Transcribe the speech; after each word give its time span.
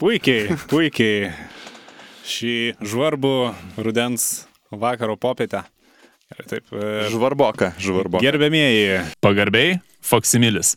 Puikiai, 0.00 0.56
puikiai. 0.70 1.32
Šį 2.30 2.54
žvarbų 2.86 3.34
rudens 3.84 4.46
vakaro 4.70 5.16
popietę. 5.20 5.64
Gerai, 6.30 6.46
taip. 6.46 6.70
e, 6.70 7.08
Žvarboka, 7.10 7.72
žvarboka. 7.82 8.22
Gerbėmieji, 8.22 9.00
Pagarbiai, 9.20 9.80
Foksimilis. 10.00 10.76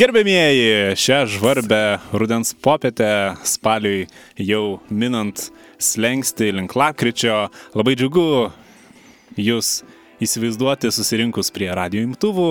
gerbėmieji, 0.00 0.94
šią 0.96 1.24
žvarbę 1.28 1.80
rudens 2.16 2.54
popietę 2.54 3.34
spaliui 3.44 4.06
jau 4.38 4.78
minant 4.88 5.50
slengsti 5.82 6.50
link 6.54 6.72
lapkričio, 6.78 7.48
labai 7.76 7.96
džiugu 7.98 8.50
jūs 9.40 9.80
įsivaizduoti 10.22 10.90
susirinkus 10.92 11.52
prie 11.54 11.70
radio 11.74 12.02
imtuvų. 12.04 12.50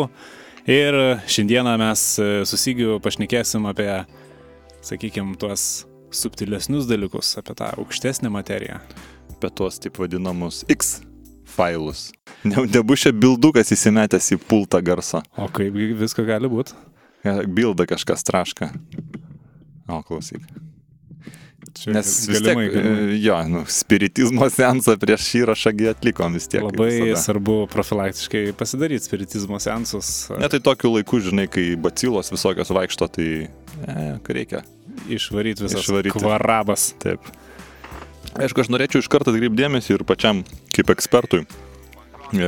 Ir 0.69 0.97
šiandieną 1.29 1.75
mes 1.81 2.03
e, 2.21 2.29
susigiu 2.49 2.99
pašnekėsim 3.03 3.65
apie, 3.69 3.89
sakykime, 4.85 5.37
tuos 5.39 5.85
subtilesnius 6.13 6.89
dalykus, 6.89 7.35
apie 7.39 7.55
tą 7.57 7.71
aukštesnę 7.79 8.29
materiją. 8.33 8.81
Apie 9.33 9.53
tuos 9.55 9.79
taip 9.81 9.97
vadinamus 10.01 10.65
X 10.69 10.99
failus. 11.49 12.09
Ne, 12.43 12.63
nebus 12.69 13.03
čia 13.03 13.13
bildukas 13.15 13.73
įsimetęs 13.75 14.33
į 14.35 14.39
pultą 14.49 14.81
garso. 14.85 15.23
O 15.39 15.49
kaip 15.51 15.75
visko 15.99 16.23
gali 16.27 16.51
būti? 16.51 16.77
Bilda 17.51 17.87
kažkas 17.89 18.23
traška. 18.27 18.69
O, 19.89 20.03
klausyk. 20.05 20.43
Čia 21.79 21.93
Nes 21.95 22.09
vis 22.27 22.41
tiek, 22.43 22.57
e, 22.57 23.17
jo, 23.21 23.35
nu, 23.51 23.61
spiritizmo 23.69 24.47
sensą 24.59 24.95
prieš 24.99 25.27
šį 25.27 25.41
įrašą 25.43 25.73
atlikom 25.91 26.35
vis 26.37 26.49
tiek. 26.51 26.63
Labai 26.65 27.13
svarbu 27.19 27.61
profilaktiškai 27.71 28.43
pasidaryti 28.59 29.07
spiritizmo 29.07 29.59
sensus. 29.63 30.29
Ne, 30.39 30.49
tai 30.51 30.61
tokiu 30.63 30.93
laiku, 30.95 31.21
žinai, 31.23 31.47
kai 31.51 31.73
bacilos 31.79 32.31
visokios 32.33 32.73
vaikšto, 32.75 33.09
tai, 33.15 33.29
e, 33.85 34.09
ką 34.25 34.37
reikia. 34.39 34.63
Išvaryti 35.11 35.67
visas 35.67 35.85
Išvaryti. 35.85 36.15
kvarabas. 36.17 36.91
Taip. 37.03 37.27
Aišku, 38.39 38.63
aš 38.63 38.69
norėčiau 38.71 39.03
iš 39.03 39.09
karto 39.11 39.33
atkreipdėmėsi 39.33 39.95
ir 39.95 40.05
pačiam 40.07 40.43
kaip 40.75 40.91
ekspertui 40.93 41.45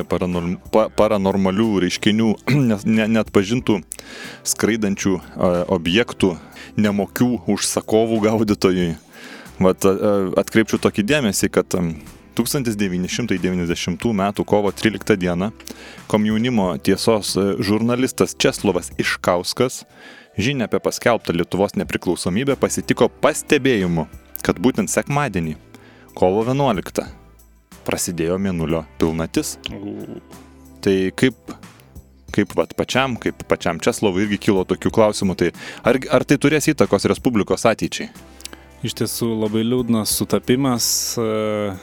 paranorm, 0.09 0.55
pa, 0.73 0.87
paranormalių 0.93 1.81
reiškinių, 1.85 2.29
nes 2.69 2.85
ne, 2.85 3.07
net 3.07 3.31
pažintų 3.33 3.81
skraidančių 4.47 5.17
e, 5.17 5.51
objektų, 5.73 6.35
nemokių 6.81 7.31
užsakovų 7.51 8.21
gaudytojui. 8.27 8.95
Vat 9.61 9.85
e, 9.85 9.93
atkreipčiau 10.41 10.81
tokį 10.81 11.05
dėmesį, 11.11 11.51
kad 11.53 11.77
em, 11.77 11.95
1990 12.37 14.13
m. 14.13 14.33
kovo 14.45 14.71
13 14.71 15.17
d. 15.17 15.51
komjaunimo 16.07 16.77
tiesos 16.77 17.35
e, 17.35 17.47
žurnalistas 17.59 18.35
Česlovas 18.37 18.91
Iškauskas 18.97 19.83
žinia 20.37 20.65
apie 20.69 20.79
paskelbtą 20.79 21.35
Lietuvos 21.35 21.75
nepriklausomybę 21.75 22.55
pasitiko 22.55 23.09
pastebėjimu, 23.21 24.07
kad 24.45 24.59
būtent 24.63 24.89
sekmadienį, 24.89 25.57
kovo 26.15 26.45
11, 26.47 27.20
prasidėjo 27.87 28.37
mėnulio 28.41 28.83
pilnatis. 29.01 29.57
Tai 30.81 30.95
kaip, 31.17 31.55
kaip 32.33 32.55
vat, 32.57 32.73
pačiam, 32.77 33.15
kaip 33.21 33.43
pačiam 33.49 33.79
Česlovui 33.83 34.25
irgi 34.25 34.39
kilo 34.49 34.65
tokių 34.67 34.91
klausimų, 34.93 35.37
tai 35.37 35.51
ar, 35.85 35.99
ar 36.09 36.25
tai 36.25 36.39
turės 36.41 36.69
įtakos 36.71 37.05
Respublikos 37.11 37.67
ateičiai? 37.69 38.09
Iš 38.81 38.95
tiesų 38.97 39.27
labai 39.43 39.61
liūdnas 39.61 40.09
sutapimas. 40.17 40.85
e, 41.21 41.75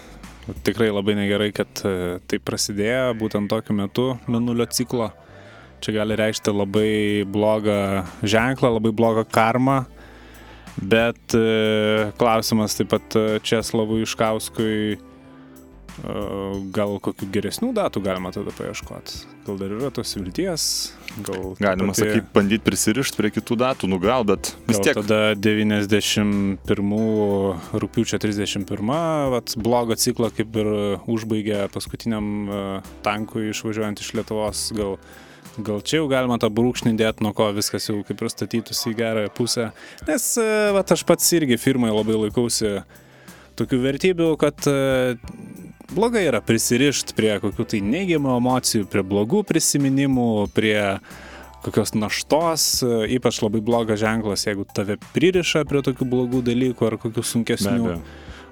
Tikrai 0.67 0.89
labai 0.91 1.15
negerai, 1.15 1.53
kad 1.55 1.83
e, 1.87 2.19
tai 2.27 2.41
prasidėjo 2.43 3.13
būtent 3.21 3.51
tokiu 3.53 3.77
metu 3.79 4.07
minulio 4.27 4.67
ciklo. 4.67 5.13
Čia 5.79 5.95
gali 6.01 6.17
reikšti 6.19 6.51
labai 6.51 6.91
blogą 7.29 8.03
ženklą, 8.27 8.73
labai 8.81 8.91
blogą 8.91 9.23
karmą. 9.31 9.85
Bet 10.83 11.37
e, 11.39 12.11
klausimas 12.19 12.75
taip 12.75 12.91
pat 12.91 13.15
Česlavui 13.47 14.03
Iškauskui, 14.03 14.99
gal 16.75 16.99
kokių 17.03 17.27
geresnių 17.35 17.73
datų 17.75 18.03
galima 18.05 18.31
tada 18.35 18.53
paieškoti. 18.55 19.25
Gal 19.49 19.59
dar 19.59 19.73
yra 19.75 19.91
tos 19.95 20.13
vilties, 20.15 20.65
gal... 21.27 21.55
Galima 21.59 21.95
pati- 21.95 22.05
sakyti, 22.05 22.29
bandyti 22.35 22.65
prisirišti 22.67 23.19
prie 23.19 23.31
kitų 23.35 23.57
datų, 23.63 23.91
nu 23.91 23.99
gal, 24.03 24.27
bet 24.29 24.53
vis 24.69 24.79
Gal 24.79 24.85
tiek. 24.87 25.01
tada 25.01 25.21
91 25.35 26.61
rūpiučio 27.83 28.21
31, 28.23 28.93
vat, 29.35 29.57
blogo 29.59 29.97
ciklą 29.99 30.31
kaip 30.37 30.61
ir 30.63 30.71
užbaigė 31.11 31.65
paskutiniam 31.75 32.29
e, 32.29 32.61
tankui 33.07 33.49
išvažiuojant 33.51 34.05
iš 34.05 34.13
Lietuvos. 34.21 34.69
Gal, 34.79 34.95
gal 35.59 35.83
čia 35.83 36.03
jau 36.03 36.07
galima 36.13 36.39
tą 36.39 36.53
brūkšnį 36.55 36.95
dėti, 37.01 37.25
nuo 37.27 37.35
ko 37.35 37.51
viskas 37.57 37.91
jau 37.91 37.99
kaip 38.07 38.23
ir 38.23 38.33
statytųsi 38.33 38.93
į 38.93 38.97
gerąją 39.03 39.35
pusę. 39.35 39.71
Nes 40.07 40.31
e, 40.39 40.49
vat, 40.77 40.95
aš 40.95 41.03
pats 41.09 41.33
irgi 41.41 41.59
firmai 41.59 41.91
labai 41.91 42.21
laikausi 42.29 42.77
tokių 43.59 43.81
vertybių, 43.83 44.29
kad 44.39 44.69
e, 44.71 45.17
blogai 45.95 46.27
yra 46.29 46.43
prisirišti 46.45 47.17
prie 47.19 47.35
kokių 47.43 47.67
tai 47.73 47.83
neigiamų 47.85 48.37
emocijų, 48.39 48.87
prie 48.91 49.05
blogų 49.07 49.43
prisiminimų, 49.49 50.31
prie 50.57 50.79
kokios 51.65 51.95
naštos, 51.97 52.69
ypač 53.11 53.43
labai 53.43 53.61
blogas 53.65 54.01
ženklas, 54.01 54.47
jeigu 54.47 54.67
tave 54.75 54.99
pririša 55.15 55.65
prie 55.69 55.83
tokių 55.85 56.09
blogų 56.09 56.43
dalykų 56.47 56.91
ar 56.91 56.99
kokių 57.03 57.27
sunkesnių. 57.35 57.93
Be 57.99 58.01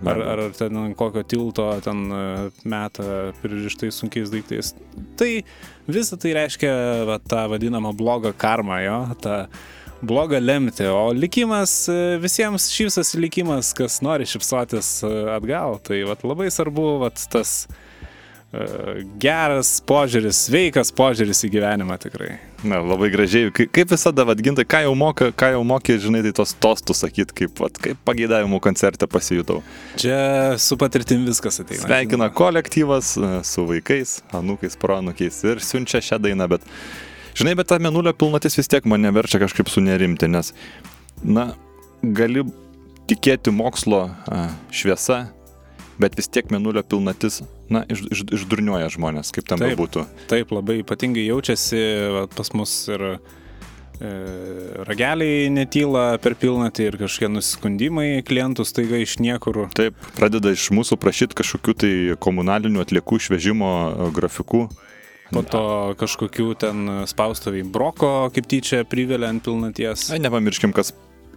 Ar, 0.04 0.20
ar 0.20 0.40
ten 0.52 0.76
ant 0.76 0.96
kokio 0.96 1.22
tilto 1.24 1.64
ten 1.84 2.02
e, 2.12 2.24
meta 2.68 3.32
pririštais 3.40 3.96
sunkiais 3.96 4.28
daiktais. 4.32 4.74
Tai 5.16 5.30
visą 5.88 6.18
tai 6.20 6.34
reiškia 6.36 6.72
va, 7.08 7.16
tą 7.24 7.46
vadinamą 7.52 7.94
blogą 7.96 8.34
karmą, 8.36 8.76
jo, 8.84 8.98
tą 9.24 9.38
blogą 10.02 10.40
lemti. 10.42 10.84
O 10.92 11.10
likimas, 11.16 11.88
e, 11.88 12.16
visiems 12.22 12.68
šypsosi 12.74 13.20
likimas, 13.22 13.72
kas 13.76 14.00
nori 14.04 14.26
šypsotis 14.28 14.98
e, 15.06 15.12
atgal. 15.36 15.78
Tai 15.86 16.02
va, 16.10 16.16
labai 16.26 16.50
svarbu 16.52 16.98
va, 17.04 17.10
tas 17.32 17.66
e, 18.52 18.66
geras 19.20 19.76
požiūris, 19.88 20.44
sveikas 20.48 20.92
požiūris 20.96 21.40
į 21.48 21.50
gyvenimą 21.56 21.96
tikrai. 22.02 22.36
Na, 22.66 22.78
labai 22.82 23.08
gražiai. 23.12 23.50
Kai- 23.54 23.66
Kaip 23.70 23.90
visada, 23.92 24.24
vadgintai, 24.26 24.64
ką 24.68 24.80
jau 24.86 24.94
moka, 24.98 25.28
ką 25.32 25.52
jau 25.54 25.64
mokė, 25.66 25.98
žinai, 26.02 26.22
tai 26.26 26.32
tos 26.38 26.54
tostus 26.60 27.02
sakyti, 27.04 27.34
kaip, 27.42 27.56
vat, 27.62 27.76
kaip 27.82 27.98
pageidavimų 28.08 28.60
koncerte 28.64 29.06
pasijutau. 29.10 29.60
Čia 30.00 30.56
su 30.62 30.78
patirtim 30.80 31.26
viskas 31.28 31.60
ateina. 31.62 31.84
Sveikina 31.84 32.30
kolektyvas 32.34 33.12
su 33.46 33.66
vaikais, 33.68 34.18
anūkais, 34.34 34.78
proanūkiais 34.82 35.42
ir 35.52 35.62
siunčia 35.62 36.00
šią 36.02 36.18
dainą, 36.26 36.48
bet, 36.56 36.64
žinai, 37.36 37.54
bet 37.58 37.70
ta 37.70 37.78
menulio 37.82 38.14
pilnatis 38.16 38.58
vis 38.58 38.70
tiek 38.72 38.86
mane 38.88 39.12
verčia 39.14 39.40
kažkaip 39.42 39.70
sunerimti, 39.72 40.28
nes, 40.32 40.52
na, 41.24 41.50
gali 42.02 42.44
tikėti 43.10 43.52
mokslo 43.54 44.06
a, 44.08 44.46
šviesa, 44.74 45.26
bet 46.00 46.16
vis 46.18 46.28
tiek 46.32 46.50
menulio 46.52 46.82
pilnatis, 46.86 47.42
na, 47.72 47.84
iš, 47.90 48.04
iš, 48.12 48.26
išdurniuoja 48.40 48.90
žmonės, 48.94 49.32
kaip 49.34 49.48
tam 49.48 49.62
Taip. 49.62 49.74
bebūtų. 49.74 50.06
Taip, 50.30 50.52
labai 50.54 50.80
ypatingai 50.82 51.26
jaučiasi 51.26 51.80
pas 52.36 52.52
mus 52.56 52.74
ir 52.92 53.04
e, 53.06 53.18
rageliai 54.88 55.48
netyla 55.52 56.06
per 56.22 56.36
pilnatį 56.40 56.90
ir 56.90 56.98
kažkokie 57.00 57.30
nusiskundimai 57.32 58.08
klientų 58.26 58.66
staiga 58.68 59.00
iš 59.02 59.18
niekur. 59.24 59.64
Taip, 59.76 59.98
pradeda 60.18 60.52
iš 60.54 60.68
mūsų 60.76 61.00
prašyti 61.00 61.38
kažkokių 61.38 61.76
tai 61.84 61.94
komunalinių 62.22 62.84
atliekų 62.84 63.22
išvežimo 63.22 63.72
grafikų. 64.16 64.66
Po 65.32 65.42
to 65.42 65.62
kažkokių 65.98 66.46
ten 66.60 66.84
spaustoviai 67.10 67.66
broko 67.66 68.30
kaip 68.34 68.46
tyčia 68.46 68.84
privelia 68.86 69.32
ant 69.32 69.42
pilnaties. 69.42 70.06
Ai, 70.14 70.20
nepamirškim, 70.22 70.70
kas 70.76 70.92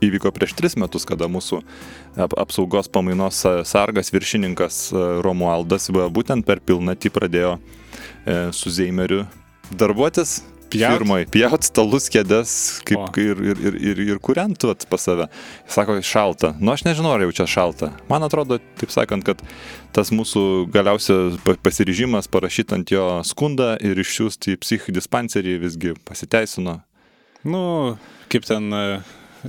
įvyko 0.06 0.32
prieš 0.36 0.54
tris 0.58 0.78
metus, 0.80 1.08
kada 1.10 1.28
mūsų 1.32 1.62
ap 2.22 2.36
apsaugos 2.40 2.88
pamainos 2.92 3.42
sa- 3.44 3.64
sargas 3.68 4.14
viršininkas 4.14 4.78
e, 4.94 5.02
Romualdas 5.26 5.90
būtent 5.92 6.46
per 6.48 6.62
pilnatį 6.64 7.12
pradėjo 7.16 7.58
e, 7.58 8.38
su 8.56 8.72
Zeimeriu 8.72 9.26
darbuotis. 9.76 10.40
Pjaut? 10.70 11.00
Pirmoji, 11.00 11.26
pjaut 11.34 11.66
stalus 11.66 12.06
kėdės 12.14 12.52
kaip, 12.86 13.00
O. 13.02 13.08
ir, 13.22 13.40
ir, 13.42 13.62
ir, 13.70 13.78
ir, 13.92 14.02
ir 14.14 14.20
kuriant 14.22 14.62
vat, 14.70 14.84
pas 14.92 15.02
save. 15.02 15.26
Sako, 15.72 15.96
šalta. 16.06 16.52
Nu, 16.62 16.72
aš 16.76 16.84
nežinau, 16.86 17.16
ar 17.18 17.24
jau 17.26 17.32
čia 17.40 17.48
šalta. 17.50 17.90
Man 18.12 18.26
atrodo, 18.28 18.60
taip 18.78 18.94
sakant, 18.94 19.26
kad 19.26 19.42
tas 19.96 20.12
mūsų 20.14 20.44
galiausias 20.74 21.40
pa- 21.46 21.58
pasiryžimas 21.66 22.30
parašyti 22.30 22.78
ant 22.78 22.94
jo 22.94 23.08
skundą 23.26 23.72
ir 23.82 23.98
išsiųsti 24.04 24.54
į 24.54 24.60
psichidispanserį 24.62 25.58
visgi 25.66 25.96
pasiteisino. 26.06 26.80
Nu, 27.50 27.64
kaip 28.30 28.46
ten 28.46 28.70
e, 28.76 28.84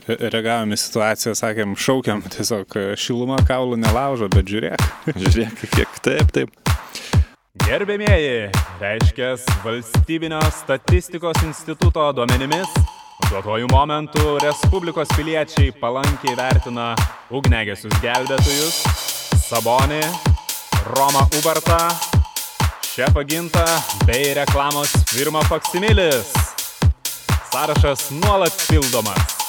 reagavome 0.08 0.76
situaciją, 0.80 1.34
sakėm, 1.36 1.76
šaukiam 1.76 2.24
tiesiog 2.32 2.76
e, 2.80 2.84
šiluma 2.96 3.40
kaulų 3.48 3.76
nelaužo, 3.82 4.30
bet 4.32 4.48
žiūrėk. 4.48 4.88
Žiūrėk, 5.18 5.64
kiek 5.76 6.00
taip, 6.06 6.30
taip. 6.36 7.19
Gerbėmieji, 7.66 8.50
reiškia 8.80 9.34
valstybinio 9.64 10.40
statistikos 10.54 11.40
instituto 11.46 12.04
duomenimis, 12.16 12.70
duotojų 13.28 13.68
momentų 13.72 14.36
Respublikos 14.44 15.10
piliečiai 15.16 15.72
palankiai 15.80 16.36
vertina 16.38 16.92
ugnegesius 17.30 17.96
gelbėtojus, 18.04 18.80
Sabonį, 19.46 20.00
Romą 20.92 21.26
Ubartą, 21.40 21.80
čia 22.86 23.10
paginta 23.14 23.66
bei 24.06 24.32
reklamos 24.38 24.94
firma 25.12 25.44
Faksimilis. 25.50 26.32
Sąrašas 27.50 28.10
nuolat 28.22 28.66
pildomas. 28.68 29.39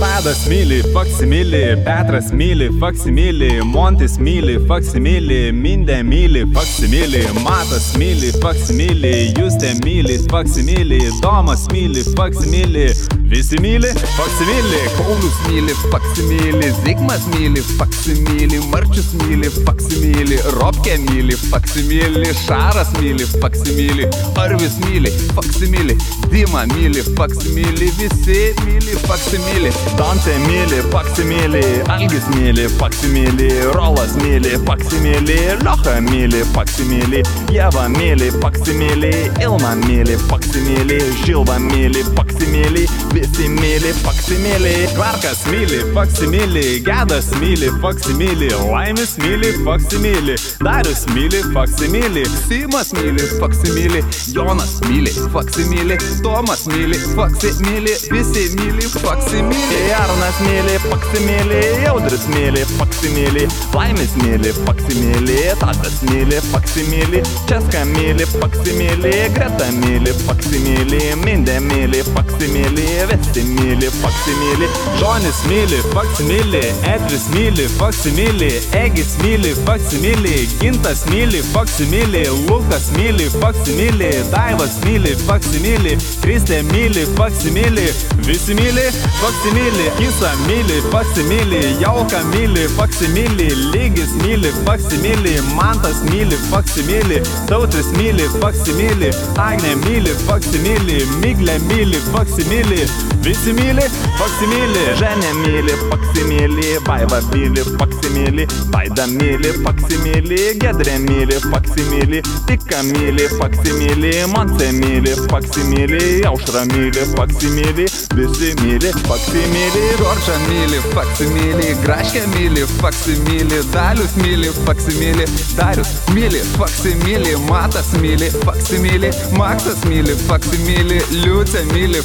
Tadas 0.00 0.46
myli 0.48 0.78
faksimilį, 0.94 1.60
Petras 1.84 2.30
myli 2.32 2.70
faksimilį, 2.80 3.50
Montis 3.68 4.14
myli 4.16 4.54
faksimilį, 4.70 5.40
Mindė 5.52 5.98
myli 6.08 6.46
faksimilį, 6.54 7.26
Matas 7.44 7.90
myli 8.00 8.32
faksimilį, 8.40 9.12
Justė 9.36 9.74
myli 9.84 10.16
faksimilį, 10.32 11.02
Domas 11.20 11.66
myli 11.74 12.06
faksimilį, 12.16 12.86
visi 13.30 13.58
myli 13.62 13.90
faksimilį. 14.16 14.80
Paulius 14.96 15.36
myli 15.46 15.74
faksimilį, 15.92 16.70
Zigmas 16.82 17.26
myli 17.34 17.62
faksimilį, 17.78 18.58
Marčius 18.72 19.12
myli 19.22 19.50
faksimilį, 19.66 20.38
Robkė 20.56 20.96
myli 21.04 21.36
faksimilį, 21.44 22.24
Šaras 22.42 22.90
myli 22.98 23.26
faksimilį, 23.42 24.08
Arvis 24.40 24.76
myli 24.84 25.12
faksimilį, 25.36 25.96
Dima 26.32 26.64
myli 26.72 27.04
faksimilį, 27.18 27.90
visi 28.00 28.40
myli 28.64 28.98
faksimilį. 29.06 29.72
Dante 29.98 30.34
myli, 30.46 30.82
faksimylį, 30.90 31.64
Algis 31.94 32.26
myli, 32.34 32.66
faksimylį, 32.80 33.50
Rolas 33.76 34.16
myli, 34.24 34.56
faksimylį, 34.66 35.38
Liocha 35.62 35.96
myli, 36.08 36.42
faksimylį, 36.56 37.22
Jeva 37.54 37.86
myli, 37.94 38.32
faksimylį, 38.42 39.14
Ilma 39.46 39.76
myli, 39.84 40.18
faksimylį, 40.26 41.00
Žilva 41.22 41.58
myli, 41.70 42.04
faksimylį, 42.18 42.86
visi 43.20 43.48
myli, 43.52 43.92
faksimylį. 44.00 44.72
Kvarkas 44.94 45.42
myli 45.50 45.80
faksimilį, 45.94 46.64
Gedas 46.86 47.28
myli 47.40 47.68
faksimilį, 47.82 48.48
Laimis 48.70 49.16
myli 49.20 49.52
faksimilį, 49.66 50.36
Darius 50.64 51.04
myli 51.14 51.42
faksimilį, 51.54 52.24
Simas 52.46 52.92
myli 52.96 53.26
faksimilį, 53.40 54.02
Jonas 54.36 54.76
myli 54.86 55.12
faksimilį, 55.34 55.98
Tomas 56.24 56.64
myli 56.70 57.00
faksimilį, 57.16 57.96
visi 58.14 58.46
myli 58.56 58.88
faksimilį. 58.96 59.82
Arnas 60.00 60.40
myli, 60.46 60.78
faksimylį, 60.86 61.60
Jaudris 61.84 62.26
myli, 62.32 62.64
faksimylį, 62.78 63.46
Laimis 63.76 64.16
myli, 64.22 64.54
faksimylį, 64.64 65.38
Tadas 65.60 66.00
myli, 66.08 66.40
faksimylį, 66.52 67.24
Česka 67.50 67.84
myli, 67.92 68.28
faksimylį, 68.38 69.14
Greta 69.36 69.70
myli, 69.80 70.14
faksimylį, 70.24 71.02
Mindė 71.20 71.58
myli, 71.66 72.04
faksimylį, 72.14 72.88
visi 73.16 73.42
myli, 73.44 73.88
faksimylį. 74.00 74.68
Žonis 75.00 75.40
myli 75.48 75.80
faksimilį, 75.94 76.60
Edris 76.90 77.26
myli 77.34 77.66
faksimilį, 77.78 78.50
Egis 78.76 79.16
myli 79.22 79.54
faksimilį, 79.66 80.34
Gintas 80.60 81.04
myli 81.10 81.42
faksimilį, 81.52 82.24
Lukas 82.48 82.90
myli 82.96 83.28
faksimilį, 83.40 84.10
Daivas 84.32 84.78
myli 84.84 85.14
faksimilį, 85.26 85.96
Kristė 86.24 86.62
myli 86.70 87.06
faksimilį, 87.16 87.86
visi 88.26 88.56
myli 88.58 88.86
faksimilį, 89.20 89.88
Kisa 89.98 90.32
myli 90.46 90.80
faksimilį, 90.92 91.62
Jauka 91.82 92.22
myli 92.32 92.66
faksimilį, 92.76 93.50
Lygis 93.74 94.14
myli 94.24 94.52
faksimilį, 94.66 95.36
Mantas 95.56 96.02
myli 96.10 96.38
faksimilį, 96.50 97.22
Tautris 97.50 97.90
myli 97.98 98.28
faksimilį, 98.40 99.12
Agnė 99.40 99.76
myli 99.86 100.14
faksimilį, 100.26 101.00
Miglė 101.20 101.58
myli 101.70 102.00
faksimilį, 102.10 102.84
visi 103.24 103.52
myli 103.56 103.84
faksimilį. 104.18 104.84
Ženė 105.00 105.30
myli, 105.40 105.74
faksimylį, 105.90 106.66
Vaiva 106.86 107.20
myli, 107.30 107.64
faksimylį, 107.80 108.46
Vaida 108.72 109.06
myli, 109.10 109.52
faksimylį, 109.64 110.40
Gedrė 110.60 110.96
myli, 111.04 111.38
faksimylį, 111.50 112.22
Tika 112.48 112.82
myli, 112.88 113.26
faksimylį, 113.38 114.12
Monse 114.34 114.70
myli, 114.76 115.14
faksimylį, 115.30 116.02
Aušra 116.30 116.64
myli, 116.72 117.04
faksimylį, 117.14 117.86
visi 118.18 118.52
myli, 118.62 118.92
faksimylį. 119.06 119.84
Džordžą 120.00 120.38
myli 120.46 120.80
faksimilį, 120.94 121.68
Graškę 121.84 122.24
myli 122.34 122.66
faksimilį, 122.80 123.60
Dalius 123.74 124.16
myli 124.20 124.52
faksimilį, 124.64 125.28
Darius 125.58 125.92
myli 126.14 126.42
faksimilį, 126.56 127.36
Matas 127.48 127.92
myli 128.02 128.30
faksimilį, 128.44 129.12
Maksas 129.36 129.84
myli 129.88 130.16
faksimilį, 130.26 131.00
Liucė 131.20 131.64
myli 131.72 132.02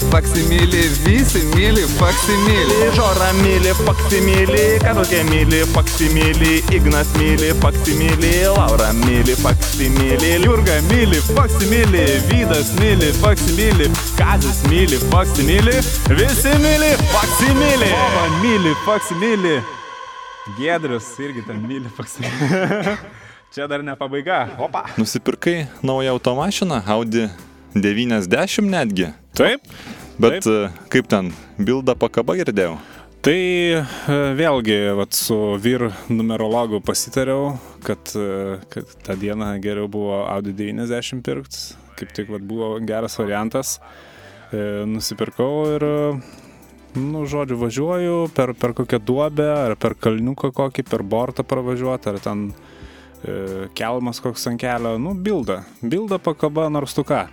faksimilį, 0.85 1.17
visi 1.17 1.41
myli 1.55 1.83
faksimilį. 1.97 2.89
Žora 2.95 3.31
myli, 3.39 3.71
faksimylį, 3.85 4.79
Karukė 4.83 5.23
myli, 5.29 5.63
faksimylį, 5.73 6.63
Ignas 6.75 7.07
myli, 7.17 7.53
faksimylį, 7.61 8.33
Laura 8.55 8.91
myli, 8.93 9.35
faksimylį, 9.35 10.45
Jurga 10.45 10.77
myli 10.89 11.19
faksimilį, 11.33 12.05
Vydas 12.29 12.73
myli 12.79 13.11
faksimilį, 13.21 13.89
Kazis 14.17 14.61
myli 14.69 14.99
faksimilį, 15.09 15.75
visi 16.13 16.53
myli 16.61 16.93
faksimilį. 17.13 17.91
Vova 17.91 18.27
myli 18.43 18.75
faksimilį. 18.85 19.57
Gedrius 20.59 21.09
irgi 21.19 21.45
ten 21.47 21.61
myli 21.65 21.89
faksimilį. 21.89 22.97
Čia 23.55 23.67
dar 23.71 23.81
ne 23.83 23.95
pabaiga. 23.95 24.49
Opa. 24.59 24.85
Nusipirkai 24.97 25.65
naują 25.81 26.11
automašiną, 26.11 26.83
Audi 26.85 27.29
90 27.73 28.69
netgi. 28.69 29.13
Taip. 29.33 29.61
Bet 30.15 30.45
Taip. 30.45 30.45
e, 30.47 30.87
kaip 30.87 31.09
ten, 31.11 31.31
bildą 31.59 31.95
pakaba 31.99 32.37
girdėjau. 32.39 32.77
Tai 33.25 33.35
e, 33.35 33.81
vėlgi, 34.37 34.77
vat, 34.95 35.15
su 35.17 35.35
vyr 35.59 35.89
numerologu 36.07 36.79
pasitariau, 36.85 37.57
kad, 37.83 38.13
e, 38.15 38.55
kad 38.71 38.93
tą 39.03 39.17
dieną 39.19 39.49
geriau 39.63 39.89
buvo 39.91 40.21
Audi 40.29 40.53
90 40.55 41.19
pirkt, 41.25 41.57
kaip 41.99 42.13
tik 42.15 42.31
vat, 42.31 42.45
buvo 42.47 42.77
geras 42.87 43.19
variantas. 43.19 43.79
Nusipirkau 44.55 45.65
ir, 45.73 45.83
nu, 46.95 47.23
žodžiu, 47.27 47.57
važiuoju 47.59 48.19
per, 48.37 48.53
per 48.55 48.75
kokią 48.77 49.01
duobę, 49.03 49.47
ar 49.65 49.73
per 49.75 49.97
kalniuką 49.99 50.51
kokį, 50.55 50.85
per 50.87 51.03
bortą 51.03 51.43
pravažiuoti, 51.43 52.11
ar 52.13 52.21
ten 52.23 52.45
kelmas 53.75 54.21
koks 54.23 54.47
ant 54.51 54.61
kelio, 54.61 54.93
nu, 55.01 55.15
bilda. 55.17 55.63
Bilda 55.81 56.21
pakaba 56.23 56.69
nors 56.71 56.95
tu 56.95 57.03
ką. 57.03 57.25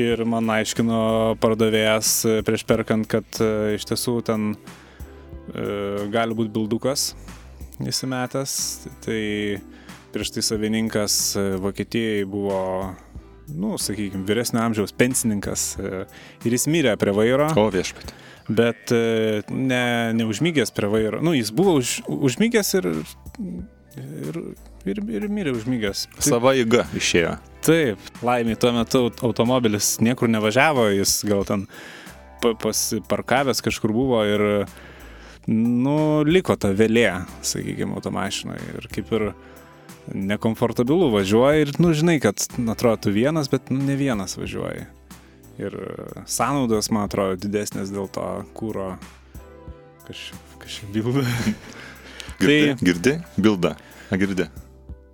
Ir 0.00 0.22
man 0.24 0.48
aiškino 0.48 1.36
pardavėjas 1.42 2.12
e, 2.24 2.38
prieš 2.46 2.64
perkant, 2.64 3.04
kad 3.12 3.26
e, 3.44 3.74
iš 3.76 3.84
tiesų 3.90 4.14
ten 4.24 4.54
e, 4.54 6.06
gali 6.12 6.36
būti 6.36 6.52
bildukas 6.54 7.10
įsimetęs. 7.82 8.54
Tai 9.04 9.20
prieš 10.14 10.32
tai 10.32 10.44
savininkas 10.46 11.18
Vokietijai 11.60 12.24
buvo, 12.28 12.62
nu, 13.52 13.74
sakykime, 13.80 14.24
vyresnio 14.28 14.62
amžiaus 14.64 14.96
pensininkas 14.96 15.74
ir 15.80 16.56
jis 16.56 16.68
mirė 16.72 16.96
prie 17.00 17.14
vairo, 17.16 17.48
O 17.56 17.68
viešpat. 17.72 18.12
bet 18.52 18.92
ne, 18.92 19.84
neužmygęs 20.20 20.72
prie 20.76 20.92
vairo. 20.92 21.22
Nu, 21.24 21.32
jis 21.36 21.52
buvo 21.56 21.78
už, 21.80 22.02
užmygęs 22.12 22.74
ir, 22.80 22.90
ir, 23.96 24.42
ir, 24.88 24.98
ir 25.10 25.26
mirė 25.30 25.52
užmygęs. 25.56 26.06
Sava 26.22 26.54
įga 26.58 26.84
išėjo. 26.98 27.36
Taip, 27.62 27.98
laimė 28.26 28.56
tuo 28.58 28.72
metu 28.74 29.04
aut- 29.06 29.20
automobilis 29.22 29.96
niekur 30.02 30.28
nevažiavo, 30.32 30.88
jis 30.96 31.20
gal 31.28 31.44
ten 31.46 31.66
pa- 32.42 32.54
pasiparkavęs 32.58 33.62
kažkur 33.62 33.92
buvo 33.94 34.24
ir, 34.26 34.42
nu, 35.46 35.96
liko 36.26 36.56
ta 36.58 36.72
vėlė, 36.74 37.24
sakykime, 37.46 37.94
automašinoje. 37.98 38.66
Ir 38.80 38.88
kaip 38.90 39.12
ir 39.14 39.28
nekomfortabilu 40.12 41.12
važiuoji 41.14 41.62
ir, 41.68 41.70
nu, 41.78 41.92
žinai, 41.94 42.16
kad, 42.22 42.42
atrodo, 42.74 42.98
tu 43.06 43.12
vienas, 43.14 43.46
bet, 43.52 43.70
nu, 43.70 43.78
ne 43.86 43.94
vienas 44.00 44.34
važiuoji. 44.40 44.88
Ir 45.62 45.74
e, 45.78 46.22
sąnaudos, 46.26 46.88
man 46.90 47.06
atrodo, 47.06 47.36
didesnės 47.38 47.92
dėl 47.94 48.08
to 48.10 48.24
kūro 48.58 48.96
kažkaip 50.08 50.90
bildą. 50.96 51.22
Girdi, 52.42 52.74
Tai- 52.74 52.86
girdi? 52.88 53.12
Bilda. 53.38 53.76
A, 54.10 54.16
girdi. 54.18 54.48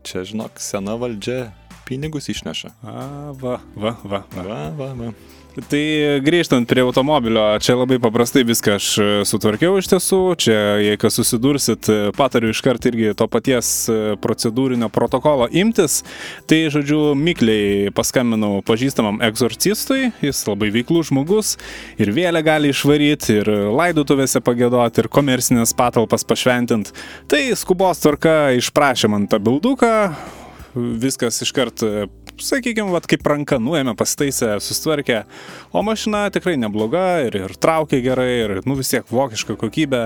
Čia, 0.08 0.24
žinok, 0.24 0.56
sena 0.56 0.96
valdžia 0.96 1.52
pinigus 1.84 2.32
išneša. 2.32 2.70
A, 2.80 2.92
va, 3.36 3.58
va, 3.76 3.92
va, 4.00 4.22
va. 4.32 4.40
Va, 4.40 4.60
va, 4.72 4.86
va. 4.96 5.08
Tai 5.66 6.20
grįžtant 6.22 6.68
prie 6.70 6.84
automobilio, 6.86 7.42
čia 7.58 7.74
labai 7.74 7.96
paprastai 8.02 8.44
viską 8.46 8.76
aš 8.78 8.86
e, 9.02 9.06
sutvarkiau 9.26 9.80
iš 9.80 9.88
tiesų. 9.90 10.20
Čia, 10.38 10.54
jei 10.84 10.98
kas 11.00 11.18
susidursit, 11.18 11.88
e, 11.90 11.96
patariu 12.14 12.52
iškart 12.54 12.86
irgi 12.86 13.10
to 13.18 13.26
paties 13.30 13.70
e, 13.90 13.96
procedūrinio 14.22 14.86
protokolo 14.94 15.48
imtis. 15.50 16.04
Tai, 16.46 16.60
žodžiu, 16.74 17.00
mikliai 17.18 17.90
paskambinau 17.96 18.62
pažįstamam 18.68 19.18
egzorcistui, 19.26 20.12
jis 20.22 20.44
labai 20.46 20.70
veiklus 20.74 21.10
žmogus 21.10 21.56
ir 21.98 22.14
vėlę 22.14 22.44
gali 22.46 22.70
išvaryti, 22.70 23.40
ir 23.40 23.50
laidotuvėse 23.74 24.44
pagėdoti, 24.46 25.02
ir 25.02 25.10
komercinės 25.10 25.74
patalpas 25.78 26.26
pašventint. 26.28 26.94
Tai 27.26 27.42
skubos 27.58 28.04
tvarka 28.04 28.52
išprašė 28.60 29.10
man 29.10 29.26
tą 29.26 29.42
bilduką, 29.42 29.94
viskas 31.02 31.40
iškart, 31.44 31.84
sakykime, 32.42 32.92
vat, 32.94 33.06
kaip 33.10 33.26
ranka 33.28 33.58
nuėmė, 33.62 33.94
pasitaisė, 33.98 34.54
sustvarkė, 34.64 35.22
o 35.72 35.82
mašina 35.86 36.26
tikrai 36.34 36.56
nebloga 36.60 37.06
ir, 37.26 37.38
ir 37.44 37.56
traukia 37.60 38.00
gerai, 38.04 38.30
ir 38.44 38.54
nu, 38.68 38.78
vis 38.78 38.92
tiek 38.92 39.08
vokiška 39.10 39.58
kokybė, 39.60 40.02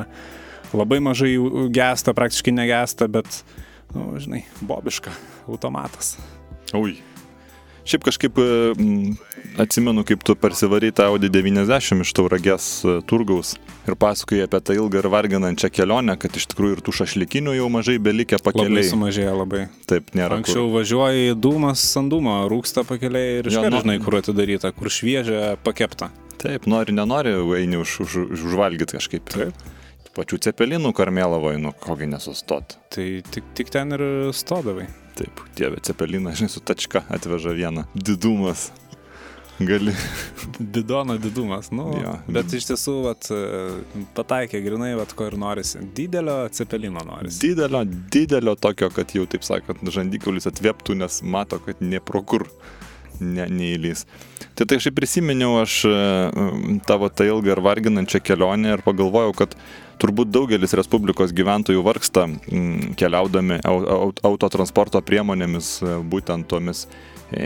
labai 0.73 1.01
mažai 1.05 1.35
gesta, 1.75 2.15
praktiškai 2.17 2.55
negesta, 2.57 3.09
bet 3.13 3.43
nu, 3.95 4.13
žinai, 4.23 4.45
bobiška, 4.65 5.15
automatas. 5.49 6.17
Ui. 6.77 6.99
Šiaip 7.83 8.05
kažkaip 8.07 8.37
e, 8.39 8.49
atsimenu, 9.61 10.05
kaip 10.07 10.23
tu 10.23 10.37
persivarai 10.39 10.93
tą 10.95 11.09
Audi 11.11 11.33
90 11.35 12.05
iš 12.05 12.13
tauragės 12.15 12.69
e, 12.87 13.01
turgaus 13.11 13.57
ir 13.89 13.95
pasakoji 13.99 14.45
apie 14.47 14.61
tą 14.63 14.75
ilgą 14.79 15.01
ir 15.03 15.09
varginančią 15.13 15.71
kelionę, 15.75 16.15
kad 16.21 16.37
iš 16.39 16.47
tikrųjų 16.53 16.77
ir 16.79 16.83
tų 16.87 16.95
šašlikinių 17.01 17.57
jau 17.59 17.69
mažai 17.73 17.99
Labai 18.43 18.53
pakeliai. 18.53 18.85
sumažėjo 18.91 19.35
labai. 19.39 19.69
Taip, 19.87 20.11
nėra. 20.15 20.39
kur. 20.39 20.43
Anksčiau 20.43 20.69
važiuoji 20.73 21.35
dūmas 21.35 21.83
ant 21.99 22.13
dūmo, 22.13 22.37
rūksta 22.53 22.85
pakeliai 22.87 23.39
ir 23.41 23.45
Jo, 23.51 23.59
iškart 23.59 23.73
nu- 23.73 23.83
žinai, 23.83 23.99
kur 24.05 24.15
atidaryta, 24.21 24.73
kur 24.73 24.89
šviežia 24.89 25.57
pakepta. 25.65 26.11
Taip, 26.39 26.67
nori, 26.67 26.93
nenori, 26.93 27.31
eini 27.59 27.77
už, 27.79 28.01
už, 28.07 28.17
už, 28.33 28.41
užvalgyti 28.51 28.97
kažkaip. 28.99 29.25
Taip. 29.31 29.55
Pačių 30.13 30.37
cepelinų 30.45 30.91
karmėlavoje, 30.93 31.57
nu 31.59 31.71
kogi 31.73 32.05
nesustot. 32.05 32.75
Tai 32.93 33.23
tik, 33.33 33.45
tik 33.57 33.71
ten 33.73 33.93
ir 33.97 34.03
stodavai. 34.37 34.85
Taip, 35.17 35.41
dieve, 35.57 35.79
cepeliną, 35.81 36.35
žinai, 36.37 36.51
su 36.53 36.61
tačka 36.61 37.01
atveža 37.09 37.55
vieną. 37.57 37.87
Didumas. 37.97 38.71
Gali. 39.69 39.95
Didono 40.59 41.17
didumas, 41.21 41.71
nu. 41.75 41.89
Jo. 42.03 42.15
Bet 42.33 42.53
iš 42.57 42.67
tiesų, 42.71 42.95
vat, 43.07 43.29
e, 43.35 44.03
pataikė 44.17 44.63
grinai, 44.65 44.93
vat, 44.99 45.15
ko 45.17 45.29
ir 45.31 45.37
norisi. 45.41 45.83
Didelio 45.97 46.37
cepelino 46.55 47.03
norisi. 47.07 47.41
Didelio, 47.47 47.85
didelio 48.13 48.57
tokio, 48.61 48.91
kad 48.95 49.13
jau, 49.17 49.27
taip 49.31 49.45
sakant, 49.47 49.83
žandikaulis 49.95 50.49
atvėptų, 50.51 50.97
nes 51.03 51.21
mato, 51.23 51.61
kad 51.65 51.83
ne 51.85 52.01
pro 52.01 52.23
kur 52.27 52.47
ne, 53.21 53.47
neįlys. 53.51 54.07
Tai 54.59 54.67
tai 54.69 54.79
aš 54.81 54.91
prisiminiau 54.95 55.57
aš 55.63 55.79
e, 55.89 55.95
tavo 56.89 57.09
tą 57.09 57.27
ilgą 57.29 57.55
ir 57.55 57.63
varginančią 57.65 58.21
kelionę 58.25 58.77
ir 58.77 58.85
pagalvojau, 58.85 59.33
kad 59.37 59.57
turbūt 60.03 60.33
daugelis 60.35 60.75
Respublikos 60.77 61.33
gyventojų 61.37 61.85
vargsta 61.87 62.27
mm, 62.29 62.95
keliaudami 63.01 63.61
au- 63.69 63.87
au- 63.97 64.13
autotransporto 64.33 65.01
priemonėmis, 65.07 65.75
e, 65.83 65.97
būtent 66.13 66.51
tomis 66.51 66.87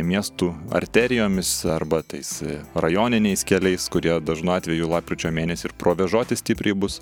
miestų 0.06 0.50
arterijomis 0.74 1.50
arba 1.70 2.02
tais 2.06 2.30
e, 2.42 2.58
rajoniniais 2.74 3.44
keliais, 3.46 3.88
kurie 3.92 4.14
dažnu 4.20 4.54
atveju 4.56 4.88
lapkričio 4.90 5.30
mėnesį 5.34 5.68
ir 5.68 5.74
provežoti 5.78 6.38
stipriai 6.38 6.76
bus. 6.76 7.00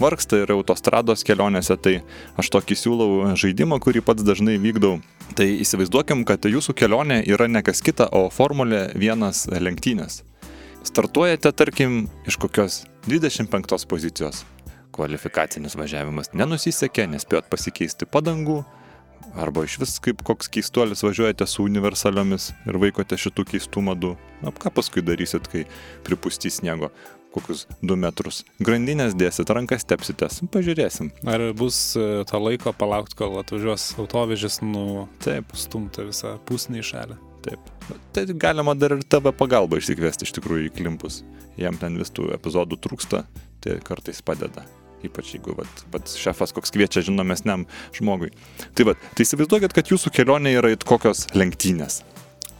Vargsta 0.00 0.40
ir 0.42 0.52
autostrados 0.54 1.24
kelionėse, 1.26 1.76
tai 1.76 1.94
aš 2.40 2.50
tokį 2.54 2.78
siūlau 2.78 3.08
žaidimą, 3.38 3.78
kurį 3.84 4.02
pats 4.06 4.24
dažnai 4.26 4.56
vykdau. 4.62 4.98
Tai 5.36 5.46
įsivaizduokim, 5.64 6.26
kad 6.28 6.44
jūsų 6.48 6.74
kelionė 6.76 7.22
yra 7.28 7.48
ne 7.48 7.62
kas 7.64 7.84
kita, 7.84 8.08
o 8.12 8.28
Formulė 8.32 8.88
1 8.98 9.60
lenktynės. 9.62 10.22
Startuojate, 10.82 11.52
tarkim, 11.54 12.08
iš 12.26 12.36
kokios 12.42 12.82
25 13.06 13.86
pozicijos. 13.86 14.42
Kvalifikacinis 14.92 15.76
važiavimas 15.78 16.32
nenusisekė, 16.36 17.06
nespėjot 17.14 17.46
pasikeisti 17.52 18.08
padangų, 18.10 18.62
arba 19.38 19.64
iš 19.66 19.78
vis 19.82 19.96
kaip 20.02 20.22
koks 20.26 20.50
keistuolis 20.52 21.02
važiuojate 21.06 21.46
su 21.48 21.64
universaliomis 21.64 22.50
ir 22.68 22.78
vaikote 22.82 23.18
šitų 23.18 23.46
keistų 23.54 23.82
madų. 23.88 24.14
Na, 24.42 24.52
ką 24.52 24.72
paskui 24.74 25.04
darysit, 25.06 25.48
kai 25.50 25.66
pripustys 26.06 26.60
sniego 26.60 26.90
kokius 27.32 27.64
2 27.80 27.96
metrus. 27.96 28.42
Grandinės 28.62 29.16
dėsit, 29.18 29.48
rankas 29.56 29.86
tepsitės, 29.88 30.42
pažiūrėsim. 30.52 31.10
Ar 31.28 31.48
bus 31.56 31.94
e, 31.96 32.24
to 32.28 32.40
laiko 32.42 32.74
palaukti, 32.76 33.16
kol 33.18 33.38
atvažiuos 33.40 33.88
autovežis, 34.02 34.60
nu, 34.66 35.06
Taip, 35.24 35.54
stumta 35.56 36.04
visą 36.04 36.36
pusnį 36.48 36.82
į 36.82 36.88
šalį. 36.90 37.18
taip. 37.46 37.72
Tai 38.14 38.26
galima 38.36 38.76
dar 38.78 38.98
ir 38.98 39.02
tave 39.08 39.32
pagalbą 39.32 39.80
išsikviesti 39.80 40.28
iš 40.28 40.36
tikrųjų 40.36 40.68
į 40.68 40.76
klimpus. 40.76 41.22
Jam 41.56 41.76
ten 41.80 41.98
vis 42.00 42.12
tų 42.14 42.30
epizodų 42.36 42.78
trūksta, 42.84 43.24
tai 43.64 43.80
kartais 43.84 44.22
padeda. 44.22 44.64
Ypač 45.06 45.34
jeigu 45.34 45.56
vat, 45.58 45.84
pats 45.90 46.14
šefas 46.20 46.54
koks 46.54 46.72
kviečia 46.74 47.02
žinomesniam 47.06 47.66
žmogui. 47.96 48.30
Tai 48.78 48.90
va, 48.90 48.96
tai 49.16 49.26
įsivaizduokit, 49.26 49.74
kad 49.74 49.90
jūsų 49.90 50.12
kelionė 50.14 50.54
yra 50.60 50.72
it 50.74 50.86
kokios 50.88 51.26
lenktynės. 51.34 52.02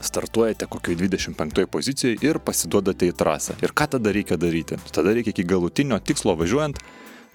Startuojate 0.02 0.66
kokioj 0.66 0.96
25 0.98 1.68
pozicijoje 1.70 2.18
ir 2.26 2.40
pasiduodate 2.42 3.06
į 3.12 3.14
trasą. 3.14 3.54
Ir 3.62 3.70
ką 3.70 3.86
tada 3.94 4.10
reikia 4.14 4.38
daryti? 4.40 4.80
Tada 4.90 5.14
reikia 5.14 5.30
iki 5.30 5.46
galutinio 5.46 6.00
tikslo 6.02 6.34
važiuojant, 6.40 6.80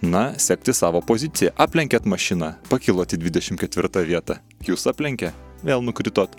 na, 0.04 0.34
sekti 0.38 0.76
savo 0.76 1.00
poziciją. 1.02 1.54
Aplenkėt 1.56 2.10
mašiną, 2.10 2.58
pakilot 2.68 3.16
į 3.16 3.22
24 3.24 4.04
vietą. 4.10 4.42
Jūs 4.68 4.84
aplenkė, 4.92 5.32
vėl 5.64 5.86
nukritot. 5.86 6.36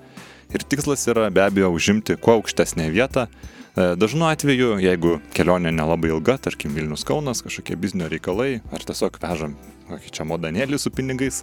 Ir 0.55 0.65
tikslas 0.65 1.05
yra 1.11 1.29
be 1.31 1.43
abejo 1.45 1.71
užimti 1.77 2.17
kuo 2.17 2.39
aukštesnę 2.39 2.89
vietą. 2.95 3.27
E, 3.29 3.95
Dažnu 4.01 4.31
atveju, 4.31 4.79
jeigu 4.81 5.19
kelionė 5.37 5.75
nelabai 5.75 6.09
ilga, 6.15 6.39
tarkim 6.41 6.73
Vilnius 6.77 7.05
Kaunas, 7.09 7.43
kažkokie 7.45 7.77
biznio 7.77 8.09
reikalai, 8.09 8.63
ar 8.73 8.85
tiesiog 8.89 9.21
vežam 9.21 9.59
kokį 9.89 10.13
čia 10.13 10.25
modanėlį 10.29 10.79
su 10.81 10.93
pinigais, 10.93 11.43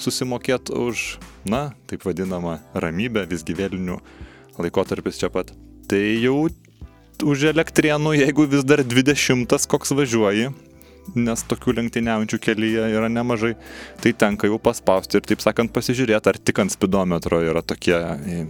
susimokėt 0.00 0.72
už, 0.74 1.18
na, 1.48 1.68
taip 1.88 2.04
vadinamą 2.08 2.58
ramybę, 2.76 3.24
visgi 3.30 3.56
vėlinių 3.56 3.98
laikotarpis 4.60 5.20
čia 5.20 5.32
pat. 5.32 5.52
Tai 5.88 6.00
jau 6.20 6.48
už 7.24 7.48
elektrienų, 7.52 8.14
jeigu 8.20 8.46
vis 8.50 8.64
dar 8.68 8.84
20 8.84 9.68
koks 9.72 9.94
važiuoji, 9.96 10.50
nes 11.16 11.44
tokių 11.48 11.76
lenktyniaujančių 11.78 12.40
kelyje 12.42 12.88
yra 12.96 13.10
nemažai, 13.12 13.54
tai 14.02 14.12
tenka 14.18 14.50
jau 14.50 14.58
paspausti 14.62 15.20
ir 15.20 15.28
taip 15.28 15.44
sakant 15.44 15.72
pasižiūrėti, 15.74 16.32
ar 16.32 16.40
tik 16.40 16.60
ant 16.64 16.74
spidometro 16.74 17.40
yra 17.44 17.62
tokie 17.62 17.96
e, 17.96 18.40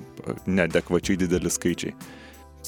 neadekvačiai 0.47 1.21
dideli 1.21 1.53
skaičiai. 1.53 1.95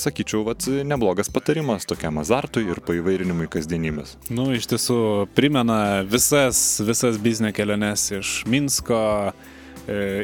Sakyčiau, 0.00 0.44
vat, 0.46 0.64
neblogas 0.86 1.28
patarimas 1.34 1.84
tokiam 1.88 2.20
azartui 2.22 2.62
ir 2.70 2.78
paivairinimui 2.86 3.48
kasdienybės. 3.50 4.14
Nu, 4.32 4.46
iš 4.54 4.68
tiesų, 4.70 5.00
primena 5.36 6.04
visas, 6.06 6.60
visas 6.86 7.18
biznio 7.20 7.50
keliones 7.52 8.06
iš 8.14 8.36
Minsko 8.48 9.00
e, 9.26 9.32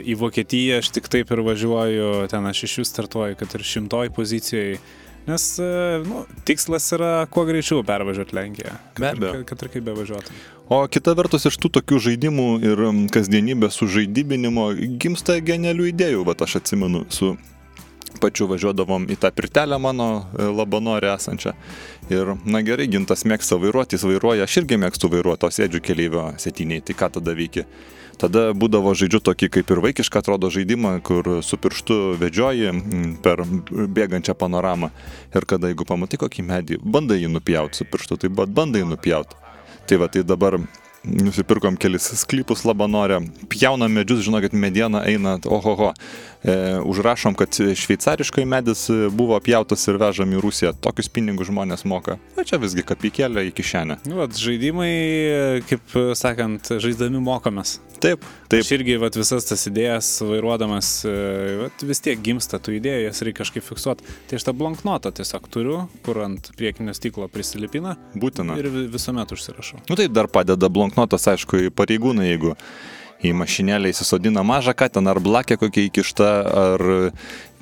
į 0.06 0.16
Vokietiją, 0.22 0.78
aš 0.80 0.92
tik 0.94 1.10
taip 1.12 1.34
ir 1.34 1.42
važiuoju, 1.44 2.12
ten 2.32 2.46
aš 2.46 2.62
iš 2.68 2.78
jų 2.78 2.86
startuoju, 2.92 3.40
kad 3.42 3.58
ir 3.58 3.66
šimtoj 3.74 4.14
pozicijai. 4.16 4.78
Nes 5.26 5.46
e, 5.58 5.70
nu, 6.06 6.22
tikslas 6.46 6.86
yra 6.94 7.10
kuo 7.30 7.42
greičiau 7.48 7.82
pervažiuoti 7.86 8.36
Lenkiją. 8.36 8.76
Be 8.98 9.10
abejo. 9.10 9.42
kad, 9.48 9.64
ir 9.64 9.72
kaip 9.72 9.88
bevažiuotum. 9.88 10.44
O 10.70 10.80
kita 10.90 11.14
vertus, 11.18 11.46
iš 11.50 11.58
tų 11.62 11.70
tokių 11.78 11.98
žaidimų 12.08 12.46
ir 12.66 12.84
kasdienybės 13.14 13.78
sužaidybinimo 13.80 14.68
gimsta 15.02 15.38
genialių 15.42 15.90
idėjų. 15.92 16.24
Vat 16.26 16.46
aš 16.46 16.60
atsimenu, 16.60 17.04
su 17.10 17.34
pačiu 18.22 18.48
važiuodavom 18.50 19.08
į 19.12 19.18
tą 19.22 19.30
pirtelę 19.34 19.78
mano 19.82 20.08
e, 20.22 20.46
labanorę 20.48 21.12
esančią. 21.14 21.52
Ir, 22.12 22.36
na 22.46 22.62
gerai, 22.62 22.88
gintas 22.90 23.26
mėgsta 23.28 23.58
vairuoti, 23.60 23.98
jis 23.98 24.06
vairuoja, 24.06 24.46
aš 24.46 24.62
irgi 24.62 24.78
mėgstu 24.80 25.10
vairuoti, 25.12 25.48
o 25.48 25.52
sėdžiu 25.52 25.82
keleivio 25.84 26.30
sėtiniai, 26.40 26.84
tai 26.86 26.96
ką 26.98 27.10
tada 27.18 27.34
veiki? 27.36 27.66
Tada 28.16 28.46
būdavo 28.56 28.94
žaidžiu 28.96 29.20
tokį 29.20 29.50
kaip 29.58 29.70
ir 29.74 29.82
vaikišką 29.84 30.22
atrodo 30.22 30.48
žaidimą, 30.52 30.94
kur 31.04 31.28
su 31.44 31.58
pirštu 31.60 32.16
vedžioji 32.20 32.70
mm, 32.72 33.10
per 33.24 33.42
bėgančią 33.98 34.32
panoramą. 34.40 34.88
Ir 35.36 35.44
kada 35.48 35.68
jeigu 35.68 35.84
pamatai 35.88 36.20
kokį 36.22 36.46
medį, 36.48 36.80
bandai 36.80 37.20
jį 37.20 37.34
nupjauti 37.34 37.82
su 37.82 37.84
pirštu, 37.84 38.22
tai 38.24 38.32
ba- 38.32 38.48
bandai 38.48 38.86
nupjauti. 38.88 39.36
Tai 39.86 40.00
va, 40.00 40.08
tai 40.08 40.24
dabar 40.24 40.56
nusipirkom 41.06 41.76
kelis 41.76 42.08
sklypus 42.22 42.64
labanorę, 42.66 43.20
pjaunam 43.52 43.92
medžius, 43.92 44.24
žinokit, 44.26 44.56
mediena 44.56 45.04
eina, 45.06 45.36
ohoho. 45.44 45.92
E, 46.46 46.78
užrašom, 46.86 47.34
kad 47.34 47.50
šveicariškai 47.74 48.44
medis 48.46 48.84
buvo 49.10 49.34
pjautas 49.42 49.82
ir 49.90 49.98
vežam 49.98 50.30
į 50.30 50.38
Rusiją. 50.44 50.70
Tokius 50.78 51.08
pinigus 51.10 51.48
žmonės 51.50 51.82
moka. 51.90 52.20
O 52.38 52.44
čia 52.46 52.60
visgi 52.62 52.84
kapikėlė 52.86 53.48
į 53.48 53.54
kišenę. 53.58 53.96
Nu, 54.06 54.20
vat, 54.20 54.36
žaidimai, 54.38 54.92
kaip 55.66 55.96
sakant, 56.14 56.70
žaisdami 56.82 57.18
mokomės. 57.18 57.80
Taip, 57.98 58.22
taip. 58.52 58.60
Aš 58.62 58.70
irgi 58.76 58.98
vat, 59.00 59.16
visas 59.18 59.48
tas 59.48 59.66
idėjas 59.66 60.10
vairuodamas, 60.22 60.90
e, 61.08 61.14
vat, 61.64 61.82
vis 61.88 62.02
tiek 62.04 62.20
gimsta 62.22 62.60
tų 62.62 62.76
idėjų, 62.78 63.06
jas 63.08 63.22
reikia 63.26 63.40
kažkaip 63.42 63.64
fiksuoti. 63.66 64.06
Tai 64.28 64.38
aš 64.38 64.44
tą 64.46 64.54
blanknotą 64.54 65.10
tiesiog 65.16 65.48
turiu, 65.50 65.78
kur 66.06 66.20
ant 66.28 66.52
priekinio 66.60 66.94
stiklo 66.94 67.26
prisilipina 67.32 67.96
Būtina. 68.14 68.58
ir 68.60 68.68
vi- 68.70 68.86
visuomet 68.92 69.32
užsirašau. 69.32 69.80
Nu 69.88 69.96
taip 69.98 70.12
dar 70.12 70.28
padeda 70.28 70.68
blanknotas, 70.70 71.26
aišku, 71.26 71.66
į 71.66 71.72
pareigūną, 71.74 72.22
jeigu 72.28 72.54
į 73.24 73.32
mašinėlę 73.32 73.88
įsisodina 73.94 74.42
mažą 74.44 74.74
katę, 74.76 75.00
ar 75.08 75.20
blakę 75.20 75.56
kokia 75.56 75.86
įkišta, 75.88 76.28
ar 76.62 76.84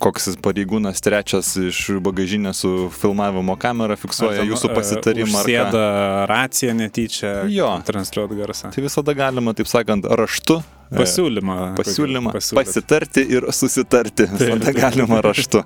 koks 0.03 0.35
pareigūnas 0.43 0.99
trečias 1.01 1.53
iš 1.57 1.79
bagažinės 2.05 2.59
su 2.65 2.71
filmavimo 2.93 3.55
kamera 3.57 3.95
fiksuoja 3.97 4.43
ten, 4.43 4.51
jūsų 4.51 4.71
e, 4.71 4.75
pasitarimą. 4.77 5.39
ar 5.39 5.45
ką. 5.47 5.51
Sėda 5.53 5.85
racija 6.29 6.75
netyčia, 6.77 7.31
Jo. 7.49 7.71
transliuoti 7.87 8.37
garsą. 8.37 8.73
Tai 8.75 8.83
visada 8.85 9.15
galima, 9.17 9.55
taip 9.57 9.71
sakant, 9.71 10.05
raštu. 10.05 10.59
e, 10.91 10.99
Pasiūlymą. 10.99 11.57
Pasiūlymą 11.79 12.35
pasiūlyt. 12.35 12.59
pasitarti 12.61 13.25
ir 13.39 13.47
susitarti. 13.55 14.27
Visada 14.35 14.67
taip. 14.67 14.77
galima 14.83 15.23
raštu. 15.25 15.63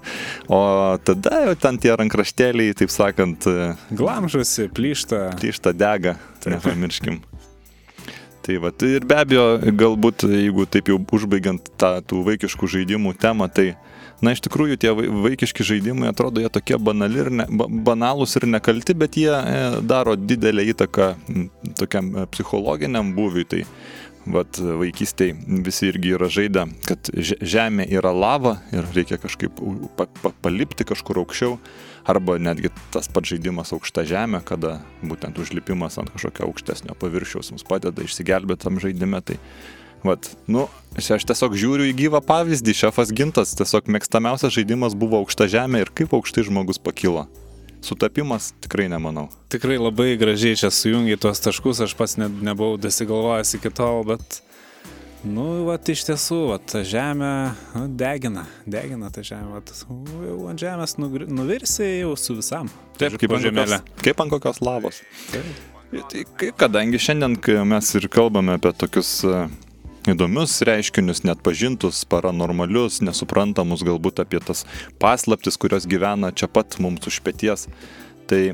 O 0.48 0.60
tada 1.02 1.42
jau 1.48 1.56
ten 1.58 1.78
tie 1.82 1.96
rankraštėliai, 1.96 2.76
taip 2.78 2.92
sakant, 2.94 3.48
e, 3.48 3.72
Glamžusi, 3.90 4.68
plyšta. 4.70 5.32
Tyšta 5.40 5.72
dega, 5.74 6.14
nepamirškim. 6.46 7.18
Tai 8.48 8.56
va, 8.64 8.70
tai 8.72 8.94
ir 8.96 9.04
be 9.04 9.12
abejo, 9.20 9.42
galbūt, 9.76 10.22
jeigu 10.32 10.64
taip 10.72 10.86
jau 10.88 10.96
užbaigiant 11.18 11.66
tą 11.76 11.90
tų 12.08 12.22
vaikiškų 12.30 12.70
žaidimų 12.78 13.10
temą, 13.20 13.44
tai, 13.52 13.74
na, 14.24 14.32
iš 14.32 14.40
tikrųjų 14.46 14.78
tie 14.80 14.94
vai- 14.96 15.10
vaikiški 15.28 15.66
žaidimai 15.68 16.08
atrodo 16.08 16.40
jie 16.40 16.48
tokie 16.54 16.78
banali 16.80 17.20
ir 17.26 17.28
ne, 17.42 17.44
ba- 17.60 17.68
banalūs 17.68 18.38
ir 18.40 18.46
nekalti, 18.48 18.96
bet 18.96 19.18
jie 19.20 19.28
e, 19.36 19.58
daro 19.84 20.16
didelę 20.16 20.64
įtaką 20.72 21.10
tokiam 21.76 22.08
e, 22.16 22.24
psichologiniam 22.32 23.12
būviui. 23.18 23.44
Tai 23.52 23.60
vat 24.28 24.56
vaikystėje 24.60 25.36
visi 25.68 25.92
irgi 25.92 26.16
yra 26.16 26.32
žaidę, 26.32 26.64
kad 26.88 27.12
že- 27.16 27.36
žemė 27.44 27.84
yra 28.00 28.14
lava 28.16 28.56
ir 28.72 28.88
reikia 28.96 29.20
kažkaip 29.20 29.60
palipti 30.42 30.88
kažkur 30.88 31.20
aukščiau, 31.20 31.58
arba 32.08 32.38
netgi 32.40 32.72
tas 32.94 33.10
pats 33.12 33.34
žaidimas 33.34 33.74
aukšta 33.76 34.06
žemė, 34.08 34.40
kada 34.48 34.78
būtent 35.04 35.38
užlipimas 35.40 36.00
ant 36.00 36.12
kažkokio 36.14 36.48
aukštesnio 36.48 36.96
paviršiaus 36.98 37.52
mums 37.52 37.66
padeda 37.68 38.04
išsigelbėti 38.04 38.64
tam 38.64 38.80
žaidime. 38.82 39.20
Tai 39.20 39.36
Vat, 40.06 40.28
nu, 40.46 40.68
aš 40.94 41.24
tiesiog 41.26 41.56
žiūriu 41.58 41.88
į 41.90 41.94
gyvą 41.98 42.20
pavyzdį, 42.22 42.74
šefas 42.84 43.10
gintas, 43.10 43.56
tiesiog 43.58 43.88
mėgstamiausias 43.90 44.54
žaidimas 44.54 44.94
buvo 44.94 45.18
aukšta 45.24 45.48
žemė 45.50 45.82
ir 45.82 45.90
kaip 45.90 46.14
aukštai 46.14 46.46
žmogus 46.46 46.78
pakilo. 46.78 47.26
Sutapimas 47.82 48.52
tikrai 48.62 48.86
nemanau. 48.90 49.26
Tikrai 49.50 49.78
labai 49.78 50.12
gražiai 50.18 50.58
čia 50.58 50.70
sujungi 50.74 51.18
tuos 51.18 51.42
taškus, 51.42 51.82
aš 51.86 51.96
pats 51.98 52.14
net 52.18 52.30
nebuvau 52.46 52.78
dasigalvojęs 52.78 53.56
iki 53.58 53.74
tol, 53.74 54.04
bet, 54.06 54.40
nu, 55.26 55.44
va, 55.66 55.76
iš 55.90 56.04
tiesų, 56.08 56.38
va, 56.52 56.58
ta 56.62 56.82
žemė 56.86 57.30
nu, 57.74 57.84
degina, 57.98 58.44
degina 58.70 59.10
ta 59.14 59.24
žemė, 59.26 59.58
va, 59.58 59.62
jau 60.28 60.36
ant 60.50 60.62
žemės 60.62 60.96
nugri- 61.00 61.28
nuvirsi 61.30 61.86
jau 62.00 62.14
su 62.18 62.36
visam. 62.38 62.70
Taip, 62.98 63.18
kaip 63.18 63.34
ant, 63.34 63.48
kokios, 63.48 63.80
kaip 64.04 64.20
ant 64.24 64.34
kokios 64.34 64.60
lavos. 64.64 65.02
Tai 65.90 66.24
kai- 66.36 66.52
kadangi 66.52 67.00
šiandien 67.00 67.38
kai 67.40 67.64
mes 67.64 67.94
ir 67.96 68.08
kalbame 68.12 68.54
apie 68.58 68.72
tokius 68.76 69.24
e, 69.24 69.48
įdomius 70.12 70.58
reiškinius, 70.68 71.24
net 71.24 71.42
pažintus, 71.42 72.04
paranormalius, 72.08 73.00
nesuprantamus 73.04 73.82
galbūt 73.86 74.20
apie 74.24 74.40
tas 74.44 74.66
paslaptis, 75.00 75.56
kurios 75.56 75.86
gyvena 75.88 76.30
čia 76.34 76.46
pat 76.48 76.78
mums 76.78 77.06
už 77.08 77.20
pėties, 77.24 77.66
tai 78.28 78.52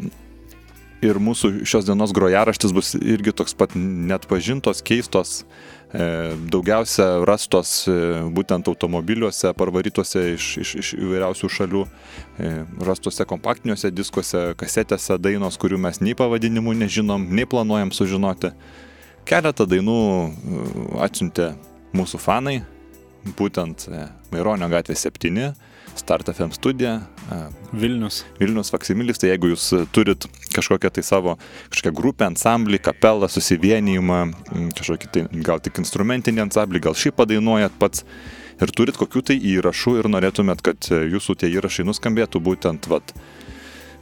ir 1.05 1.21
mūsų 1.23 1.65
šios 1.69 1.87
dienos 1.87 2.13
grojaraštis 2.17 2.73
bus 2.75 2.95
irgi 2.99 3.35
toks 3.37 3.55
pat 3.59 3.75
net 3.77 4.27
pažintos, 4.31 4.81
keistos, 4.85 5.45
e, 5.93 6.35
daugiausia 6.53 7.07
rastos 7.29 7.73
e, 7.91 7.97
būtent 8.35 8.69
automobiliuose, 8.71 9.53
parvarytuose 9.59 10.25
iš, 10.35 10.49
iš, 10.65 10.75
iš 10.81 10.93
įvairiausių 10.99 11.51
šalių, 11.59 11.85
e, 11.85 12.53
rastuose 12.89 13.27
kompaktiniuose 13.29 13.93
diskuose, 13.95 14.47
kasetėse 14.61 15.19
dainos, 15.23 15.59
kurių 15.61 15.81
mes 15.87 16.01
nei 16.05 16.17
pavadinimų 16.19 16.77
nežinom, 16.85 17.29
nei 17.31 17.49
planuojam 17.49 17.93
sužinoti. 17.95 18.55
Keletą 19.29 19.65
dainų 19.69 19.99
atsiuntė 21.05 21.55
mūsų 21.97 22.21
fanai, 22.21 22.59
būtent 23.39 23.87
Maironio 24.33 24.69
gatvė 24.69 24.97
7, 25.01 25.55
Start 25.95 26.29
FM 26.29 26.51
studija, 26.51 27.01
Vilnius. 27.73 28.25
Vilnius 28.41 28.73
Faksimilis, 28.75 29.21
tai 29.23 29.31
jeigu 29.31 29.53
jūs 29.53 29.69
turit 29.95 30.27
kažkokią 30.55 30.91
tai 30.97 31.05
savo 31.07 31.37
kažkokią 31.71 31.93
grupę, 31.95 32.27
ansamblį, 32.27 32.81
kapelą, 32.83 33.29
susivienijimą, 33.31 34.19
kažkokį 34.75 35.13
tai 35.15 35.23
gal 35.47 35.63
tik 35.63 35.79
instrumentinį 35.83 36.45
ansamblį, 36.49 36.83
gal 36.89 36.99
šį 36.99 37.15
padainuojat 37.21 37.79
pats 37.79 38.03
ir 38.63 38.75
turit 38.75 38.99
kokių 38.99 39.23
tai 39.31 39.39
įrašų 39.55 39.97
ir 40.03 40.11
norėtumėt, 40.11 40.63
kad 40.67 40.91
e, 40.91 41.01
jūsų 41.15 41.39
tie 41.41 41.51
įrašai 41.55 41.87
nuskambėtų 41.89 42.43
būtent 42.43 42.91
vat, 42.91 43.15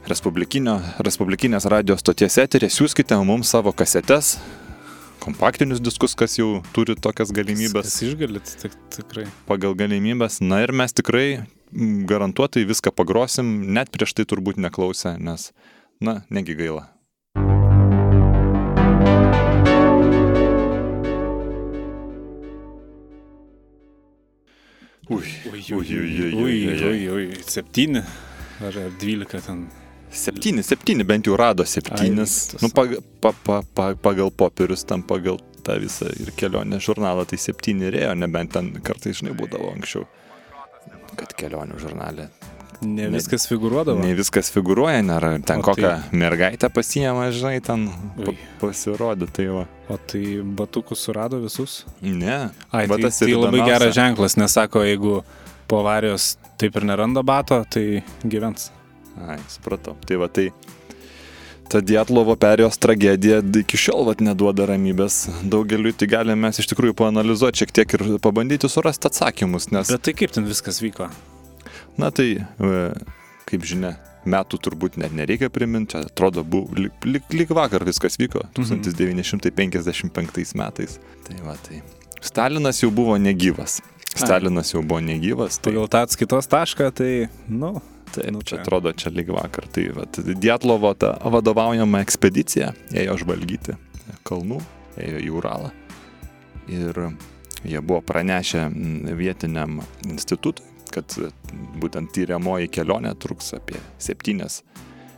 Respublikinės 0.03 1.69
radijos 1.71 2.01
stoties 2.03 2.35
eterė, 2.41 2.67
siūskite 2.67 3.15
mums 3.23 3.53
savo 3.53 3.71
kasetes, 3.71 4.33
kompaktinius 5.23 5.79
diskus, 5.79 6.11
kas 6.19 6.35
jau 6.35 6.57
turi 6.75 6.97
tokias 6.99 7.31
galimybės 7.31 7.87
Kas 7.87 8.01
išgalit, 8.03 8.51
tik, 8.59 8.75
tikrai. 8.91 9.29
pagal 9.47 9.77
galimybės. 9.79 10.41
Na 10.43 10.59
ir 10.65 10.75
mes 10.75 10.91
tikrai 10.91 11.45
garantuotai 12.09 12.65
viską 12.69 12.93
pagrosim, 12.95 13.53
net 13.73 13.91
prieš 13.93 14.13
tai 14.17 14.25
turbūt 14.29 14.59
neklausę, 14.61 15.17
nes, 15.19 15.51
na, 16.01 16.21
negi 16.29 16.55
gaila. 16.59 16.89
Ui, 25.09 25.23
Ui, 25.51 25.63
ui, 25.75 25.87
ui, 25.99 26.33
ui, 26.33 26.83
ui, 26.83 27.09
ui, 27.09 27.25
septyni 27.45 27.99
ar 28.63 28.77
dvylika 28.99 29.41
ten. 29.43 29.65
Septyni, 30.13 30.63
septyni, 30.63 31.03
bent 31.03 31.25
jau 31.27 31.35
rado 31.37 31.65
septynis. 31.65 32.53
Ai, 32.53 32.59
Nu, 32.61 32.69
pagal, 32.69 33.01
pa, 33.19 33.33
pa, 33.33 33.61
pa, 33.75 33.95
pagal 33.97 34.29
popierius, 34.31 34.85
tam 34.85 35.01
pagal 35.03 35.41
tą 35.65 35.79
visą 35.81 36.07
ir 36.21 36.29
kelionę 36.37 36.77
žurnalą, 36.79 37.25
tai 37.25 37.39
septyni 37.41 37.89
rėjo, 37.91 38.13
nebent 38.19 38.53
ten 38.53 38.69
kartais, 38.85 39.19
žinai, 39.19 39.33
būdavo 39.37 39.71
anksčiau. 39.73 40.05
Kad 41.15 41.35
kelionių 41.39 41.79
žurnalė 41.79 42.29
Ne 42.83 43.07
viskas 43.07 43.45
figūruodavo. 43.47 44.01
Ne 44.03 44.11
viskas 44.17 44.49
figūruoja, 44.51 44.99
nėra 45.07 45.29
ten 45.45 45.61
O 45.61 45.63
kokią 45.63 45.87
tai- 45.87 46.17
mergaitę 46.19 46.69
pasiemą, 46.73 47.29
žinai, 47.31 47.61
ten 47.63 47.85
Ui. 48.19 48.37
pasirodė, 48.59 49.29
tai 49.31 49.45
va. 49.47 49.65
O 49.89 49.97
tai 49.97 50.41
batukus 50.43 50.99
surado 50.99 51.39
visus? 51.39 51.85
Ne. 52.01 52.49
Ai, 52.71 52.87
tai, 52.87 52.97
tai 52.97 53.31
labai 53.31 53.59
įdomiausia. 53.59 53.65
geras 53.71 53.95
ženklas, 53.95 54.37
nes 54.37 54.51
sako, 54.51 54.83
jeigu 54.83 55.23
po 55.67 55.79
avarijos 55.79 56.35
taip 56.57 56.75
ir 56.75 56.81
neranda 56.83 57.23
bato, 57.23 57.63
tai 57.69 58.03
gyvens. 58.25 58.69
Ai, 59.29 59.37
supratau. 59.47 59.95
Tai 60.05 60.15
va, 60.17 60.27
tai 60.27 60.49
ta 61.69 61.79
Dietlovo 61.81 62.35
perėjos 62.39 62.77
tragedija 62.81 63.39
iki 63.63 63.77
šiol 63.79 64.05
vat, 64.09 64.19
neduoda 64.21 64.65
ramybės 64.69 65.27
daugeliu, 65.43 65.93
tai 65.97 66.07
galime 66.11 66.35
mes 66.47 66.59
iš 66.61 66.67
tikrųjų 66.73 66.93
paanalizuoti 66.99 67.63
šiek 67.63 67.71
tiek 67.71 67.93
ir 67.97 68.03
pabandyti 68.23 68.69
surasti 68.69 69.07
atsakymus, 69.09 69.69
nes, 69.73 69.89
Bet 69.91 70.01
tai 70.05 70.13
kaip 70.13 70.31
ten 70.35 70.45
viskas 70.49 70.81
vyko? 70.83 71.09
na 71.97 72.09
tai, 72.11 72.41
e, 72.41 72.93
kaip 73.49 73.61
žinia, 73.69 73.95
metų 74.25 74.57
turbūt 74.65 74.95
net 74.97 75.11
nereikia 75.13 75.49
priminti, 75.51 75.97
atrodo, 75.99 76.43
buvo 76.47 76.71
lik, 76.79 76.93
lik, 77.05 77.23
lik 77.35 77.49
vakar 77.53 77.83
viskas 77.85 78.15
vyko, 78.17 78.45
Mhm. 78.57 78.81
1955 78.81 80.53
metais. 80.55 80.99
Tai 81.27 81.35
va, 81.45 81.55
tai. 81.67 81.81
Stalinas 82.21 82.79
jau 82.81 82.89
buvo 82.91 83.17
negyvas. 83.17 83.81
Stalinas 84.15 84.71
jau 84.73 84.81
buvo 84.85 85.01
negyvas, 85.01 85.57
tai 85.59 85.71
Pagal 85.73 85.87
tą 85.89 86.03
atskaitos 86.05 86.47
tašką, 86.47 86.91
tai, 86.95 87.29
nu, 87.49 87.81
Taip, 88.13 88.29
Nu, 88.33 88.41
čia 88.45 88.59
atrodo, 88.61 88.93
čia 88.93 89.11
lyg 89.13 89.31
vakar. 89.33 89.67
Tai 89.73 89.87
vat, 89.97 90.19
Dietlovo 90.37 90.93
ta 90.97 91.15
vadovaujama 91.33 92.03
ekspedicija 92.05 92.73
ėjo 92.93 93.17
žvalgyti 93.23 93.77
kalnų, 94.27 94.59
ėjo 95.01 95.23
į 95.23 95.31
Uralą. 95.39 95.71
Ir 96.71 96.99
jie 97.63 97.81
buvo 97.81 98.01
pranešę 98.05 98.67
mm, 98.67 99.15
vietiniam 99.19 99.81
institutui, 100.07 100.65
kad 100.93 101.17
būtent 101.81 102.13
tyriamoji 102.13 102.69
kelionė 102.71 103.15
truks 103.19 103.55
apie 103.57 103.79
7 103.97 104.45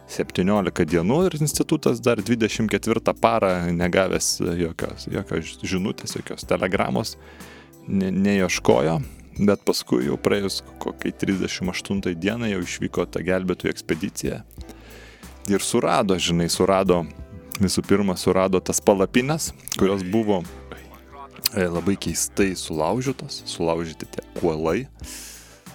17 0.05 0.85
dienų 0.85 1.17
ir 1.25 1.35
institutas 1.39 1.99
dar 2.03 2.21
24 2.21 3.13
parą 3.17 3.51
negavęs 3.73 4.37
jokios, 4.59 5.07
jokios 5.09 5.55
žinutės, 5.65 6.13
jokios 6.19 6.45
telegramos 6.45 7.15
ne, 7.87 8.11
neieškojo, 8.13 8.99
bet 9.39 9.63
paskui 9.67 10.05
jau 10.07 10.17
praėjus 10.21 10.61
kokiai 10.83 11.13
38 11.13 12.15
dienai 12.15 12.53
jau 12.53 12.61
išvyko 12.63 13.05
ta 13.11 13.23
gelbėtojų 13.25 13.73
ekspedicija 13.73 14.43
ir 15.49 15.61
surado, 15.61 16.17
žinai, 16.17 16.47
surado, 16.49 17.03
visų 17.61 17.83
pirma, 17.85 18.15
surado 18.17 18.61
tas 18.63 18.81
palapines, 18.81 19.51
kurios 19.77 20.03
buvo 20.03 20.41
e, 21.53 21.65
labai 21.67 21.97
keistai 22.01 22.53
sulaužytos, 22.57 23.43
sulaužyti 23.49 24.09
tie 24.15 24.25
kuolai, 24.39 24.87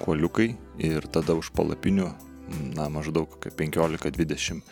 kuoliukai 0.01 0.55
ir 0.83 1.07
tada 1.13 1.37
už 1.39 1.53
palapinių, 1.55 2.11
na, 2.75 2.89
maždaug 2.91 3.29
kokie 3.37 3.53
15-20 3.55 4.65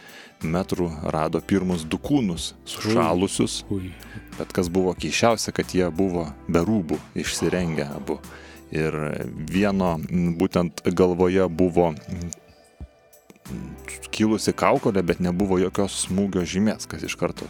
metrų 0.42 0.88
rado 1.10 1.40
pirmus 1.42 1.84
du 1.86 1.98
kūnus, 1.98 2.52
sušalusius, 2.66 3.62
ui. 3.74 3.92
Bet 4.38 4.52
kas 4.54 4.68
buvo 4.70 4.92
keiščiausia, 4.94 5.54
kad 5.54 5.72
jie 5.74 5.88
buvo 5.90 6.28
be 6.46 6.62
rūbų 6.62 6.98
išsirengę 7.18 7.88
abu. 7.90 8.20
Ir 8.74 8.94
vieno 9.48 9.96
būtent 10.38 10.82
galvoje 10.92 11.46
buvo 11.48 11.94
kilusi 14.12 14.52
kaukolė, 14.52 15.02
bet 15.06 15.22
nebuvo 15.24 15.58
jokios 15.60 15.94
smūgio 16.04 16.42
žymės, 16.48 16.88
kas 16.90 17.04
iš 17.06 17.14
karto 17.16 17.46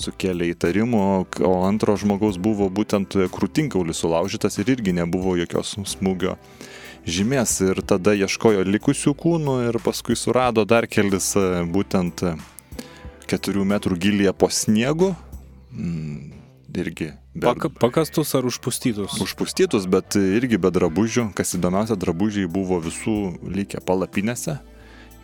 sukėlė 0.00 0.50
įtarimų, 0.54 1.02
o 1.46 1.52
antro 1.68 1.96
žmogaus 2.00 2.40
buvo 2.42 2.68
būtent 2.72 3.14
krūtinkaulis 3.34 4.02
sulaužytas 4.02 4.58
ir 4.62 4.72
irgi 4.76 4.96
nebuvo 4.96 5.36
jokios 5.38 5.76
smūgio 5.92 6.36
žymės. 7.06 7.60
Ir 7.68 7.82
tada 7.86 8.16
ieškojo 8.18 8.64
likusių 8.66 9.14
kūnų 9.18 9.58
ir 9.68 9.80
paskui 9.84 10.18
surado 10.18 10.66
dar 10.66 10.88
kelis 10.90 11.34
būtent 11.72 12.24
e, 12.26 12.34
keturių 13.30 13.66
metrų 13.74 14.00
gilyje 14.02 14.34
po 14.34 14.50
sniegu. 14.50 15.14
Irgi 16.74 17.12
be, 17.34 17.46
Paka, 17.46 17.68
pakastus 17.70 18.34
ar 18.34 18.44
užpustytus? 18.48 19.20
užpustytus, 19.22 19.86
bet 19.88 20.16
irgi 20.18 20.58
be 20.58 20.68
drabužių. 20.74 21.30
Kas 21.36 21.54
įdomiausia, 21.56 21.96
drabužiai 21.96 22.48
buvo 22.50 22.80
visų 22.84 23.38
likę 23.46 23.80
palapinėse. 23.86 24.58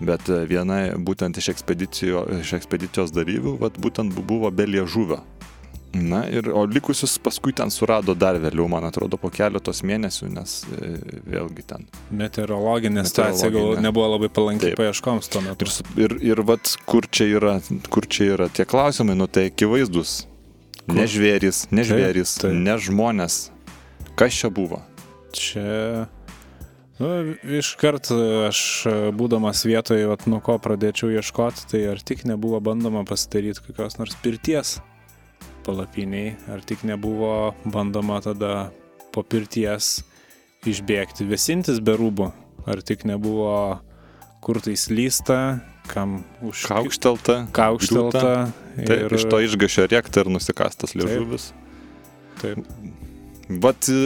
Bet 0.03 0.29
e, 0.33 0.45
viena 0.49 0.95
būtent 0.99 1.37
iš, 1.39 1.51
ekspedicijo, 1.53 2.25
iš 2.41 2.55
ekspedicijos 2.57 3.13
dalyvių, 3.15 3.59
vat, 3.61 3.77
būtent 3.79 4.15
bu- 4.17 4.25
buvo 4.25 4.51
be 4.51 4.65
liežuvio. 4.67 5.21
Na 5.93 6.23
ir, 6.25 6.49
o 6.49 6.65
likusius 6.65 7.19
paskui 7.21 7.53
ten 7.53 7.69
surado 7.71 8.15
dar 8.17 8.39
vėliau, 8.41 8.65
man 8.73 8.87
atrodo, 8.89 9.19
po 9.21 9.29
keletos 9.29 9.83
mėnesių, 9.85 10.31
nes 10.33 10.55
e, 10.73 10.95
vėlgi 11.29 11.67
ten. 11.69 11.85
Meteorologinė 12.11 13.05
situacija 13.05 13.51
gal 13.53 13.77
nebuvo 13.85 14.09
labai 14.15 14.31
palanki 14.33 14.71
Taip. 14.71 14.79
paieškoms 14.81 15.29
tuo 15.29 15.43
metu. 15.45 15.69
Ir, 15.69 16.07
ir, 16.07 16.17
ir 16.33 16.43
vat, 16.49 16.75
kur 16.89 17.05
čia, 17.13 17.29
yra, 17.37 17.59
kur 17.93 18.09
čia 18.09 18.33
yra 18.39 18.49
tie 18.49 18.65
klausimai, 18.65 19.15
nu 19.21 19.29
tai 19.29 19.51
akivaizdus 19.53 20.23
Ne 20.90 21.07
žvėrys, 21.07 21.66
ne 21.71 21.85
žvėrys, 21.87 22.35
taip. 22.42 22.57
ne 22.59 22.75
žmonės. 22.81 23.53
Kas 24.18 24.35
čia 24.35 24.51
buvo? 24.51 24.81
Čia. 25.37 26.09
Nu, 26.99 27.09
iškart 27.59 28.11
aš 28.51 28.59
būdamas 29.16 29.62
vietoje, 29.66 30.07
vat, 30.11 30.27
nuo 30.31 30.42
ko 30.45 30.59
pradėčiau 30.62 31.11
ieškoti, 31.14 31.68
tai 31.71 31.85
ar 31.95 32.03
tik 32.03 32.27
nebuvo 32.29 32.61
bandoma 32.62 33.03
pasidaryti 33.09 33.64
kokios 33.64 33.97
nors 33.99 34.18
pirties 34.23 34.77
palapiniai, 35.66 36.35
ar 36.51 36.62
tik 36.66 36.85
nebuvo 36.87 37.55
bandoma 37.64 38.21
tada 38.23 38.71
po 39.14 39.23
pirties 39.23 40.03
išbėgti, 40.68 41.27
vėsintis 41.27 41.81
be 41.83 41.97
rūbų, 41.99 42.29
ar 42.71 42.83
tik 42.87 43.07
nebuvo 43.09 43.81
kur 44.42 44.61
tai 44.62 44.75
slysta, 44.79 45.38
kam 45.90 46.23
už 46.42 46.66
Kaukštelta. 46.71 47.47
kaukštelta. 47.53 48.53
Taip, 48.77 49.07
ir... 49.09 49.14
iš 49.18 49.27
to 49.29 49.40
išgašio 49.45 49.87
rėkta 49.90 50.25
ir 50.25 50.33
nusikastas 50.33 50.95
liežuvis. 50.97 51.51
Taip. 52.40 52.62
Bet 53.53 53.88
e, 53.90 53.97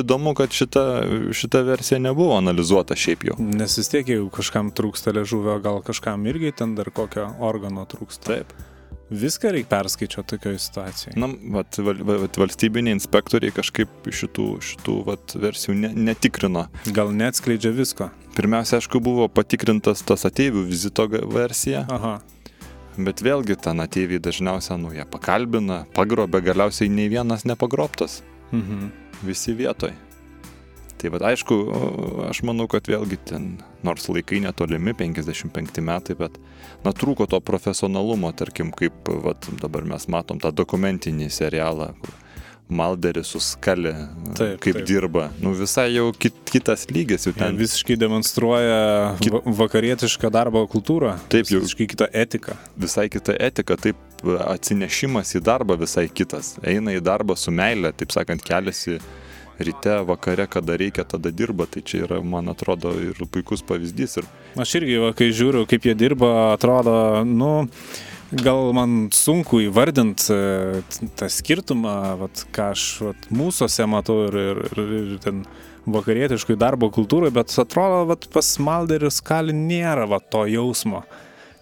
įdomu, 0.00 0.32
kad 0.34 0.54
šita, 0.54 0.84
šita 1.36 1.62
versija 1.66 2.00
nebuvo 2.02 2.38
analizuota 2.38 2.96
šiaip 2.98 3.28
jau. 3.28 3.36
Nes 3.38 3.76
vis 3.78 3.92
tiek, 3.92 4.08
jeigu 4.08 4.30
kažkam 4.34 4.72
trūksta 4.74 5.12
liežuvio, 5.14 5.58
gal 5.62 5.82
kažkam 5.86 6.26
irgi 6.30 6.54
ten 6.62 6.74
dar 6.78 6.90
kokio 6.94 7.28
organo 7.44 7.84
trūksta. 7.88 8.32
Taip. 8.32 8.56
Viską 9.08 9.54
reikia 9.54 9.70
perskaičiuoti 9.72 10.34
tokioje 10.34 10.58
situacijoje. 10.60 11.14
Na, 11.20 11.30
vat, 11.54 11.78
val, 11.80 12.02
vat, 12.24 12.36
valstybiniai 12.42 12.92
inspektoriai 12.98 13.54
kažkaip 13.56 14.10
šitų, 14.12 14.48
šitų 14.70 14.96
vat, 15.06 15.32
versijų 15.40 15.76
ne, 15.78 15.92
netikrino. 16.10 16.66
Gal 16.92 17.14
neatskleidžia 17.16 17.72
visko. 17.72 18.10
Pirmiausia, 18.38 18.78
aišku, 18.78 19.00
buvo 19.02 19.24
patikrintas 19.26 20.04
tas 20.06 20.22
ateivių 20.28 20.60
vizito 20.68 21.08
versija, 21.10 21.80
Aha. 21.90 22.12
bet 22.94 23.18
vėlgi 23.26 23.56
ten 23.58 23.82
ateiviai 23.82 24.22
dažniausiai, 24.22 24.76
nu, 24.78 24.92
jie 24.94 25.02
pakalbina, 25.10 25.80
pagrobė, 25.96 26.38
galiausiai 26.46 26.86
nei 26.86 27.10
vienas 27.10 27.42
nepagrobtas. 27.42 28.20
Mhm. 28.52 28.92
Visi 29.26 29.56
vietoj. 29.58 29.90
Tai 31.02 31.10
vad 31.14 31.24
aišku, 31.26 31.56
aš 32.28 32.44
manau, 32.46 32.68
kad 32.70 32.86
vėlgi 32.86 33.18
ten, 33.26 33.50
nors 33.82 34.06
laikai 34.06 34.38
netolimi, 34.46 34.94
55 34.94 35.82
metai, 35.82 36.14
bet, 36.22 36.38
na, 36.86 36.94
trūko 36.94 37.26
to 37.26 37.42
profesionalumo, 37.42 38.30
tarkim, 38.38 38.70
kaip, 38.70 39.10
vat, 39.26 39.50
dabar 39.58 39.82
mes 39.82 40.06
matom 40.06 40.38
tą 40.38 40.54
dokumentinį 40.54 41.26
serialą, 41.34 41.90
kur 41.98 42.14
Malderis 42.68 43.26
suskali, 43.32 43.94
Taip, 44.36 44.58
kaip 44.60 44.74
taip. 44.76 44.86
dirba. 44.86 45.30
Nu, 45.40 45.54
visai 45.56 45.86
jau 45.94 46.10
kit, 46.12 46.34
kitas 46.52 46.86
lygis 46.92 47.24
jau 47.26 47.32
Ten 47.32 47.46
ten. 47.54 47.56
visiškai 47.56 47.96
demonstruoja 47.96 49.16
Kit- 49.20 49.32
va- 49.32 49.40
vakarietišką 49.62 50.30
darbo 50.30 50.66
kultūrą. 50.68 51.14
Taip, 51.32 51.46
jau- 51.46 51.60
Visiškai 51.62 51.86
kitą 51.88 52.08
etiką. 52.12 52.56
visai 52.76 53.08
kita 53.08 53.32
etika, 53.40 53.76
taip 53.76 53.96
atsinešimas 54.46 55.34
į 55.38 55.40
darbą 55.46 55.78
visai 55.80 56.08
kitas. 56.08 56.56
Eina 56.62 56.92
į 56.92 57.00
darbą 57.00 57.36
su 57.38 57.50
meile, 57.50 57.92
taip 57.92 58.12
sakant, 58.12 58.42
keliasi 58.44 58.98
ryte, 59.58 60.04
vakare, 60.06 60.46
kada 60.48 60.76
reikia, 60.78 61.04
tada 61.04 61.30
dirba. 61.32 61.66
Tai 61.66 61.80
čia 61.82 62.04
yra, 62.06 62.20
man 62.22 62.46
atrodo, 62.48 62.92
ir 63.00 63.14
puikus 63.26 63.62
pavyzdys. 63.62 64.18
Ir 64.18 64.24
Aš 64.56 64.74
irgi, 64.80 64.98
va, 65.02 65.12
kai 65.12 65.30
žiūriu, 65.34 65.66
kaip 65.66 65.82
jie 65.82 65.94
dirba, 65.98 66.52
atrodo, 66.54 67.24
nu, 67.26 67.68
gal 68.32 68.72
man 68.76 69.08
sunku 69.14 69.62
įvardinti 69.64 70.34
tą 71.16 71.30
skirtumą, 71.32 71.94
vat, 72.20 72.44
ką 72.52 72.72
aš 72.74 72.84
vat, 73.06 73.30
mūsųse 73.32 73.86
matau 73.88 74.26
ir, 74.26 74.36
ir, 74.36 74.60
ir, 74.74 74.92
ir 74.98 75.22
ten 75.24 75.46
vakarietiškai 75.88 76.58
darbo 76.60 76.90
kultūrai, 76.92 77.30
bet 77.32 77.54
atrodo, 77.56 78.04
vat, 78.10 78.28
pas 78.32 78.50
Malderis 78.60 79.22
kali 79.24 79.56
nėra 79.56 80.08
vat, 80.10 80.28
to 80.32 80.44
jausmo 80.50 81.06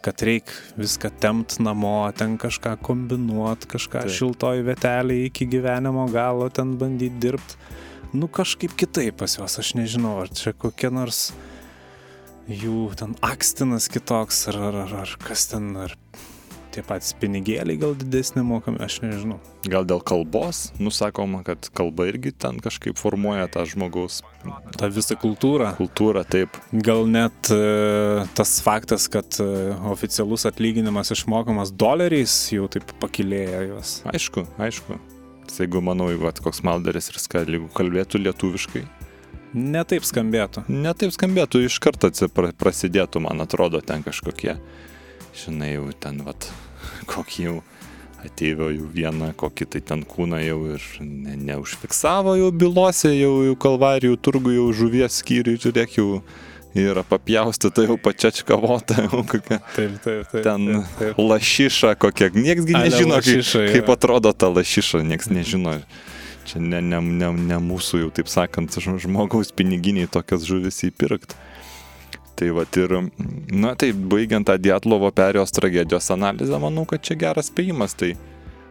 kad 0.07 0.23
reikia 0.23 0.55
viską 0.79 1.09
tempt 1.19 1.57
namo, 1.59 2.07
ten 2.15 2.37
kažką 2.39 2.77
kombinuoti, 2.87 3.67
kažką 3.73 4.05
Taip. 4.05 4.15
šiltoj 4.15 4.63
vietelį 4.69 5.17
iki 5.27 5.49
gyvenimo 5.51 6.05
galo 6.13 6.47
ten 6.47 6.77
bandyti 6.79 7.19
dirbti. 7.25 7.59
Nu 8.15 8.29
kažkaip 8.31 8.77
kitaip 8.79 9.19
pas 9.19 9.35
juos, 9.35 9.59
aš 9.59 9.73
nežinau, 9.75 10.15
ar 10.23 10.31
čia 10.31 10.53
kokia 10.55 10.93
nors 10.95 11.33
jų 12.47 12.85
ten 12.95 13.17
akstinas 13.19 13.91
kitoks, 13.91 14.45
ar, 14.53 14.61
ar, 14.69 14.79
ar, 14.85 14.95
ar 15.03 15.17
kas 15.27 15.49
ten, 15.51 15.73
ar 15.75 15.97
tie 16.77 16.85
patys 16.87 17.15
pinigėliai 17.21 17.79
gal 17.81 17.97
didesnį 17.99 18.45
mokami, 18.47 18.81
aš 18.85 19.01
nežinau. 19.05 19.39
gal 19.67 19.87
dėl 19.89 20.03
kalbos, 20.07 20.67
nusakoma, 20.79 21.43
kad 21.47 21.69
kalba 21.77 22.07
irgi 22.13 22.33
ten 22.37 22.61
kažkaip 22.63 23.01
formuoja 23.01 23.49
tą 23.53 23.65
žmogaus 23.69 24.21
Ta 24.79 24.87
visa 24.93 25.17
kultūra. 25.19 25.73
kultūrą, 25.75 26.23
taip. 26.29 26.55
Gal 26.71 27.09
net 27.11 27.51
e, 27.51 28.25
tas 28.39 28.53
faktas, 28.63 29.09
kad 29.11 29.41
e, 29.43 29.49
oficialus 29.91 30.47
atlyginimas 30.47 31.11
išmokamas 31.17 31.73
doleriais, 31.75 32.35
jau 32.55 32.69
taip 32.71 32.93
pakilėja 33.03 33.65
juos. 33.73 33.97
Aišku, 34.13 34.47
aišku. 34.63 35.01
Tai 35.47 35.65
Jeigu, 35.65 35.81
manau, 35.83 36.07
vat, 36.23 36.39
koks 36.43 36.63
Malderis 36.67 37.11
ir 37.11 37.19
Skali, 37.23 37.57
jeigu 37.59 37.73
kalbėtų 37.75 38.23
lietuviškai, 38.23 38.85
Netaip 39.57 40.05
skambėtų. 40.05 40.67
netaip 40.69 41.15
skambėtų, 41.15 41.63
iš 41.65 41.79
karto 41.81 42.11
prasidėtų, 42.61 43.23
man 43.25 43.41
atrodo, 43.41 43.81
ten 43.81 44.03
kažkokie, 44.05 44.59
žinai, 45.39 45.71
jau 45.79 45.87
ten, 45.97 46.19
vat, 46.27 46.51
kokį 47.13 47.49
jau 47.49 47.57
ateivo 48.27 48.73
jau 48.73 48.89
vieną, 48.91 49.31
kokį 49.39 49.69
tai 49.75 49.83
ten 49.87 50.03
kūną 50.09 50.41
jau 50.43 50.59
ir 50.75 50.85
ne, 51.05 51.37
neužfiksavo 51.53 52.37
jau 52.41 52.51
bylose, 52.51 53.13
jau, 53.15 53.33
jau 53.47 53.57
kalvarijų 53.67 54.19
turgų, 54.19 54.57
jau 54.57 54.67
žuvies 54.81 55.21
skyriui, 55.23 55.61
žiūrėk, 55.63 55.99
jau 56.01 56.21
yra 56.77 57.05
papjaustyta 57.07 57.87
jau 57.87 57.97
pačiačka 58.01 58.59
vota, 58.61 58.99
jau 59.07 59.23
kokia 59.25 59.61
Taip, 59.75 59.97
taip, 60.05 60.27
taip. 60.33 60.43
ten 60.45 60.67
taip, 60.67 60.99
taip. 60.99 61.23
lašiša 61.23 61.95
kokia, 62.01 62.31
nieksgi 62.35 62.77
Ale 62.77 62.91
nežino, 62.91 63.21
kaip, 63.21 63.33
lašiša, 63.41 63.65
jo. 63.65 63.73
kaip 63.77 63.93
atrodo 63.97 64.33
ta 64.33 64.51
lašiša, 64.53 65.03
nieks 65.07 65.33
nežino. 65.33 65.79
Čia 66.47 66.61
ne, 66.63 66.79
ne, 66.79 67.01
ne, 67.03 67.33
ne 67.35 67.57
mūsų 67.59 68.05
jau, 68.05 68.11
taip 68.15 68.29
sakant, 68.31 68.77
žmogaus 68.79 69.51
piniginiai 69.57 70.07
tokias 70.07 70.45
žuvis 70.47 70.85
įpirkt. 70.87 71.35
Tai 72.37 72.51
va 72.53 72.67
ir, 72.77 72.93
na 73.49 73.73
tai 73.81 73.93
baigiant 73.97 74.45
tą 74.45 74.59
Dietlovo 74.61 75.09
perėjos 75.17 75.55
tragedijos 75.57 76.11
analizę, 76.13 76.59
manau, 76.61 76.85
kad 76.89 77.01
čia 77.01 77.17
geras 77.17 77.49
spėjimas. 77.49 77.97
Tai 77.97 78.13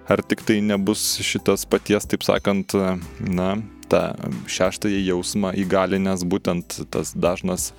ar 0.10 0.22
tik 0.22 0.44
tai 0.46 0.60
nebus 0.62 1.16
šitas 1.26 1.66
paties, 1.66 2.06
taip 2.06 2.22
sakant, 2.28 2.78
na, 3.26 3.56
tą 3.90 4.02
šeštąjį 4.50 5.02
jausmą 5.10 5.54
įgalinęs 5.62 6.26
būtent 6.30 6.80
tas 6.94 7.14
dažnas 7.18 7.72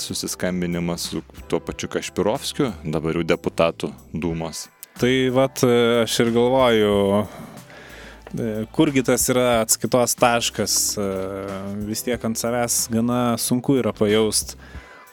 susiskambinimas 0.00 1.08
su 1.10 1.22
tuo 1.48 1.60
pačiu 1.60 1.88
Kašpirovskiu, 1.92 2.70
dabar 2.84 3.16
jau 3.16 3.24
deputatų 3.26 3.92
dūmos. 4.12 4.66
Tai 5.00 5.12
vat 5.36 5.62
e, 5.64 5.76
aš 6.02 6.16
ir 6.24 6.32
galvoju, 6.36 6.92
e, 7.20 8.48
kurgi 8.76 9.04
tas 9.08 9.24
yra 9.32 9.60
atskaitos 9.62 10.16
taškas, 10.20 10.76
e, 11.00 11.08
vis 11.88 12.04
tiek 12.04 12.24
ant 12.28 12.40
savęs 12.40 12.86
gana 12.92 13.20
sunku 13.40 13.78
yra 13.80 13.92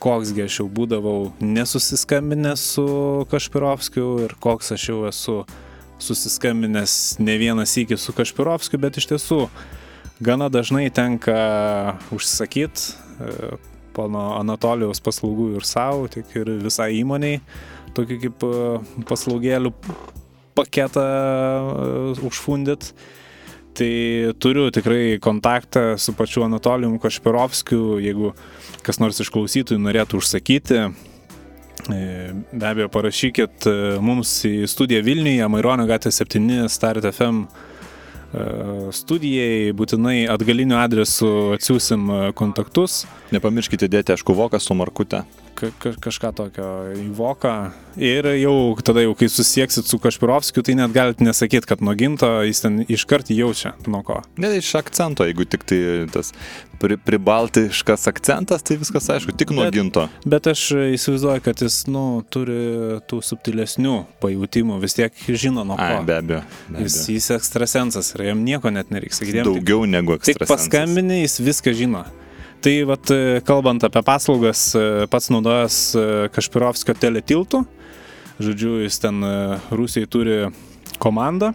pajaust, 0.03 0.33
koksgi 0.33 0.43
aš 0.43 0.59
jau 0.59 0.67
būdavau 0.67 1.31
nesusiskambinęs 1.39 2.61
su 2.75 3.25
Kašpirovskiu 3.31 4.25
ir 4.25 4.35
koks 4.39 4.71
aš 4.71 4.89
jau 4.89 5.05
esu 5.07 5.45
susiskambinęs 5.99 7.19
ne 7.19 7.37
vienas 7.37 7.77
iki 7.77 7.97
su 7.97 8.13
Kašpirovskiu, 8.13 8.79
bet 8.79 8.97
iš 8.97 9.07
tiesų 9.07 9.47
gana 10.19 10.49
dažnai 10.49 10.89
tenka 10.91 11.97
užsakyti 12.11 12.95
pono 13.93 14.39
Anatolijaus 14.39 14.99
paslaugų 15.03 15.55
ir 15.57 15.63
savo, 15.63 16.07
tiek 16.07 16.25
ir 16.35 16.49
visai 16.63 16.95
įmoniai 16.97 17.41
tokį 17.93 18.17
kaip 18.23 18.43
e, 18.47 18.53
paslaugėlių 19.05 19.71
paketą 20.57 21.03
e, 21.03 22.23
užfundyt. 22.25 22.93
Tai 23.73 24.33
turiu 24.37 24.67
tikrai 24.71 25.17
kontaktą 25.21 25.97
su 25.97 26.13
pačiu 26.13 26.43
Anatolijum 26.45 26.99
Kašpirovskiu, 27.01 27.97
jeigu 28.03 28.33
kas 28.85 28.99
nors 29.01 29.17
iš 29.23 29.31
klausytojų 29.33 29.81
norėtų 29.81 30.19
užsakyti. 30.21 30.79
e, 31.89 32.01
Be 32.53 32.67
abejo, 32.69 32.89
parašykit 32.93 33.65
e, 33.65 33.75
mums 33.97 34.35
į 34.45 34.67
studiją 34.69 35.01
Vilniuje, 35.05 35.47
Maironio 35.49 35.87
gatvė 35.89 36.13
7, 36.13 36.67
Start 36.69 37.07
FM 37.09 37.45
e, 37.47 38.45
studijai, 38.93 39.73
būtinai 39.73 40.19
atgaliniu 40.29 40.77
adresu 40.77 41.31
atsiųsim 41.57 42.11
kontaktus 42.37 43.07
Nepamirškite 43.33 43.89
dėti, 43.89 44.13
aišku, 44.13 44.37
voką 44.37 44.61
su 44.61 44.77
markute. 44.77 45.23
Ka 45.55 45.69
ka 45.79 45.91
kažką 46.01 46.31
tokio 46.35 46.67
į 46.97 47.07
voką. 47.17 47.71
Ir 47.97 48.25
jau 48.41 48.73
tada, 48.81 49.03
jau 49.05 49.13
kai 49.15 49.27
susieksit 49.29 49.85
su 49.85 49.99
Kašpirovskiu, 50.01 50.63
tai 50.65 50.73
net 50.79 50.91
galite 50.95 51.23
nesakyti, 51.23 51.67
kad 51.69 51.81
nuo 51.85 51.93
ginto 51.95 52.25
jis 52.47 52.61
ten 52.63 52.81
iškart 52.89 53.29
jaučia 53.29 53.73
nuo 53.87 54.01
ko. 54.03 54.21
Ne 54.37 54.55
iš 54.57 54.71
akcento, 54.79 55.27
jeigu 55.29 55.45
tik 55.45 55.63
tai 55.69 55.79
tas 56.11 56.33
pri, 56.81 56.97
pribaltiškas 56.97 58.07
akcentas, 58.09 58.63
tai 58.65 58.77
viskas 58.81 59.05
aišku, 59.13 59.35
tik 59.37 59.51
nuo 59.53 59.63
Bet- 59.67 59.73
ginto. 59.77 60.07
Bet 60.25 60.47
aš 60.49 60.63
įsivaizduoju, 60.97 61.43
kad 61.45 61.61
jis, 61.61 61.83
nu, 61.87 62.23
turi 62.33 62.99
tų 63.07 63.21
subtilesnių 63.23 63.93
pajūtimų, 64.23 64.79
vis 64.81 64.97
tiek 64.97 65.13
žino 65.29 65.63
nuo 65.63 65.77
ko. 65.77 66.01
be 66.05 66.17
abejo. 66.17 66.41
Be 66.69 66.83
Jis, 66.83 66.97
abejo. 66.97 67.13
jis 67.19 67.29
ekstrasensas 67.37 68.13
ir 68.15 68.25
jam 68.31 68.43
nieko 68.43 68.71
net 68.73 68.89
nereikia 68.89 69.15
sakyti. 69.21 69.37
jam 69.37 69.45
tik- 69.45 69.61
Daugiau 69.63 69.85
negu 69.85 70.17
Tik 70.17 70.35
ekstrasensas. 70.35 70.67
paskambinė, 70.67 71.21
jis 71.23 71.39
viską 71.39 71.73
žino. 71.77 72.03
Tai 72.63 72.83
vat, 72.87 73.09
e, 73.11 73.41
kalbant 73.43 73.83
apie 73.83 73.99
paslaugas, 74.07 74.69
e, 74.79 75.03
pats 75.11 75.27
naudojas 75.33 75.77
e, 75.99 76.03
Kašpirovskio 76.31 76.95
teletiltų. 76.95 77.59
Žodžiu, 78.39 78.77
jis 78.85 79.01
ten 79.03 79.19
Rusijai 79.75 80.07
turi 80.09 80.37
komandą 81.03 81.51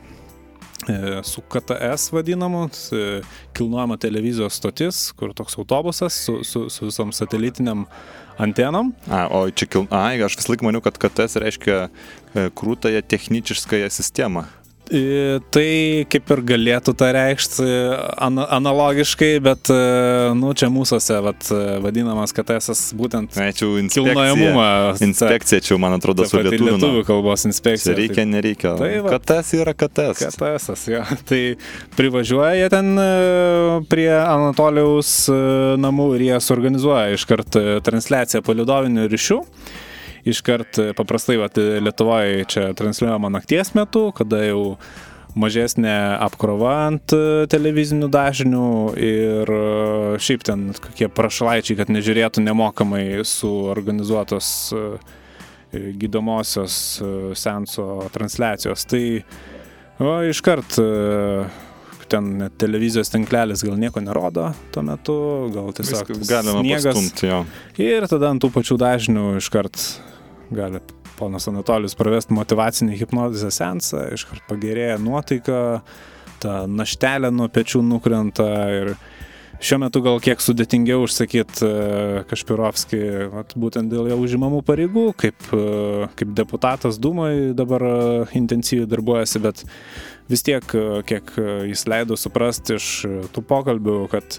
su 1.27 1.43
KTS 1.51 2.13
vadinamu, 2.15 2.69
kilnojama 3.57 3.97
televizijos 4.01 4.55
stotis, 4.61 5.01
kur 5.19 5.35
toks 5.37 5.59
autobusas 5.59 6.15
su, 6.29 6.39
su, 6.47 6.69
su 6.71 6.87
visom 6.87 7.11
satelitiniam 7.13 7.83
antenom. 8.41 8.93
A, 9.11 9.27
o 9.27 9.43
čia 9.51 9.67
kil... 9.69 9.89
Ai, 9.91 10.23
aš 10.23 10.39
vis 10.39 10.49
laik 10.53 10.63
maniau, 10.65 10.85
kad 10.85 11.01
KTS 11.03 11.43
reiškia 11.43 11.81
krūtąją 12.57 13.03
techničkąją 13.11 13.91
sistemą. 13.93 14.47
Tai 14.89 15.69
kaip 16.09 16.31
ir 16.33 16.41
galėtų 16.49 16.95
tą 16.97 17.11
reikšti 17.13 17.65
an, 18.25 18.41
analogiškai, 18.41 19.31
bet, 19.45 19.69
e, 19.73 19.81
nu, 20.39 20.55
čia 20.57 20.71
mūsųse, 20.73 21.19
vat, 21.25 21.49
e, 21.53 21.77
vadinamas 21.85 22.33
KTS 22.37 22.95
būtent 22.97 23.37
kilnojamumą. 23.93 24.69
Inspekcija 25.05 25.61
čia, 25.65 25.77
man 25.81 25.99
atrodo, 25.99 26.25
Ta 26.25 26.39
pati 26.39 26.49
sulietuvių. 26.49 26.71
lietuvių 26.73 27.03
kalbos 27.09 27.45
inspekcija. 27.49 27.93
Čia 27.93 27.99
reikia, 28.01 28.25
nereikia. 28.29 28.73
Tai 28.81 28.91
va. 29.05 29.13
KTS 29.19 29.53
yra 29.61 29.75
KTS. 29.77 30.25
KTS, 30.25 30.87
jo. 30.95 31.03
Tai 31.29 31.43
privažiuoja 31.99 32.71
ten 32.73 32.95
e, 32.97 33.09
prie 33.93 34.09
Anatolijaus 34.17 35.13
e, 35.29 35.37
namų 35.81 36.09
ir 36.17 36.27
jie 36.31 36.41
suorganizuoja 36.49 37.13
iškart 37.19 37.61
e, 37.61 37.67
transliaciją 37.85 38.41
palidovinių 38.47 39.05
ryšių. 39.13 39.39
Iškart 40.27 40.81
e, 40.81 40.89
paprastai 40.99 41.39
vat, 41.41 41.59
Lietuvoje 41.59 42.49
čia 42.51 42.73
transliuojama 42.79 43.31
nakties 43.37 43.75
metu, 43.79 44.09
kada 44.17 44.43
jau 44.47 44.63
mažesnė 45.39 45.95
apkrova 46.25 46.75
ant 46.89 47.15
e, 47.15 47.47
televizinių 47.53 48.09
dažnių 48.11 48.73
ir 48.97 49.53
e, 49.55 49.63
šiaip 50.25 50.45
ten 50.49 50.69
kokie 50.75 51.11
prašalaičiai, 51.13 51.79
kad 51.79 51.93
nežiūrėtų 51.93 52.43
nemokamai 52.47 53.05
suorganizuotos 53.29 54.51
e, 54.73 54.85
gydomosios 55.73 57.01
e, 57.01 57.35
senso 57.35 58.09
transliacijos. 58.13 58.85
Tai 58.89 59.05
o, 60.01 60.13
iškart 60.31 60.79
e, 60.81 60.89
ten 62.13 62.31
net 62.43 62.59
televizijos 62.61 63.11
tinklelis 63.13 63.65
gal 63.67 63.79
nieko 63.81 64.03
nerodo 64.05 64.51
tuo 64.75 64.85
metu, 64.87 65.17
gal 65.55 65.73
tiesiog 65.77 66.13
Viską 66.15 66.29
galima 66.29 66.63
sniegas. 66.63 66.87
pastumti 66.89 67.31
jo. 67.31 67.41
Ir 67.85 68.07
tada 68.11 68.33
ant 68.33 68.43
tų 68.45 68.53
pačių 68.55 68.79
dažnių 68.81 69.27
iškart 69.43 69.83
gali 70.55 70.81
ponas 71.19 71.49
Anatolijus 71.51 71.97
pravesti 71.99 72.37
motivacinį 72.37 72.99
hipnozės 73.01 73.59
sensą, 73.59 74.05
iškart 74.15 74.45
pagerėja 74.49 75.01
nuotaika, 75.03 75.81
ta 76.43 76.61
naštelė 76.71 77.33
nuo 77.35 77.49
pečių 77.51 77.83
nukrenta 77.83 78.47
ir 78.71 78.93
šiuo 79.61 79.81
metu 79.83 80.03
gal 80.05 80.21
kiek 80.23 80.43
sudėtingiau 80.43 81.03
užsakyti 81.07 81.71
Kašpirovskį, 82.31 83.01
vat, 83.33 83.55
būtent 83.59 83.91
dėl 83.93 84.11
jo 84.13 84.21
užimamų 84.25 84.63
pareigų, 84.67 85.09
kaip, 85.19 85.49
e, 85.55 86.09
kaip 86.19 86.37
deputatas 86.39 87.01
Dūmai 87.03 87.57
dabar 87.59 87.85
e, 87.89 87.97
intensyviai 88.39 88.89
darbuojasi, 88.91 89.43
bet 89.45 89.65
vis 90.31 90.47
tiek, 90.47 90.65
e, 90.75 91.03
kiek 91.09 91.35
e, 91.37 91.49
jis 91.73 91.85
leido 91.91 92.19
suprasti 92.21 92.79
iš 92.79 92.89
e, 93.09 93.19
tų 93.35 93.45
pokalbių, 93.51 93.99
kad 94.13 94.39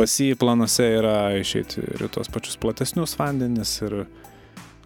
pas 0.00 0.16
jį 0.16 0.32
planuose 0.40 0.86
yra 0.96 1.18
išeiti 1.36 1.84
ir 1.84 2.08
tuos 2.12 2.32
pačius 2.32 2.56
platesnius 2.60 3.18
vandenis 3.20 3.76
ir 3.84 4.04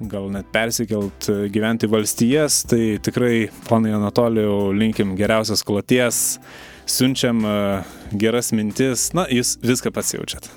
gal 0.00 0.30
net 0.32 0.48
persikelt 0.52 1.28
e, 1.30 1.48
gyventi 1.52 1.88
valstijas, 1.90 2.62
tai 2.70 2.98
tikrai, 3.02 3.48
ponai 3.68 3.94
Anatolijau, 3.94 4.72
linkim 4.74 5.14
geriausios 5.18 5.62
kloties, 5.66 6.22
siunčiam 6.86 7.44
e, 7.46 7.54
geras 8.20 8.52
mintis, 8.52 9.10
na, 9.16 9.26
jūs 9.30 9.56
viską 9.64 9.92
pats 9.94 10.14
jaučiat. 10.16 10.50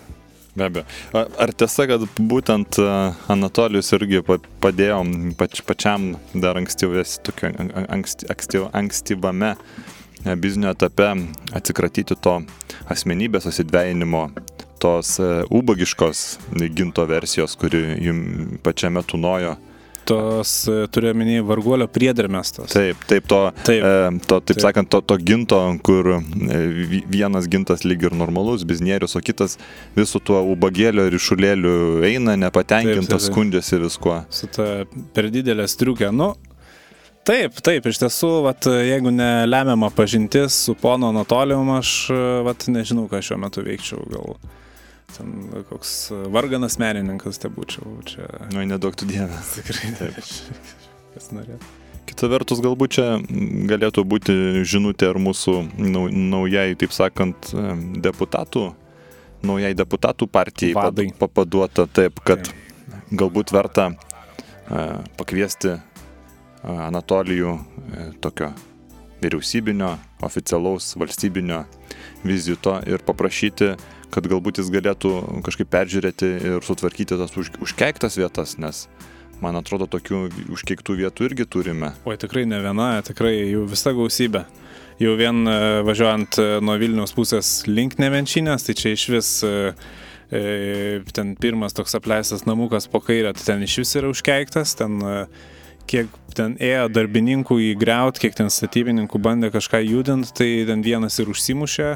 Be 0.58 0.66
abejo. 0.66 0.86
Ar 1.14 1.52
tiesa, 1.54 1.86
kad 1.90 2.02
būtent 2.18 2.80
a, 2.82 3.14
Anatolijus 3.30 3.92
irgi 3.94 4.24
pa- 4.26 4.40
padėjo 4.64 5.04
pač, 5.38 5.62
pačiam 5.68 6.16
dar 6.34 6.58
ankstyvės, 6.58 7.20
tokio, 7.28 7.52
an- 7.54 7.72
an- 7.78 7.90
anksti, 8.00 8.26
ankstyv, 8.34 8.68
ankstyvame 8.74 9.54
e, 9.56 10.36
biznio 10.36 10.74
etape 10.74 11.12
atsikratyti 11.58 12.18
to 12.18 12.40
asmenybės 12.90 13.46
susidvėjinimo, 13.46 14.28
tos 14.82 15.16
e, 15.22 15.30
ubagiškos 15.54 16.26
ginto 16.74 17.06
versijos, 17.10 17.56
kuri 17.58 17.84
jums 18.02 18.58
pačiame 18.66 19.06
tunojo. 19.06 19.56
Tos, 20.08 20.52
e, 20.72 20.86
turiu 20.94 21.12
menį, 21.20 21.42
varguolio 21.44 21.88
priedermės 21.92 22.54
tos. 22.56 22.72
Taip, 22.72 23.02
taip, 23.10 23.26
to, 23.28 23.40
Taip. 23.68 23.84
E, 23.84 24.20
to 24.24 24.38
taip 24.40 24.54
Taip. 24.56 24.64
sakant, 24.64 24.90
to, 24.94 25.02
to 25.04 25.18
ginto, 25.20 25.60
kur 25.84 26.14
e, 26.16 26.20
vi- 26.88 27.04
vienas 27.12 27.50
gintas 27.52 27.84
lyg 27.84 28.06
ir 28.08 28.16
normalus, 28.16 28.64
biznierius, 28.68 29.18
o 29.20 29.22
kitas 29.22 29.58
visų 29.98 30.22
tuo 30.24 30.40
ubagėlio 30.54 31.10
ir 31.10 31.18
išulėliu 31.20 31.76
eina, 32.08 32.38
nepatenkintas, 32.40 33.08
Taip, 33.08 33.10
taip, 33.12 33.20
taip. 33.20 33.32
skundžiasi 33.34 33.82
viskuo. 33.84 34.22
su 34.32 34.48
ta 34.48 34.70
per 35.14 35.28
didelė 35.34 35.68
striukė. 35.68 36.14
Nu, 36.16 36.32
taip, 37.28 37.60
taip, 37.66 37.86
iš 37.92 38.00
tiesų, 38.06 38.30
vat, 38.48 38.64
jeigu 38.88 39.12
nelemiama 39.12 39.90
pažintis 39.92 40.56
su 40.68 40.76
pono 40.80 41.10
Anatolijum, 41.12 41.74
aš 41.76 41.92
vat, 42.48 42.64
nežinau, 42.72 43.10
ką 43.12 43.20
šiuo 43.20 43.38
metu 43.44 43.66
veikčiau. 43.68 44.06
Gal 44.14 44.38
ten 45.16 45.48
koks 45.70 46.12
varganas 46.34 46.78
menininkas 46.82 47.40
te 47.42 47.50
būčiau. 47.52 47.98
Čia 48.08 48.28
Nu, 48.54 48.64
nedaug 48.68 48.96
tų 48.98 49.08
dievę. 49.10 49.38
tikrai 49.56 49.94
taip. 49.98 50.18
Kas 51.16 51.30
norėtų. 51.34 51.74
Kita 52.08 52.30
vertus, 52.32 52.62
galbūt 52.64 52.94
čia 52.96 53.06
galėtų 53.68 54.04
būti 54.08 54.34
žinutė 54.68 55.10
ir 55.12 55.18
mūsų 55.20 55.56
nau- 55.92 56.08
naujai, 56.12 56.72
taip 56.80 56.94
sakant, 56.96 57.50
e, 57.52 57.64
deputatų, 58.06 58.64
naujai 59.44 59.74
deputatų 59.76 60.28
partijai 60.32 60.76
Vadai. 60.78 61.10
papaduota 61.20 61.84
taip, 61.92 62.22
kad 62.24 62.48
galbūt 63.12 63.52
verta 63.52 63.90
e, 63.92 64.86
pakviesti 65.20 65.74
e, 65.76 65.82
Anatolijų 66.64 67.52
e, 67.58 68.08
tokio 68.24 68.54
vyriausybinio, 69.22 69.92
oficialaus 70.24 70.94
valstybinio 71.00 71.66
vizito 72.24 72.78
ir 72.88 73.04
paprašyti, 73.04 73.74
kad 74.14 74.28
galbūt 74.30 74.62
jis 74.62 74.72
galėtų 74.74 75.14
kažkaip 75.46 75.70
peržiūrėti 75.74 76.32
ir 76.54 76.66
sutvarkyti 76.66 77.18
tas 77.20 77.34
už, 77.38 77.54
užkeiktas 77.64 78.18
vietas, 78.20 78.58
nes 78.62 78.86
man 79.44 79.58
atrodo 79.60 79.88
tokių 79.90 80.28
užkeiktų 80.54 80.98
vietų 81.04 81.28
irgi 81.30 81.46
turime. 81.50 81.92
Oi, 82.08 82.18
tikrai 82.20 82.48
ne 82.50 82.62
viena, 82.64 82.96
tikrai 83.06 83.36
jų 83.52 83.68
visa 83.70 83.94
gausybė. 83.98 84.46
Jau 84.98 85.14
vien 85.14 85.44
e, 85.46 85.58
važiuojant 85.86 86.40
e, 86.42 86.46
nuo 86.66 86.74
Vilniaus 86.82 87.14
pusės 87.14 87.52
link 87.70 88.00
Nevenčinės, 88.02 88.66
tai 88.66 88.74
čia 88.78 88.96
iš 88.96 89.04
vis 89.14 89.30
e, 89.46 89.54
ten 91.14 91.36
pirmas 91.38 91.78
toks 91.78 91.94
apleistas 92.00 92.48
namukas 92.50 92.90
po 92.90 93.04
kairę, 93.06 93.36
tai 93.38 93.46
ten 93.52 93.62
iš 93.68 93.78
vis 93.84 93.94
yra 94.00 94.10
užkeiktas, 94.10 94.74
ten 94.80 94.98
kiek 95.88 96.10
ten 96.36 96.58
ėjo 96.60 96.90
darbininkų 96.92 97.60
įgriaut, 97.70 98.18
kiek 98.20 98.36
ten 98.36 98.50
statybininkų 98.52 99.22
bandė 99.22 99.54
kažką 99.54 99.84
judinti, 99.86 100.34
tai 100.36 100.50
ten 100.68 100.82
vienas 100.84 101.22
ir 101.22 101.30
užsimušė. 101.32 101.92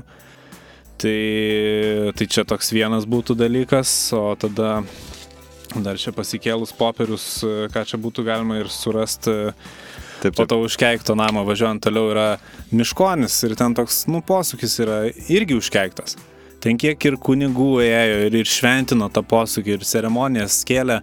Tai, 1.02 2.12
tai 2.14 2.28
čia 2.30 2.44
toks 2.46 2.70
vienas 2.76 3.08
būtų 3.10 3.34
dalykas, 3.40 3.90
o 4.14 4.36
tada 4.38 4.84
dar 5.82 5.98
čia 5.98 6.14
pasikėlus 6.14 6.76
popierius, 6.78 7.26
ką 7.74 7.86
čia 7.90 7.98
būtų 8.02 8.26
galima 8.28 8.60
ir 8.62 8.70
surasti 8.70 9.54
Taip, 10.22 10.36
po 10.36 10.44
taip. 10.44 10.52
to 10.52 10.58
užkeikto 10.62 11.16
namo 11.18 11.42
važiuojant 11.48 11.82
toliau 11.82 12.12
yra 12.12 12.26
miškonis 12.70 13.40
ir 13.48 13.56
ten 13.58 13.74
toks, 13.74 14.04
nu, 14.12 14.22
posūkis 14.22 14.78
yra 14.84 15.00
irgi 15.34 15.58
užkeiktas. 15.58 16.20
Ten 16.62 16.78
kiek 16.78 17.02
ir 17.10 17.18
kunigų 17.18 17.72
ėjo 17.82 18.18
ir, 18.28 18.36
ir 18.44 18.50
šventino 18.50 19.08
tą 19.14 19.24
posūkį 19.26 19.80
ir 19.80 19.86
ceremonijas 19.88 20.60
kėlė, 20.68 21.00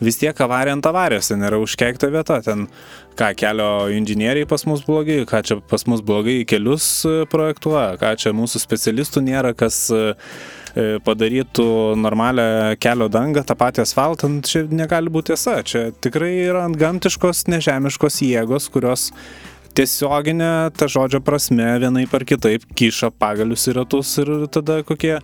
vis 0.00 0.20
tiek 0.20 0.38
avarija 0.40 0.76
ant 0.76 0.86
avarijos, 0.86 1.32
ten 1.32 1.42
yra 1.44 1.58
užkeikta 1.60 2.12
vieta, 2.14 2.38
ten 2.46 2.68
ką 3.18 3.32
kelio 3.36 3.88
inžinieriai 3.92 4.48
pas 4.48 4.64
mus 4.70 4.84
blogai, 4.86 5.24
ką 5.28 5.42
čia 5.44 5.58
pas 5.66 5.84
mus 5.90 6.04
blogai 6.06 6.44
kelius 6.48 6.86
e, 7.08 7.24
projektuoja, 7.30 7.98
ką 8.00 8.14
čia 8.22 8.32
mūsų 8.36 8.62
specialistų 8.62 9.24
nėra, 9.26 9.52
kas 9.58 9.82
e, 9.92 10.00
e, 10.72 10.86
padarytų 11.04 11.68
normalią 12.00 12.78
kelio 12.80 13.10
dangą, 13.12 13.44
tą 13.44 13.58
patį 13.60 13.84
asfaltą, 13.84 14.30
nu, 14.30 14.46
čia 14.46 14.64
negali 14.70 15.12
būti 15.12 15.34
tiesa. 15.34 15.58
Čia 15.66 15.88
tikrai 16.00 16.32
yra 16.46 16.64
ant 16.68 16.78
gamtiškos, 16.80 17.48
nežemiškos 17.50 18.22
jėgos, 18.30 18.70
kurios 18.72 19.10
tiesioginė, 19.76 20.70
ta 20.76 20.88
žodžio 20.90 21.20
prasme, 21.24 21.66
vienai 21.82 22.06
par 22.10 22.24
kitaip 22.28 22.64
kiša 22.78 23.10
pagalius 23.20 23.66
į 23.70 23.76
ratus 23.78 24.12
ir 24.22 24.30
tada 24.52 24.80
kokie 24.86 25.16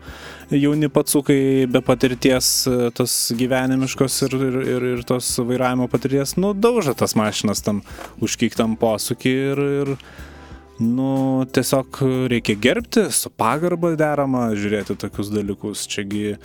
jauni 0.54 0.90
patsukai 0.92 1.66
be 1.70 1.82
patirties, 1.84 2.50
tos 2.96 3.16
gyvenimiškos 3.38 4.20
ir, 4.28 4.38
ir, 4.48 4.60
ir, 4.76 4.86
ir 4.94 5.02
tos 5.08 5.32
vairavimo 5.38 5.88
patirties, 5.92 6.36
nu, 6.40 6.54
daužo 6.54 6.94
tas 6.98 7.16
mašinas 7.18 7.64
tam 7.66 7.82
užkiktam 8.22 8.78
posūkį 8.80 9.34
ir, 9.50 9.64
ir 9.82 9.94
nu, 10.78 11.10
tiesiog 11.52 12.02
reikia 12.32 12.58
gerbti, 12.60 13.08
su 13.14 13.32
pagarba 13.32 13.94
derama 13.98 14.50
žiūrėti 14.56 14.98
tokius 15.00 15.32
dalykus. 15.34 15.86
Čiagi 15.90 16.36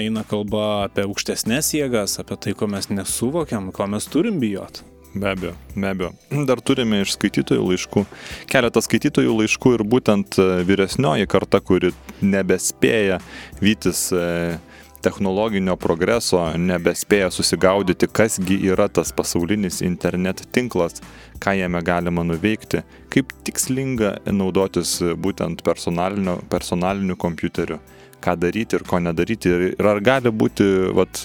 eina 0.00 0.24
kalba 0.26 0.86
apie 0.86 1.04
aukštesnės 1.06 1.74
jėgas, 1.76 2.18
apie 2.22 2.38
tai, 2.40 2.54
ko 2.58 2.70
mes 2.70 2.90
nesuvokiam, 2.90 3.70
ko 3.74 3.86
mes 3.90 4.08
turim 4.10 4.40
bijot. 4.42 4.82
Be 5.14 5.30
abejo, 5.30 5.54
be 5.74 5.88
abejo. 5.90 6.10
Dar 6.46 6.60
turime 6.62 7.00
iš 7.02 7.16
skaitytojų 7.16 7.64
laiškų. 7.72 8.04
Keletą 8.50 8.82
skaitytojų 8.84 9.32
laiškų 9.40 9.72
ir 9.74 9.82
būtent 9.90 10.38
e, 10.38 10.48
vyresnioji 10.68 11.26
karta, 11.30 11.58
kuri 11.58 11.90
nebespėja 12.22 13.18
vytis 13.58 14.04
e, 14.14 14.60
technologinio 15.02 15.74
progreso 15.80 16.44
nebespėja 16.60 17.30
susigaudyti, 17.34 18.06
kasgi 18.06 18.60
yra 18.70 18.86
tas 18.88 19.10
pasaulinis 19.16 19.80
internet 19.82 20.44
tinklas, 20.54 21.00
ką 21.42 21.56
jame 21.58 21.82
galima 21.82 22.22
nuveikti, 22.26 22.84
kaip 23.10 23.32
tikslinga 23.48 24.18
naudotis 24.30 24.98
būtent 25.18 25.64
personaliniu, 25.66 26.38
personaliniu 26.52 27.18
kompiuteriu 27.18 27.80
ką 28.22 28.36
daryti 28.40 28.78
ir 28.78 28.84
ko 28.88 29.00
nedaryti. 29.02 29.52
Ir, 29.70 29.86
ar 29.92 30.00
gali 30.04 30.32
būti 30.32 30.66
vat, 30.96 31.22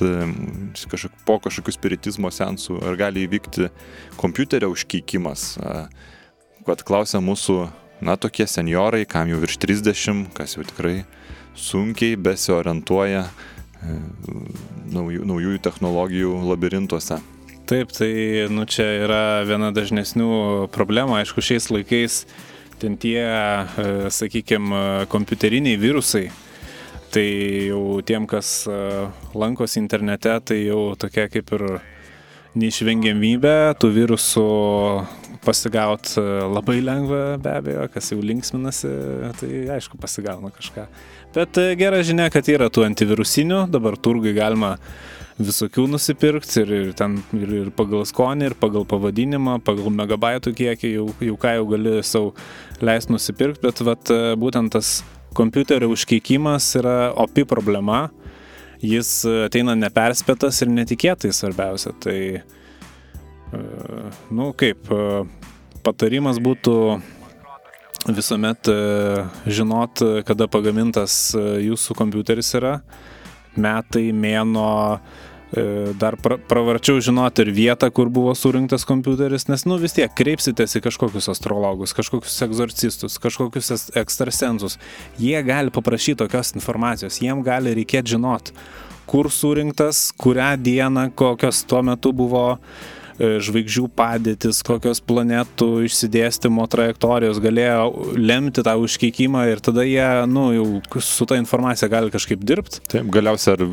kažkok, 0.91 1.17
po 1.27 1.37
kažkokių 1.43 1.75
spiritizmo 1.75 2.31
sensų, 2.33 2.79
ar 2.85 2.97
gali 2.99 3.25
įvykti 3.27 3.69
kompiuterio 4.19 4.71
užkeikimas. 4.73 5.55
Vat 6.65 6.81
klausia 6.87 7.21
mūsų, 7.21 7.59
na, 8.05 8.17
tokie 8.17 8.47
seniorai, 8.49 9.05
kam 9.09 9.29
jau 9.29 9.41
virš 9.43 9.59
30, 9.61 10.25
kas 10.37 10.57
jau 10.57 10.65
tikrai 10.65 11.03
sunkiai 11.55 12.17
besiorientuoja 12.19 13.21
e, 13.23 13.99
naujų, 14.91 15.23
naujųjų 15.29 15.61
technologijų 15.63 16.33
labirintuose. 16.49 17.21
Taip, 17.65 17.93
tai 17.95 18.11
nu, 18.53 18.67
čia 18.69 18.85
yra 19.05 19.21
viena 19.47 19.71
dažnesnių 19.73 20.67
problemų, 20.75 21.15
aišku, 21.21 21.41
šiais 21.41 21.71
laikais 21.73 22.25
ten 22.81 22.97
tie, 22.99 23.21
e, 23.21 24.11
sakykime, 24.11 25.07
kompiuteriniai 25.09 25.79
virusai, 25.79 26.27
tai 27.15 27.27
jau 27.69 28.01
tiem, 28.03 28.25
kas 28.27 28.65
e, 28.67 28.77
lankosi 29.37 29.79
internete, 29.79 30.33
tai 30.49 30.57
jau 30.65 30.81
tokia 30.99 31.29
kaip 31.31 31.53
ir 31.55 31.65
neišvengiamybė, 32.59 33.55
tų 33.79 33.91
virusų 33.95 34.47
pasigauti 35.45 36.23
labai 36.49 36.79
lengva 36.83 37.35
be 37.41 37.51
abejo, 37.59 37.85
kas 37.93 38.11
jau 38.11 38.19
linksminasi, 38.23 38.91
tai 39.39 39.49
aišku 39.77 39.99
pasigauna 40.01 40.51
kažką. 40.55 40.87
Bet 41.35 41.59
e, 41.61 41.69
gera 41.79 42.01
žinia, 42.05 42.27
kad 42.33 42.47
yra 42.51 42.67
tų 42.71 42.87
antivirusinių, 42.89 43.65
dabar 43.71 43.99
turgai 43.99 44.35
galima 44.35 44.75
visokių 45.35 45.89
nusipirkti 45.91 46.61
ir, 46.63 46.69
ir 46.77 46.93
ten 46.95 47.17
ir, 47.35 47.49
ir 47.63 47.71
pagal 47.75 48.05
skonį, 48.07 48.51
ir 48.51 48.59
pagal 48.59 48.87
pavadinimą, 48.87 49.59
pagal 49.67 49.91
megabaitų 49.91 50.55
kiekį, 50.55 50.93
jau, 50.95 51.09
jau 51.27 51.35
ką 51.39 51.57
jau 51.57 51.67
gali 51.73 51.97
savo 52.07 52.31
leisti 52.83 53.15
nusipirkti, 53.15 53.63
bet 53.67 53.83
vat, 53.87 54.11
e, 54.11 54.35
būtent 54.39 54.75
tas 54.75 54.97
kompiuterio 55.35 55.91
užkeikimas 55.93 56.69
yra 56.79 57.11
opi 57.21 57.45
problema, 57.47 58.07
jis 58.83 59.09
ateina 59.47 59.75
neperspėtas 59.79 60.61
ir 60.63 60.71
netikėtai 60.73 61.31
svarbiausia. 61.35 61.93
Tai, 62.03 62.19
e, 62.39 63.65
nu 64.35 64.51
kaip, 64.57 64.89
patarimas 65.85 66.39
būtų 66.41 66.75
visuomet 68.13 68.67
e, 68.69 69.25
žinot, 69.49 70.01
kada 70.27 70.47
pagamintas 70.51 71.33
e, 71.33 71.43
jūsų 71.65 71.95
kompiuteris 71.97 72.51
yra, 72.59 72.75
metai, 73.57 74.11
mėno, 74.13 74.69
e, 74.97 75.24
dar 75.99 76.17
pra, 76.19 76.37
pravarčiau 76.49 76.99
žinoti 77.03 77.45
ir 77.45 77.51
vietą, 77.55 77.91
kur 77.93 78.09
buvo 78.13 78.33
surinktas 78.35 78.85
kompiuteris, 78.87 79.47
nes, 79.47 79.65
nu 79.69 79.77
vis 79.81 79.95
tiek 79.95 80.11
kreipsitės 80.17 80.75
į 80.79 80.81
kažkokius 80.87 81.29
astrologus, 81.31 81.93
kažkokius 81.95 82.41
egzorcistus, 82.47 83.19
kažkokius 83.21 83.91
ekstrasensus. 84.01 84.79
Jie 85.21 85.37
gali 85.45 85.73
paprašyti 85.75 86.23
tokios 86.25 86.55
informacijos, 86.57 87.21
jiem 87.21 87.45
gali 87.45 87.75
reikėti 87.77 88.15
žinot, 88.17 88.51
kur 89.05 89.29
surinktas, 89.31 90.09
kurią 90.17 90.55
dieną, 90.65 91.09
kokios 91.15 91.63
tuo 91.69 91.85
metu 91.85 92.11
buvo 92.15 92.47
uh, 92.55 92.59
E, 92.59 92.94
žvaigždžių 93.19 93.87
padėtis, 93.95 94.61
kokios 94.65 95.01
planetų 95.05 95.85
išsidėstymo 95.87 96.65
trajektorijos 96.71 97.39
galėjo 97.43 98.15
lemti 98.19 98.63
tą 98.65 98.75
užkeikimą 98.83 99.45
ir 99.51 99.61
tada 99.63 99.85
jie, 99.87 100.07
nu, 100.31 100.47
jau 100.55 100.67
su 101.03 101.27
ta 101.29 101.39
informacija 101.39 101.89
gali 101.91 102.11
kažkaip 102.13 102.43
dirbti. 102.43 102.81
Taip, 102.91 103.07
galiausiai 103.13 103.55
ar 103.55 103.63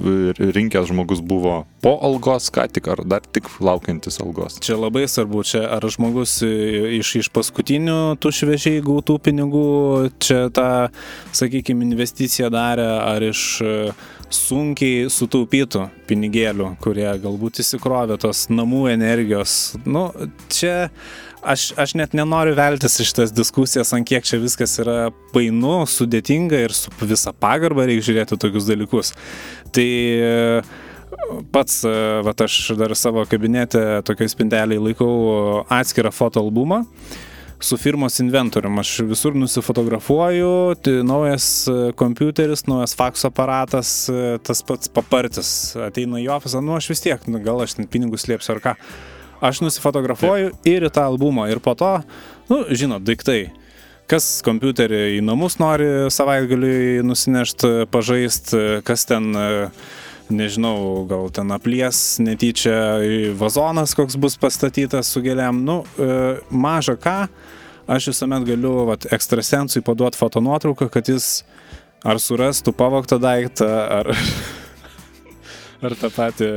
rinkęs 0.56 0.90
žmogus 0.92 1.22
buvo 1.24 1.62
po 1.82 1.96
algos, 2.06 2.50
ką 2.54 2.68
tik, 2.76 2.90
ar 2.92 3.02
dar 3.08 3.26
tik 3.26 3.50
laukiantis 3.62 4.20
algos. 4.22 4.60
Čia 4.62 4.78
labai 4.78 5.04
svarbu, 5.10 5.44
čia 5.48 5.64
ar 5.74 5.86
žmogus 5.90 6.38
iš, 6.42 7.16
iš 7.24 7.32
paskutinių 7.34 8.16
tų 8.22 8.34
šviežiai 8.38 8.82
gautų 8.84 9.18
pinigų 9.26 9.66
čia 10.22 10.46
tą, 10.54 10.70
sakykime, 11.34 11.86
investiciją 11.90 12.52
darė, 12.52 12.88
ar 13.02 13.30
iš 13.32 13.44
sunkiai 14.34 15.08
sutaupytų 15.12 15.86
pinigėlių, 16.08 16.72
kurie 16.82 17.08
galbūt 17.22 17.62
įsikrovė 17.62 18.18
tos 18.22 18.46
namų 18.52 18.86
energijos. 18.92 19.74
Nu, 19.84 20.08
čia 20.52 20.90
aš, 21.42 21.70
aš 21.80 21.96
net 21.98 22.16
nenoriu 22.16 22.54
veltis 22.58 22.98
iš 23.04 23.12
tas 23.18 23.34
diskusijas, 23.34 23.92
ant 23.96 24.08
kiek 24.08 24.26
čia 24.26 24.40
viskas 24.42 24.78
yra 24.82 25.10
painu, 25.34 25.82
sudėtinga 25.88 26.62
ir 26.66 26.76
su 26.76 26.92
visą 27.02 27.34
pagarbą 27.34 27.86
reikia 27.88 28.08
žiūrėti 28.10 28.40
tokius 28.40 28.68
dalykus. 28.70 29.12
Tai 29.74 29.88
pats, 31.52 31.82
va, 32.24 32.34
aš 32.44 32.60
dar 32.78 32.94
savo 32.98 33.24
kabinete 33.28 33.82
tokiai 34.08 34.30
spinteliai 34.32 34.80
laikau 34.80 35.66
atskirą 35.72 36.12
fotoalbumą 36.14 36.82
su 37.62 37.76
firmos 37.76 38.20
inventorium. 38.20 38.78
Aš 38.78 38.98
visur 39.06 39.36
nusifotografuoju, 39.38 40.74
tai 40.82 40.98
naujas 41.06 41.46
e, 41.68 41.76
kompiuteris, 41.96 42.66
naujas 42.66 42.96
fakso 42.98 43.30
aparatas, 43.30 43.92
e, 44.10 44.36
tas 44.42 44.62
pats 44.66 44.90
papartis 44.92 45.52
ateina 45.88 46.20
į 46.22 46.28
ofisą, 46.34 46.62
nu 46.64 46.76
aš 46.76 46.90
vis 46.92 47.04
tiek, 47.04 47.26
nu, 47.30 47.40
gal 47.44 47.62
aš 47.64 47.78
ten 47.78 47.88
pinigus 47.90 48.26
slėpsiu 48.26 48.56
ar 48.56 48.62
ką. 48.66 48.76
Aš 49.42 49.62
nusifotografuoju 49.64 50.52
Taip. 50.52 50.70
ir 50.70 50.86
į 50.86 50.92
tą 50.94 51.06
albumą 51.10 51.48
ir 51.50 51.62
po 51.62 51.74
to, 51.78 51.96
nu, 52.50 52.62
žinot, 52.70 53.02
daiktai 53.06 53.52
kas 54.10 54.42
kompiuterį 54.44 55.16
į 55.16 55.22
namus 55.24 55.56
nori 55.62 55.88
savaitgaliui 56.12 57.02
nusinešti, 57.06 57.72
pažaisti, 57.90 58.82
kas 58.86 59.06
ten 59.08 59.30
nežinau, 60.34 61.04
gal 61.08 61.28
ten 61.34 61.52
aplies 61.54 62.18
netyčia 62.22 62.74
vazonas 63.38 63.94
koks 63.98 64.16
bus 64.20 64.38
pastatytas 64.40 65.10
su 65.12 65.22
gėlėm, 65.24 65.62
nu, 65.66 65.82
e, 65.96 66.38
maža 66.50 66.96
ką, 67.00 67.16
aš 67.90 68.12
visuomet 68.12 68.46
galiu 68.48 68.86
vat, 68.88 69.06
ekstrasensui 69.14 69.84
paduoti 69.84 70.20
fotonuotrauką, 70.20 70.88
kad 70.92 71.10
jis 71.12 71.42
ar 72.02 72.18
surastų 72.22 72.74
pavoktą 72.76 73.20
daiktą, 73.22 73.68
ar, 74.00 74.10
ar 75.86 75.98
tą 76.00 76.10
patį. 76.14 76.50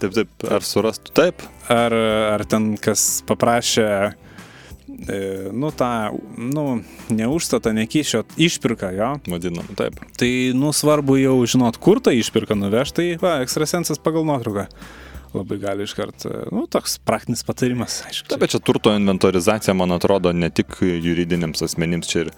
Taip, 0.00 0.10
taip, 0.16 0.48
ar 0.50 0.66
surastų 0.66 1.14
taip. 1.14 1.46
Ar, 1.70 1.94
ar 2.34 2.48
ten 2.50 2.72
kas 2.82 3.20
paprašė 3.28 3.86
E, 3.90 4.29
nu, 5.52 5.70
tą, 5.72 5.90
nu, 6.36 6.64
ne 7.10 7.28
užstatą, 7.30 7.72
ne 7.76 7.86
kyšio, 7.90 8.24
išpirką, 8.40 8.92
jo. 8.96 9.12
Vadinam, 9.32 9.68
taip. 9.78 10.00
Tai, 10.20 10.32
nu, 10.56 10.74
svarbu 10.76 11.16
jau 11.20 11.36
žinot, 11.48 11.80
kur 11.82 12.02
tą 12.04 12.14
išpirką 12.16 12.58
nuvežti, 12.58 12.96
tai, 13.00 13.06
va, 13.22 13.38
ekstrasensas 13.44 14.02
pagal 14.02 14.28
nuotrauką 14.28 14.68
labai 15.34 15.58
gali 15.62 15.84
iškart, 15.86 16.24
e, 16.26 16.38
nu, 16.54 16.64
toks 16.70 16.96
praktinis 17.06 17.44
patarimas, 17.46 18.00
aišku. 18.08 18.26
Taip, 18.30 18.42
bet 18.42 18.54
čia 18.54 18.60
turto 18.64 18.92
inventorizacija, 18.96 19.74
man 19.78 19.94
atrodo, 19.94 20.32
ne 20.34 20.50
tik 20.50 20.80
juridiniams 20.82 21.62
asmenims, 21.66 22.10
čia 22.10 22.24
ir 22.26 22.32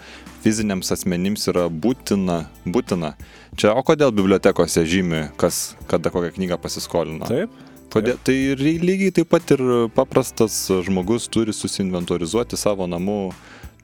fiziniams 0.44 0.92
asmenims 0.94 1.48
yra 1.52 1.68
būtina, 1.72 2.42
būtina. 2.68 3.14
Čia, 3.56 3.72
o 3.76 3.84
kodėl 3.86 4.12
bibliotekose 4.16 4.84
žymi, 4.88 5.30
kas, 5.40 5.72
kada 5.90 6.12
kokią 6.12 6.34
knygą 6.36 6.60
pasiskolino? 6.60 7.28
Taip. 7.28 7.52
Kodėl, 7.92 8.16
tai 8.24 8.34
lygiai 8.56 9.12
taip 9.12 9.28
pat 9.34 9.50
ir 9.52 9.60
paprastas 9.92 10.54
žmogus 10.86 11.26
turi 11.28 11.52
susinventorizuoti 11.52 12.56
savo 12.56 12.86
namų 12.88 13.18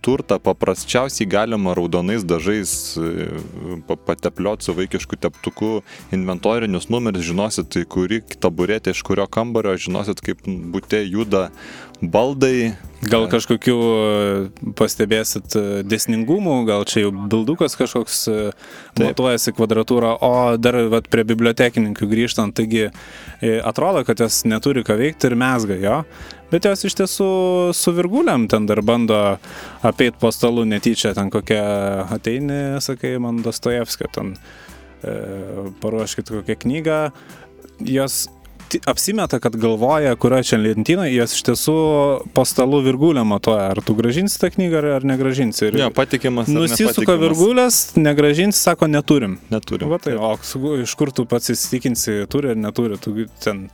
turtą. 0.00 0.38
Paprasčiausiai 0.40 1.28
galima 1.28 1.74
raudonais 1.76 2.24
dažais 2.24 2.96
e, 2.96 3.28
patepliot 4.06 4.64
su 4.64 4.72
vaikišku 4.78 5.18
teptuku 5.20 5.82
inventorinius 6.14 6.88
numerius, 6.88 7.26
žinosit, 7.28 7.68
tai 7.74 7.84
kuri 7.84 8.22
taburetė 8.40 8.94
iš 8.94 9.02
kurio 9.06 9.26
kambario, 9.28 9.76
žinosit, 9.76 10.22
kaip 10.24 10.40
būtė 10.46 11.02
juda 11.04 11.48
baldai. 12.02 12.74
Gal 12.98 13.28
kažkokiu 13.30 13.74
e, 13.78 14.70
pastebėsit 14.74 15.54
e, 15.54 15.60
desningumų, 15.86 16.56
gal 16.66 16.82
čia 16.88 17.04
jau 17.04 17.12
bildukas 17.14 17.76
kažkoks 17.78 18.16
e, 18.26 18.36
Taip. 18.50 19.04
matuojasi 19.04 19.54
kvadratūrą, 19.54 20.16
o 20.26 20.32
dar 20.58 20.80
vat, 20.90 21.06
prie 21.06 21.22
bibliotekininkų 21.28 22.08
grįžtant, 22.10 22.56
taigi 22.58 22.88
atrodo, 23.62 24.02
kad 24.06 24.18
jos 24.18 24.40
neturi 24.50 24.82
ką 24.86 24.96
veikti 24.98 25.30
ir 25.30 25.36
mesga 25.38 25.76
jo, 25.78 26.00
bet 26.50 26.66
jos 26.66 26.82
iš 26.88 26.98
tiesų 26.98 27.28
su 27.78 27.94
virguliam 27.94 28.48
ten 28.50 28.66
dar 28.66 28.82
bando 28.82 29.20
apeit 29.86 30.18
po 30.18 30.32
stalu 30.34 30.66
netyčia, 30.66 31.14
ten 31.14 31.30
kokia 31.30 31.62
ateini, 32.18 32.80
sakai, 32.82 33.14
man 33.22 33.44
Dostojevskio, 33.46 34.10
ten 34.10 34.34
e, 34.34 35.14
paruoškit 35.78 36.34
kokią 36.34 36.58
knygą, 36.66 36.98
jos 37.86 38.24
apsimeta, 38.90 39.40
kad 39.42 39.56
galvoja, 39.56 40.14
kurioje 40.16 40.50
čia 40.50 40.60
lentynoje, 40.60 41.12
jos 41.16 41.34
iš 41.36 41.44
tiesų 41.48 41.76
po 42.36 42.44
stalu 42.48 42.80
virgulę 42.86 43.24
matuoja, 43.26 43.68
ar 43.72 43.82
tu 43.84 43.96
gražinsi 43.98 44.40
tą 44.40 44.50
knygą, 44.54 44.80
ar, 44.80 44.88
ar 44.98 45.06
negražinsi. 45.08 45.68
Ir 45.68 45.78
ja, 45.82 45.90
patikimas. 45.94 46.50
Nusisuka 46.52 47.18
virgulės, 47.20 47.82
negražinsi, 47.98 48.60
sako, 48.60 48.90
neturim. 48.90 49.38
Neturim. 49.52 49.90
Va 49.92 50.00
tai, 50.02 50.16
o 50.18 50.34
iš 50.82 50.96
kur 50.98 51.14
tu 51.14 51.26
pats 51.28 51.54
įsitikinsi, 51.54 52.20
turi 52.32 52.52
ar 52.54 52.60
neturi, 52.60 53.00
tu 53.00 53.14
ten 53.44 53.68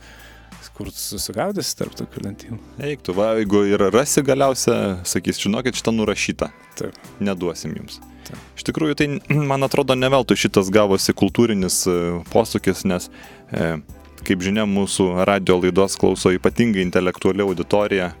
kur 0.75 0.89
susigaudysi 0.91 1.77
tarp 1.79 1.95
tokių 1.95 2.23
lentynų. 2.25 2.57
Eik, 2.83 3.03
tu 3.07 3.15
va, 3.15 3.31
jeigu 3.39 3.63
ir 3.69 3.85
rasi 3.95 4.23
galiausia, 4.25 4.99
sakys, 5.07 5.39
žinokit, 5.39 5.77
šitą 5.79 5.93
nurašytą. 5.95 6.49
Taip. 6.79 6.97
Neduosim 7.23 7.75
jums. 7.77 8.01
Taip. 8.27 8.41
Iš 8.59 8.65
tikrųjų, 8.67 8.97
tai 8.99 9.07
man 9.51 9.63
atrodo, 9.67 9.95
ne 9.95 10.09
veltui 10.11 10.37
šitas 10.39 10.71
gavosi 10.73 11.15
kultūrinis 11.15 11.83
e, 11.87 11.95
posūkis, 12.33 12.83
nes, 12.91 13.07
e, 13.55 13.77
kaip 14.25 14.41
žinia, 14.43 14.65
mūsų 14.69 15.09
radio 15.27 15.59
laidos 15.61 15.97
klauso 15.99 16.31
ypatingai 16.33 16.83
intelektuali 16.85 17.43
auditorija, 17.45 18.11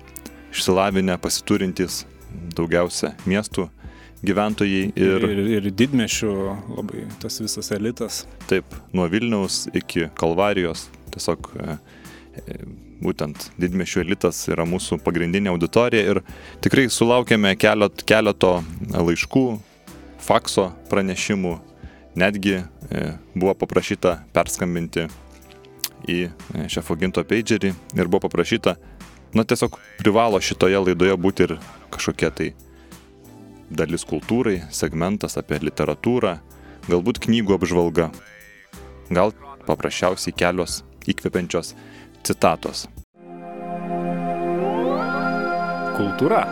išsilavinę, 0.53 1.17
pasiturintys 1.21 2.03
daugiausia 2.55 3.13
miestų 3.25 3.69
gyventojai 4.25 4.89
Ir, 4.95 5.25
ir, 5.27 5.41
ir, 5.57 5.67
didmešių 5.75 6.31
labai 6.77 7.05
tas 7.21 7.37
visas 7.41 7.71
elitas. 7.75 8.23
taip, 8.49 8.65
nuo 8.93 9.07
Vilniaus 9.11 9.65
iki 9.73 10.09
Kalvarijos, 10.17 10.87
tiesiog 11.13 11.51
e, 11.59 11.77
e, 12.41 12.57
būtent 13.03 13.49
didmešių 13.61 14.05
elitas 14.05 14.39
yra 14.49 14.65
mūsų 14.67 14.99
pagrindinė 15.05 15.51
auditorija 15.53 16.15
ir 16.15 16.21
tikrai 16.63 16.87
sulaukėme 16.89 17.53
keliot, 17.59 18.05
keleto 18.07 18.55
laiškų, 18.93 19.45
fakso 20.25 20.71
pranešimų, 20.89 21.57
netgi 22.17 22.57
e, 22.61 23.05
buvo 23.35 23.53
paprašyta 23.65 24.19
perskambinti 24.33 25.09
į 26.07 26.19
e, 26.27 26.67
šefo 26.71 26.97
ginto 26.99 27.23
pagerį 27.27 27.73
ir 27.73 28.07
buvo 28.07 28.25
paprašyta, 28.27 28.75
na 29.35 29.43
tiesiog 29.43 29.77
privalo 29.99 30.39
šitoje 30.41 30.79
laidoje 30.79 31.17
būti 31.19 31.47
ir 31.47 31.57
kažkokia 31.93 32.31
tai 32.31 32.51
dalis 33.69 34.05
kultūrai, 34.07 34.61
segmentas 34.71 35.37
apie 35.41 35.59
literatūrą, 35.63 36.37
galbūt 36.89 37.23
knygų 37.25 37.57
apžvalga, 37.57 38.11
gal 39.09 39.33
paprasčiausiai 39.65 40.35
kelios 40.37 40.83
įkvepiančios 41.09 41.73
citatos. 42.25 42.85
Kultūra. 45.95 46.43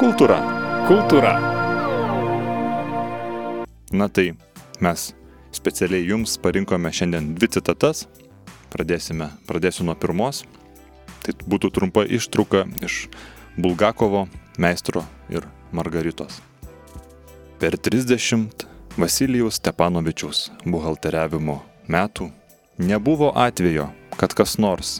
Kultūra. 0.00 0.38
Kultūra. 0.84 1.34
Na 3.94 4.08
tai 4.10 4.34
mes 4.84 5.06
specialiai 5.54 6.04
jums 6.10 6.34
parinkome 6.42 6.90
šiandien 6.92 7.32
dvi 7.38 7.48
citatas. 7.56 8.04
Pradėsime, 8.74 9.30
pradėsiu 9.46 9.86
nuo 9.86 9.94
pirmos. 9.94 10.42
Tai 11.22 11.32
būtų 11.46 11.70
trumpa 11.72 12.02
ištrauka 12.04 12.64
iš 12.84 13.06
Bulgakovo, 13.56 14.26
Meistro 14.58 15.04
ir 15.30 15.46
Margaritos. 15.72 16.40
Per 17.62 17.78
30 17.78 18.66
Vasilijaus 18.98 19.60
Stepanovičiaus 19.62 20.48
buhalteriavimo 20.66 21.60
metų 21.86 22.28
nebuvo 22.78 23.30
atvejo, 23.38 23.88
kad 24.18 24.34
kas 24.34 24.58
nors, 24.58 24.98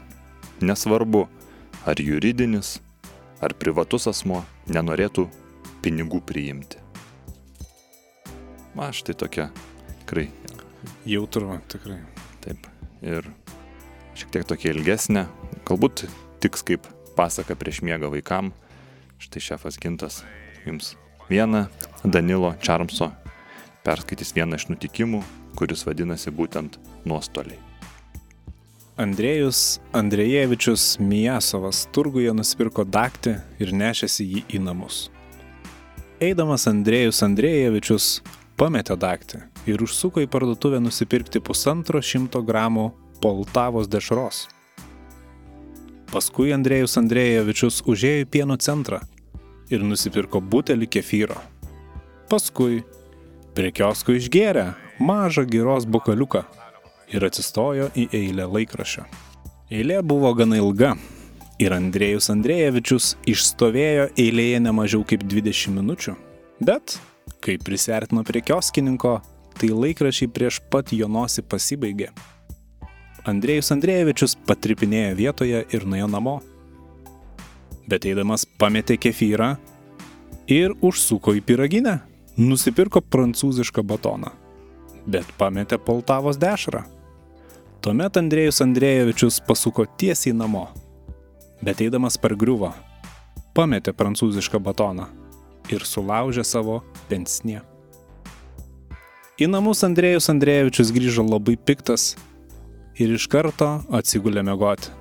nesvarbu, 0.62 1.26
ar 1.84 2.00
juridinis, 2.00 2.78
ar 3.42 3.54
privatus 3.58 4.08
asmo, 4.10 4.44
nenorėtų 4.70 5.28
pinigų 5.84 6.22
priimti. 6.24 6.80
Na, 8.74 8.90
štai 8.90 9.14
tokia 9.14 9.50
tikrai 10.02 10.30
Jautru, 11.06 11.60
tikrai. 11.70 12.00
Taip. 12.42 12.66
Ir 13.04 13.28
šiek 14.14 14.30
tiek 14.34 14.46
tokia 14.48 14.72
ilgesnė, 14.74 15.26
galbūt 15.68 16.06
tiks 16.42 16.64
kaip 16.66 16.86
pasaka 17.18 17.56
prieš 17.58 17.82
miegą 17.86 18.10
vaikam. 18.12 18.52
Štai 19.22 19.42
šefas 19.42 19.78
Gintas 19.80 20.22
jums 20.66 20.94
vieną 21.30 21.66
Danilo 22.04 22.54
Čarmso 22.62 23.12
perskaitys 23.84 24.32
vieną 24.34 24.58
iš 24.58 24.68
nutikimų, 24.72 25.20
kuris 25.58 25.84
vadinasi 25.86 26.32
būtent 26.34 26.78
nuostoliai. 27.04 27.60
Andrėjus 28.94 29.80
Andrėjevičius 29.96 31.00
Mijasovas 31.02 31.82
turguje 31.94 32.30
nusipirko 32.32 32.84
daktį 32.86 33.34
ir 33.58 33.72
nešėsi 33.74 34.26
jį 34.28 34.44
į 34.54 34.60
namus. 34.62 35.08
Eidamas 36.22 36.68
Andrėjus 36.70 37.24
Andrėjevičius 37.26 38.20
pametė 38.56 38.94
daktį 38.96 39.42
ir 39.66 39.82
užsuko 39.82 40.22
į 40.22 40.30
parduotuvę 40.30 40.78
nusipirkti 40.84 41.42
pusantro 41.42 41.98
šimto 41.98 42.44
gramų 42.46 42.92
poltavos 43.24 43.88
dešros. 43.88 44.44
Paskui 46.12 46.52
Andrėjus 46.52 46.98
Andrėjevičius 47.00 47.80
užėjo 47.88 48.24
į 48.26 48.30
pieno 48.36 48.58
centrą 48.60 49.00
ir 49.72 49.80
nusipirko 49.82 50.42
butelį 50.44 50.90
kefyro. 50.92 51.38
Paskui 52.28 52.82
prie 53.56 53.70
kiosko 53.72 54.18
išgėrė 54.18 54.66
mažą 55.00 55.46
giros 55.48 55.88
bokaliuką 55.88 56.44
ir 57.14 57.24
atsistojo 57.24 57.88
į 57.96 58.08
eilę 58.20 58.46
laikrašio. 58.58 59.06
Eilė 59.72 60.02
buvo 60.04 60.34
gana 60.36 60.60
ilga 60.60 60.92
ir 61.62 61.72
Andrėjus 61.72 62.28
Andrėjevičius 62.34 63.14
išstovėjo 63.30 64.10
eilėje 64.20 64.60
ne 64.66 64.76
mažiau 64.76 65.06
kaip 65.08 65.24
20 65.24 65.78
minučių. 65.78 66.14
Bet, 66.60 66.98
kai 67.40 67.56
prisertino 67.56 68.22
prie 68.26 68.44
kioskininko, 68.44 69.16
tai 69.58 69.72
laikrašiai 69.72 70.30
prieš 70.30 70.60
pat 70.70 70.92
jo 70.92 71.08
nosį 71.08 71.46
pasibaigė. 71.48 72.12
Andrėjus 73.24 73.70
Andrėjevičius 73.72 74.34
patripinėjo 74.44 75.14
vietoje 75.16 75.62
ir 75.72 75.84
nuėjo 75.88 76.08
namo. 76.12 76.34
Bet 77.88 78.04
eidamas 78.04 78.44
pametė 78.60 78.98
kefyrą 79.00 79.54
ir 80.52 80.74
užsuko 80.84 81.32
į 81.32 81.40
piraginę. 81.48 82.02
Nusipirko 82.36 83.00
prancūzišką 83.00 83.84
batoną. 83.86 84.32
Bet 85.08 85.28
pametė 85.38 85.78
poltavos 85.80 86.36
dešrą. 86.40 86.82
Tuomet 87.84 88.18
Andrėjus 88.20 88.60
Andrėjevičius 88.64 89.40
pasuko 89.48 89.86
tiesiai 90.00 90.36
namo. 90.36 90.66
Bet 91.64 91.80
eidamas 91.80 92.20
per 92.20 92.34
griuvą, 92.36 92.74
pametė 93.56 93.96
prancūzišką 93.96 94.60
batoną 94.60 95.08
ir 95.72 95.86
sulaužė 95.88 96.44
savo 96.44 96.82
pensnė. 97.08 97.62
Į 99.40 99.48
namus 99.48 99.80
Andrėjus 99.86 100.28
Andrėjevičius 100.28 100.92
grįžo 100.92 101.24
labai 101.24 101.56
piktas 101.56 102.12
ir 102.98 103.14
iš 103.14 103.26
karto 103.30 103.80
atsigulė 103.94 104.44
mėgoti. 104.46 104.92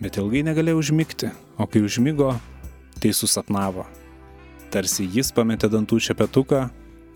Bet 0.00 0.18
ilgai 0.20 0.42
negalėjo 0.44 0.80
užmigti, 0.80 1.30
o 1.56 1.66
kai 1.68 1.82
užmygo, 1.84 2.34
tai 3.00 3.12
susapnavo. 3.16 3.86
Tarsi 4.72 5.06
jis 5.08 5.32
pametė 5.32 5.70
dantų 5.72 6.00
šepetuką 6.08 6.66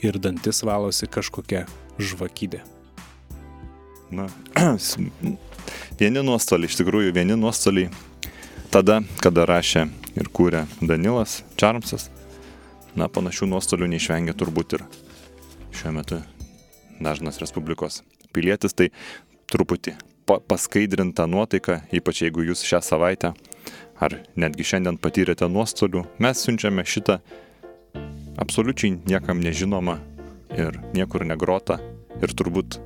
ir 0.04 0.18
dantis 0.22 0.62
valosi 0.64 1.08
kažkokia 1.10 1.66
žvakydė. 2.00 2.62
Na, 4.10 4.26
vieni 6.00 6.24
nuostoliai, 6.24 6.70
iš 6.70 6.80
tikrųjų, 6.80 7.12
vieni 7.14 7.36
nuostoliai 7.38 7.90
tada, 8.72 9.00
kada 9.22 9.44
rašė 9.48 9.86
ir 10.16 10.30
kūrė 10.32 10.64
Danilas 10.80 11.40
Čarmsas. 11.60 12.08
Na, 12.98 13.06
panašių 13.06 13.46
nuostolių 13.52 13.86
neišvengia 13.92 14.34
turbūt 14.34 14.78
ir 14.78 14.86
šiuo 15.76 15.92
metu 15.94 16.18
dažnas 17.00 17.38
Respublikos 17.42 18.00
pilietis, 18.34 18.74
tai 18.74 18.90
truputį 19.50 19.96
pa 20.26 20.38
paskaidrinta 20.38 21.26
nuotaika, 21.26 21.80
ypač 21.90 22.22
jeigu 22.24 22.44
jūs 22.46 22.62
šią 22.66 22.80
savaitę 22.86 23.32
ar 24.00 24.14
netgi 24.38 24.66
šiandien 24.70 24.98
patyrėte 25.02 25.48
nuostolių, 25.50 26.04
mes 26.22 26.44
siunčiame 26.44 26.84
šitą 26.86 27.18
absoliučiai 28.40 28.94
niekam 29.10 29.42
nežinomą 29.42 29.98
ir 30.56 30.78
niekur 30.94 31.26
negrotą 31.26 31.80
ir 32.22 32.34
turbūt 32.36 32.78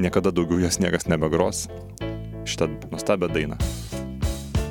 niekada 0.00 0.32
daugiau 0.32 0.62
jos 0.62 0.80
niekas 0.80 1.10
nebegros 1.10 1.66
šitą 2.46 2.70
nuostabią 2.88 3.28
dainą. 3.34 3.60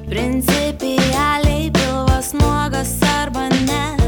Principialiai 0.09 1.70
pilvas 1.76 2.34
nuogas 2.34 2.97
arba 3.13 3.49
ne. 3.49 3.99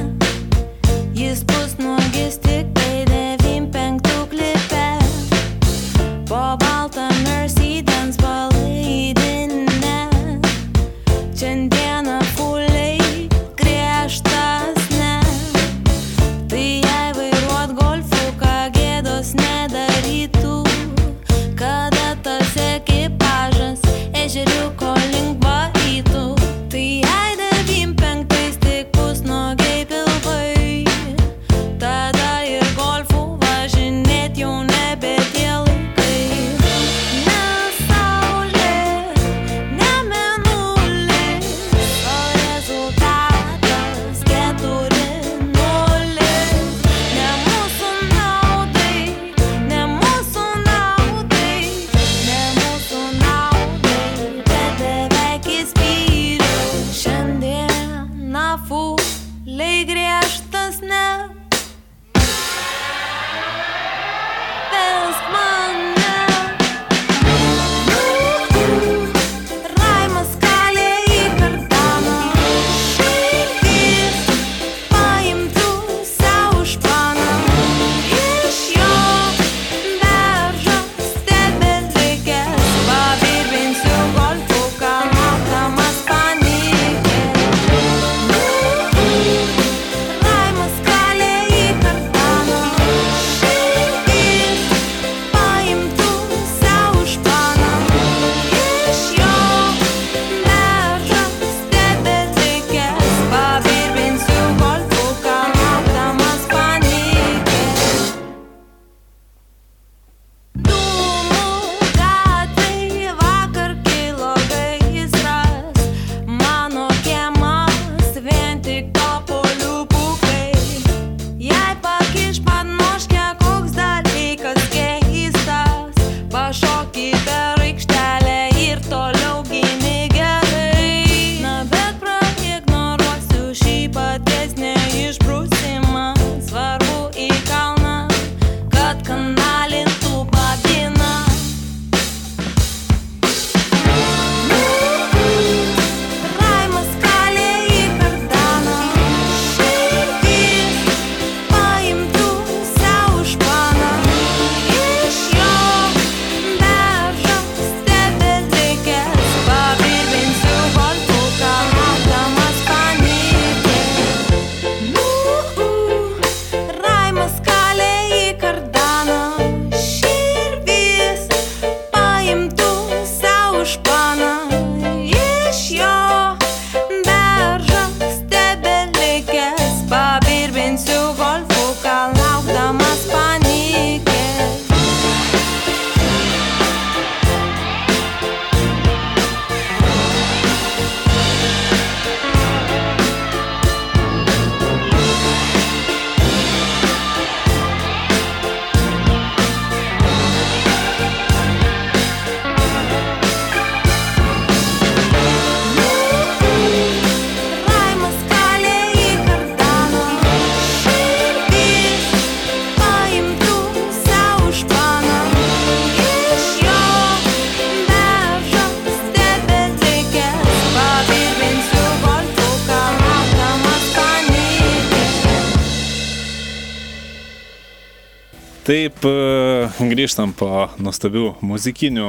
Taip, 228.71 229.01
e, 229.03 229.67
grįžtam 229.91 230.31
po 230.31 230.47
nuostabių 230.79 231.33
muzikinių 231.43 232.05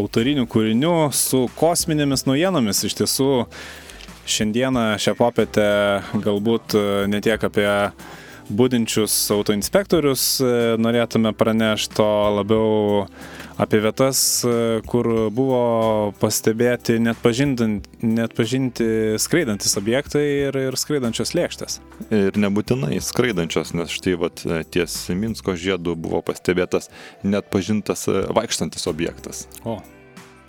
autorinių 0.00 0.46
kūrinių 0.48 0.92
su 1.12 1.42
kosminėmis 1.58 2.24
naujienomis. 2.24 2.80
Iš 2.88 2.94
tiesų, 3.02 3.26
šiandieną, 4.24 4.84
šią 4.96 5.12
popietę 5.18 5.66
galbūt 6.24 6.72
e, 6.78 6.84
ne 7.12 7.20
tiek 7.20 7.44
apie 7.44 7.68
būdinčius 8.48 9.12
autoinspektorius 9.36 10.24
e, 10.40 10.54
norėtume 10.80 11.34
pranešti, 11.36 12.00
o 12.00 12.32
labiau 12.38 13.04
apie 13.60 13.80
vietas, 13.84 14.40
e, 14.48 14.80
kur 14.88 15.08
buvo 15.34 15.60
pastebėti 16.20 16.96
net, 17.02 17.20
pažindant, 17.20 17.86
net 18.00 18.32
pažinti 18.38 19.18
skraidantis 19.20 19.76
objektai 19.80 20.24
ir, 20.48 20.58
ir 20.70 20.78
skraidančios 20.80 21.34
lėkštės. 21.36 21.78
Ir 22.08 22.40
nebūtinai 22.40 22.96
skraidančios, 23.04 23.74
nes 23.76 23.92
štai 23.92 24.16
vat, 24.20 24.42
ties 24.72 24.96
Minsko 25.12 25.54
žiedu 25.60 25.96
buvo 26.00 26.22
pastebėtas 26.24 26.88
net 27.22 27.50
pažintas 27.52 28.06
e, 28.08 28.24
vaikštantis 28.32 28.88
objektas. 28.90 29.44
O, 29.68 29.78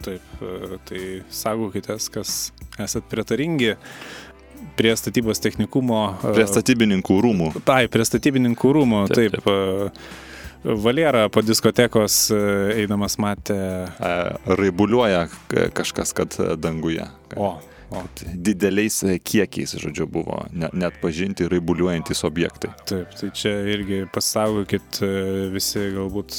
taip, 0.06 0.24
e, 0.40 0.80
tai 0.88 1.06
saugokitės, 1.30 2.08
kas 2.14 2.36
esat 2.82 3.12
pritaringi 3.12 3.76
prie 4.80 4.96
statybos 4.96 5.42
technikumo. 5.44 6.04
e, 6.24 6.36
Prie 6.40 6.48
statybininkų 6.50 7.22
rūmų. 7.28 7.54
Tai, 7.68 7.84
prie 7.92 8.08
statybininkų 8.08 8.76
rūmų, 8.80 9.08
Taip, 9.12 9.40
taip. 9.40 9.48
taip. 9.48 10.04
Valėra 10.62 11.26
po 11.34 11.42
diskotekos 11.42 12.28
e, 12.30 12.38
eidamas 12.84 13.16
matė. 13.22 13.56
E, 13.98 14.12
Raibuliuoja 14.60 15.24
kažkas, 15.74 16.14
kad 16.14 16.36
e, 16.38 16.52
danguje. 16.62 17.08
O, 17.34 17.56
o, 17.90 18.04
Dideliais 18.30 19.00
kiekiais, 19.26 19.74
žodžiu, 19.82 20.06
buvo 20.06 20.44
ne- 20.54 20.70
net 20.78 21.00
pažinti 21.02 21.48
raibuliuojantis 21.50 22.22
objektai. 22.30 22.70
taip, 22.86 23.10
tai 23.18 23.32
čia 23.34 23.56
irgi 23.74 24.04
pasaugokit 24.14 25.02
visi 25.56 25.88
galbūt, 25.98 26.38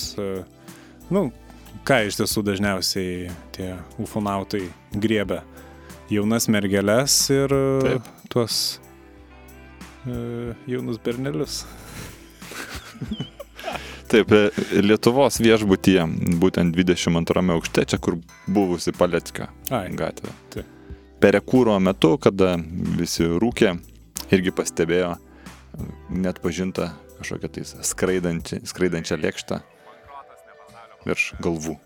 nu, 1.11 1.27
ką 1.83 1.99
iš 2.07 2.21
tiesų 2.23 2.47
dažniausiai 2.47 3.27
tie 3.59 3.73
ufonautai 3.99 4.69
griebia. 4.95 5.43
Jaunas 6.13 6.47
mergelės 6.53 7.15
ir 7.33 7.51
Taip. 7.83 8.09
tuos 8.31 8.79
e, 10.07 10.55
jaunus 10.71 10.99
bernelius. 11.03 11.63
Taip, 14.13 14.33
e, 14.37 14.51
Lietuvos 14.85 15.39
viešbutyje, 15.41 16.03
būtent 16.41 16.75
22 16.77 17.45
aukšte, 17.55 17.87
čia 17.89 17.99
kur 18.03 18.19
buvusi 18.45 18.93
Paleckio 18.93 19.47
Ai, 19.73 19.87
gatvė. 19.97 20.35
Taip. 20.53 20.69
Perekūro 21.23 21.79
metu, 21.81 22.17
kada 22.21 22.57
visi 22.99 23.25
rūkė, 23.25 23.73
irgi 24.35 24.53
pastebėjo 24.53 25.15
net 26.13 26.43
pažintą 26.45 26.91
kažkokią 27.23 27.53
tai 27.55 27.65
skraidančią, 27.89 28.61
skraidančią 28.69 29.19
lėkštą 29.23 29.61
virš 31.07 31.33
galvų. 31.43 31.79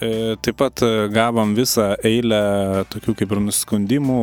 E, 0.00 0.36
Taip 0.44 0.58
pat 0.60 0.82
e, 0.84 1.08
gavom 1.08 1.54
visą 1.56 1.94
eilę 2.04 2.84
tokių 2.92 3.14
kaip 3.16 3.30
ir 3.32 3.38
nusiskundimų, 3.46 4.16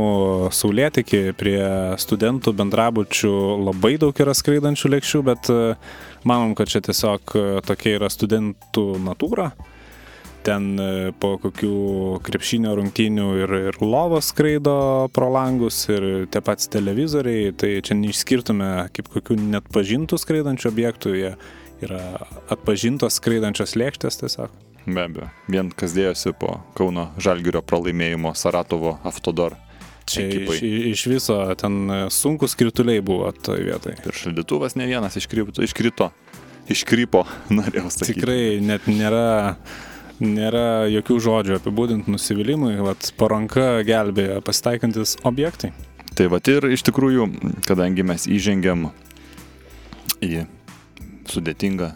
saulėtikį 0.53 1.21
prie 1.39 1.61
studentų 1.97 2.51
bendrabučių 2.59 3.31
labai 3.63 3.95
daug 4.01 4.19
yra 4.21 4.35
skraidančių 4.37 4.91
lėkščių, 4.93 5.21
bet 5.25 5.49
e, 5.49 5.61
manom, 6.29 6.53
kad 6.53 6.69
čia 6.69 6.83
tiesiog 6.85 7.33
tokia 7.65 7.95
yra 7.97 8.09
studentų 8.13 8.83
natūra. 9.01 9.49
Ten 10.43 10.75
po 11.23 11.37
kokių 11.39 12.19
krepšinio 12.27 12.73
rungtynių 12.75 13.27
ir, 13.39 13.53
ir 13.71 13.77
lovos 13.79 14.33
skraido 14.33 14.75
pro 15.15 15.29
langus 15.31 15.77
ir 15.87 16.27
tie 16.29 16.41
patys 16.43 16.67
televizoriai, 16.73 17.53
tai 17.55 17.77
čia 17.79 17.95
neišskirtume 17.95 18.69
kaip 18.93 19.07
kokių 19.15 19.39
net 19.39 19.71
pažintų 19.73 20.19
skraidančių 20.19 20.69
objektų, 20.69 21.15
jie 21.15 21.33
yra 21.87 22.03
atpažintos 22.51 23.21
skraidančios 23.23 23.77
lėkštės 23.79 24.19
tiesiog. 24.19 24.72
Be 24.85 25.05
abejo, 25.05 25.29
vien 25.47 25.69
kas 25.71 25.93
dėjosi 25.95 26.33
po 26.35 26.57
Kauno 26.75 27.13
Žalgirio 27.21 27.61
pralaimėjimo 27.63 28.33
Saratovo 28.35 28.97
Aftodor. 29.07 29.55
Čia 30.03 30.25
iš, 30.27 30.59
iš 30.91 31.03
viso 31.07 31.37
ten 31.55 31.77
e, 31.87 31.99
sunkus 32.11 32.57
krituliai 32.59 32.99
buvo 32.99 33.29
toje 33.31 33.63
vietoje. 33.63 33.95
Ir 34.03 34.17
šaldytuvas 34.19 34.75
ne 34.75 34.89
vienas 34.89 35.15
iškrito, 35.15 35.63
iškrito 35.63 36.09
iškrypo, 36.67 37.23
norėjau 37.57 37.91
sakyti. 37.91 38.17
Tikrai 38.19 38.43
net 38.63 38.89
nėra, 38.91 39.55
nėra 40.19 40.65
jokių 40.91 41.19
žodžių 41.29 41.57
apibūdinti 41.61 42.11
nusivylimui, 42.11 42.75
vat 42.83 43.13
paranka 43.19 43.79
gelbėja 43.87 44.41
pasitaikantis 44.43 45.17
objektai. 45.23 45.71
Tai 46.13 46.27
va 46.29 46.43
ir 46.51 46.67
iš 46.75 46.83
tikrųjų, 46.91 47.31
kadangi 47.65 48.03
mes 48.05 48.27
įžengiam 48.29 48.91
į 50.21 50.43
sudėtingą 51.31 51.93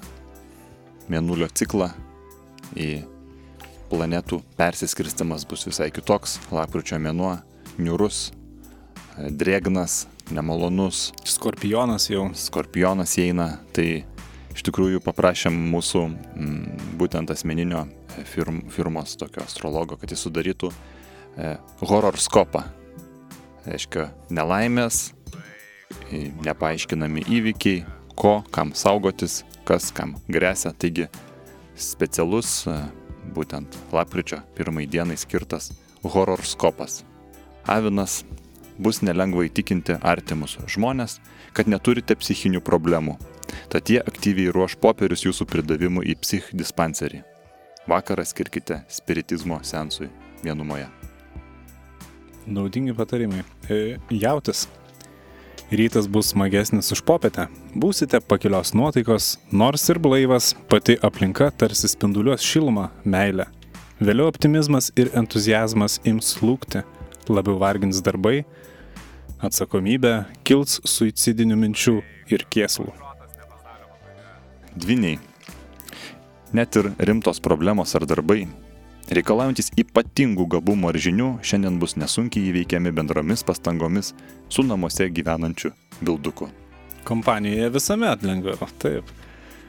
mėnulio 1.12 1.52
ciklą, 1.54 1.92
į 2.76 2.90
planetų 3.92 4.42
persiskirstimas 4.58 5.46
bus 5.48 5.64
visai 5.68 5.90
kitoks, 5.94 6.38
lapkričio 6.52 7.00
mėnuo, 7.00 7.38
niurus, 7.80 8.32
drėgnas, 9.18 10.06
nemalonus, 10.32 11.12
Skorpionas 11.26 12.10
jau. 12.12 12.28
skorpionas 12.36 13.16
įeina, 13.18 13.58
tai 13.74 14.04
iš 14.54 14.66
tikrųjų 14.68 15.02
paprašėm 15.06 15.56
mūsų 15.72 16.04
m, 16.08 16.58
būtent 17.00 17.32
asmeninio 17.34 17.86
e, 18.18 18.26
firm, 18.28 18.66
firmos 18.74 19.16
tokio 19.20 19.46
astrologo, 19.46 19.98
kad 19.98 20.12
jis 20.12 20.26
sudarytų 20.28 20.72
e, 20.74 21.54
horoskopą. 21.86 22.66
Reiškia, 23.68 24.08
nelaimės, 24.32 25.12
nepaaiškinami 26.46 27.26
įvykiai, 27.38 27.82
ko, 28.16 28.40
kam 28.52 28.72
saugotis, 28.78 29.42
kas 29.68 29.90
kam 29.96 30.16
grėsia. 30.32 30.72
Taigi 30.72 31.10
specialus 31.78 32.66
e, 32.68 32.76
būtent 33.36 33.78
lapkričio 33.94 34.42
pirmai 34.58 34.88
dienai 34.90 35.18
skirtas 35.18 35.72
horoskopas. 36.04 37.04
Avinas 37.68 38.24
bus 38.78 39.02
nelengva 39.02 39.48
įtikinti 39.48 39.98
artimus 40.02 40.58
žmonės, 40.70 41.18
kad 41.54 41.70
neturite 41.70 42.16
psichinių 42.18 42.62
problemų. 42.66 43.18
Tad 43.72 43.90
jie 43.90 44.00
aktyviai 44.02 44.52
ruoš 44.54 44.78
popierius 44.82 45.26
jūsų 45.26 45.48
pridavimu 45.50 46.04
į 46.04 46.18
psich 46.22 46.52
dispanserį. 46.56 47.24
Vakarą 47.88 48.26
skirkite 48.28 48.82
spiritizmo 48.92 49.60
sensui 49.64 50.10
vienumoje. 50.44 50.88
Naudingi 52.48 52.96
patarimai. 52.96 53.44
E, 53.70 53.98
Jautis. 54.12 54.68
Rytas 55.72 56.08
bus 56.08 56.30
smagesnis 56.32 56.94
už 56.96 57.02
popietę. 57.04 57.50
Būsite 57.76 58.22
pakilios 58.24 58.72
nuotaikos, 58.72 59.34
nors 59.52 59.84
ir 59.92 59.98
blaivas, 60.00 60.54
pati 60.72 60.96
aplinka 61.04 61.50
tarsi 61.52 61.90
spinduliuos 61.92 62.40
šilumą, 62.40 62.86
meilę. 63.04 63.50
Vėliau 64.00 64.30
optimizmas 64.32 64.94
ir 64.96 65.12
entuzijazmas 65.12 65.98
ims 66.08 66.38
lūkti, 66.40 66.86
labiau 67.28 67.58
vargins 67.60 68.00
darbai, 68.00 68.46
atsakomybė, 69.44 70.14
kils 70.48 70.80
suicidinių 70.88 71.60
minčių 71.60 71.98
ir 72.32 72.48
kieslų. 72.48 72.94
Dviniai. 74.72 75.20
Net 76.56 76.80
ir 76.80 76.94
rimtos 77.10 77.44
problemos 77.44 77.92
ar 78.00 78.08
darbai, 78.08 78.46
reikalaujantis 79.14 79.72
ypatingų 79.80 80.48
gabumų 80.58 80.92
ar 80.92 81.00
žinių, 81.02 81.30
šiandien 81.46 81.78
bus 81.82 81.96
nesunkiai 82.00 82.50
įveikiami 82.52 82.92
bendromis 82.96 83.46
pastangomis 83.48 84.14
su 84.50 84.66
namuose 84.66 85.08
gyvenančiu 85.14 85.72
bilduku. 86.02 86.50
Kompanijoje 87.08 87.70
visuomet 87.72 88.26
lengviau. 88.28 88.68
Taip. 88.82 89.08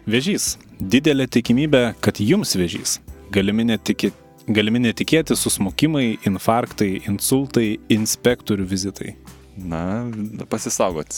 Vėžys. 0.08 0.56
Didelė 0.78 1.28
tikimybė, 1.30 1.82
kad 2.02 2.18
jums 2.22 2.56
vėžys. 2.58 2.98
Galimi, 3.34 3.66
netiki, 3.68 4.10
galimi 4.48 4.80
netikėti 4.86 5.36
susmukimai, 5.36 6.18
infarktai, 6.26 6.94
insultai, 7.10 7.76
inspektorių 7.92 8.66
vizitai. 8.70 9.14
Na, 9.58 10.06
pasisaugot. 10.48 11.10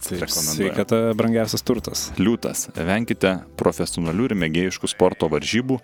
Sveikata 0.00 1.12
brangiausias 1.16 1.62
turtas. 1.66 2.06
Liūtas. 2.16 2.68
Venkite 2.74 3.34
profesionalių 3.60 4.30
ir 4.30 4.34
mėgėjiškų 4.40 4.88
sporto 4.88 5.28
varžybų 5.32 5.78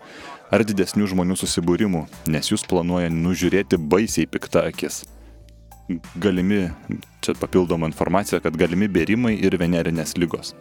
ar 0.55 0.65
didesnių 0.65 1.11
žmonių 1.13 1.37
susibūrimų, 1.41 2.07
nes 2.33 2.51
jūs 2.53 2.65
planuoja 2.71 3.11
nužiūrėti 3.13 3.79
baisiai 3.81 4.29
piktą 4.31 4.65
akis. 4.71 5.03
Galimi, 6.23 6.69
čia 7.21 7.35
papildoma 7.37 7.91
informacija, 7.91 8.41
kad 8.41 8.57
galimi 8.57 8.89
bėrimai 8.89 9.35
ir 9.37 9.59
venerinės 9.61 10.17
lygos. 10.17 10.55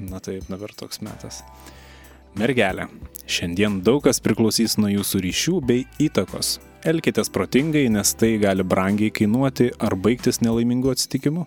Na 0.00 0.18
taip, 0.24 0.48
dabar 0.48 0.72
toks 0.74 1.02
metas. 1.04 1.44
Mergelė. 2.38 2.88
Šiandien 3.30 3.80
daug 3.84 4.02
kas 4.06 4.22
priklausys 4.24 4.78
nuo 4.80 4.90
jūsų 4.90 5.22
ryšių 5.26 5.60
bei 5.66 5.86
įtakos. 6.02 6.58
Elkitės 6.80 7.28
protingai, 7.28 7.90
nes 7.92 8.14
tai 8.16 8.38
gali 8.40 8.64
brangiai 8.64 9.12
kainuoti 9.12 9.66
ar 9.84 9.92
baigtis 10.00 10.40
nelaimingu 10.40 10.88
atsitikimu. 10.88 11.44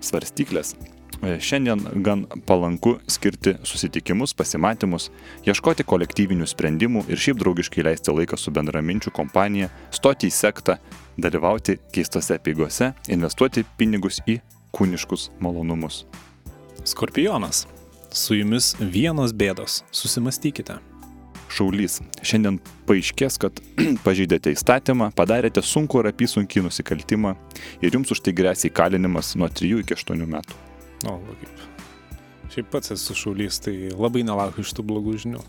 Svarstyklės. 0.00 0.72
E, 1.20 1.34
Šiandien 1.36 1.82
gan 2.06 2.24
palanku 2.48 2.94
skirti 3.12 3.58
susitikimus, 3.68 4.32
pasimatymus, 4.38 5.10
ieškoti 5.44 5.84
kolektyvinių 5.84 6.48
sprendimų 6.48 7.04
ir 7.12 7.20
šiaip 7.20 7.42
draugiškai 7.42 7.84
leisti 7.90 8.14
laiką 8.16 8.40
su 8.40 8.54
bendraminčių 8.56 9.12
kompanija, 9.12 9.68
stoti 9.92 10.32
į 10.32 10.36
sektą, 10.38 10.78
dalyvauti 11.20 11.76
keistose 11.92 12.40
apygose, 12.40 12.94
investuoti 13.12 13.66
pinigus 13.76 14.22
į 14.24 14.40
kūniškus 14.72 15.28
malonumus. 15.44 16.06
Skorpionas. 16.88 17.66
Su 18.08 18.38
jumis 18.38 18.72
vienos 18.80 19.36
bėdos. 19.36 19.82
Susimastykite. 19.92 20.80
Šaulys. 21.58 21.98
Šiandien 22.22 22.60
paaiškės, 22.88 23.38
kad 23.42 23.58
pažeidėte 24.06 24.52
įstatymą, 24.54 25.10
padarėte 25.18 25.62
sunku 25.64 26.00
ar 26.02 26.12
apysunkį 26.12 26.68
nusikaltimą 26.68 27.34
ir 27.82 27.98
jums 27.98 28.14
už 28.14 28.22
tai 28.22 28.34
grėsia 28.36 28.68
įkalinimas 28.70 29.34
nuo 29.40 29.50
3 29.50 29.82
iki 29.82 29.98
8 29.98 30.22
metų. 30.22 30.62
O, 31.10 31.18
kaip. 31.42 31.66
Šiaip 32.54 32.70
pats 32.72 32.94
esu 32.94 33.14
šaulys, 33.18 33.60
tai 33.62 33.74
labai 33.92 34.24
nelaukiu 34.26 34.64
iš 34.64 34.72
tų 34.74 34.86
blogų 34.88 35.18
žinių. 35.24 35.42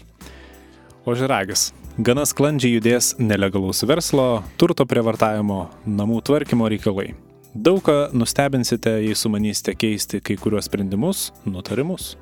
O 1.08 1.16
žiragis. 1.18 1.70
Gana 2.00 2.26
sklandžiai 2.28 2.76
judės 2.76 3.14
nelegalaus 3.20 3.82
verslo, 3.88 4.44
turto 4.60 4.86
prievartavimo, 4.88 5.64
namų 5.88 6.20
tvarkymo 6.28 6.68
reikalai. 6.72 7.14
Daug 7.56 7.82
ką 7.84 8.12
nustebinsite, 8.14 9.00
jei 9.02 9.16
sumanysite 9.18 9.74
keisti 9.80 10.20
kai 10.22 10.38
kuriuos 10.38 10.68
sprendimus, 10.70 11.30
nutarimus. 11.50 12.14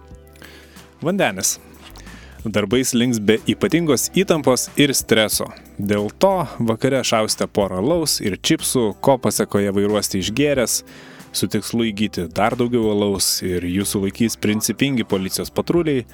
Vandenis. 1.04 1.58
Darbais 2.46 2.94
links 2.94 3.18
be 3.20 3.40
ypatingos 3.50 4.12
įtampos 4.18 4.68
ir 4.78 4.94
streso. 4.96 5.50
Dėl 5.78 6.12
to 6.22 6.46
vakare 6.70 7.02
šausite 7.06 7.48
porą 7.50 7.82
laus 7.82 8.20
ir 8.22 8.38
čipsų, 8.38 8.92
ko 9.02 9.18
pasakoje 9.22 9.74
vairuosite 9.74 10.22
išgeręs, 10.22 10.84
su 11.34 11.50
tikslu 11.50 11.88
įgyti 11.90 12.28
dar 12.34 12.56
daugiau 12.58 12.92
alaus 12.94 13.42
ir 13.46 13.66
jūsų 13.66 14.06
laikys 14.06 14.38
principingi 14.42 15.06
policijos 15.08 15.52
patruliai, 15.54 16.06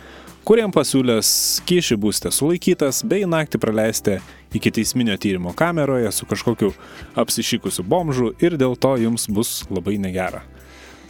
kuriem 0.47 0.71
pasiūlęs 0.75 1.29
kyšį 1.67 1.99
būsite 2.03 2.31
sulaikytas 2.35 3.03
bei 3.07 3.27
naktį 3.27 3.59
praleisite 3.63 4.17
iki 4.55 4.71
teisminio 4.71 5.19
tyrimo 5.19 5.53
kameroje 5.57 6.11
su 6.15 6.27
kažkokiu 6.29 6.73
apsišykusiu 7.19 7.83
bomžu 7.83 8.33
ir 8.43 8.57
dėl 8.59 8.79
to 8.79 8.95
jums 9.03 9.27
bus 9.27 9.61
labai 9.71 9.99
negera. 9.99 10.43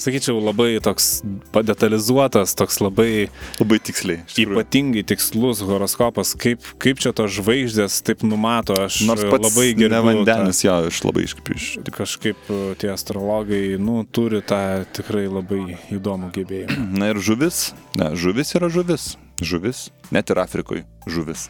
Sakyčiau, 0.01 0.39
labai 0.43 0.79
toks 0.83 1.21
padetalizuotas, 1.53 2.55
toks 2.57 2.79
labai 2.81 3.29
Labai 3.59 3.77
tiksliai. 3.79 4.23
ypatingai 4.41 5.03
tikslus 5.07 5.61
horoskopas, 5.63 6.33
kaip, 6.35 6.59
kaip 6.81 6.99
čia 6.99 7.13
tos 7.15 7.31
žvaigždės 7.37 8.01
taip 8.03 8.23
numato, 8.27 8.73
aš 8.83 9.01
Nors 9.07 9.23
labai 9.23 9.67
ne 9.77 9.87
gerbiu. 9.87 10.01
vandenis, 10.09 10.63
jo, 10.65 10.73
aš 10.89 11.03
labai 11.05 11.23
iškapiu 11.29 11.55
iš. 11.55 11.67
tą- 11.85 11.93
Kažkaip 11.93 12.49
e, 12.49 12.75
tie 12.81 12.89
astrologai, 12.91 13.77
nu, 13.79 14.03
turi 14.11 14.41
tą 14.41 14.85
tikrai 14.91 15.27
labai 15.31 15.77
įdomų 15.93 16.31
gebėjimą. 16.35 16.89
Na 16.99 17.09
ir 17.13 17.21
žuvis. 17.21 17.73
Ne, 17.95 18.11
žuvis 18.15 18.55
yra 18.57 18.67
žuvis. 18.73 19.13
Žuvis. 19.41 19.89
Net 20.11 20.29
ir 20.29 20.37
Afrikoje 20.41 20.83
žuvis. 21.07 21.47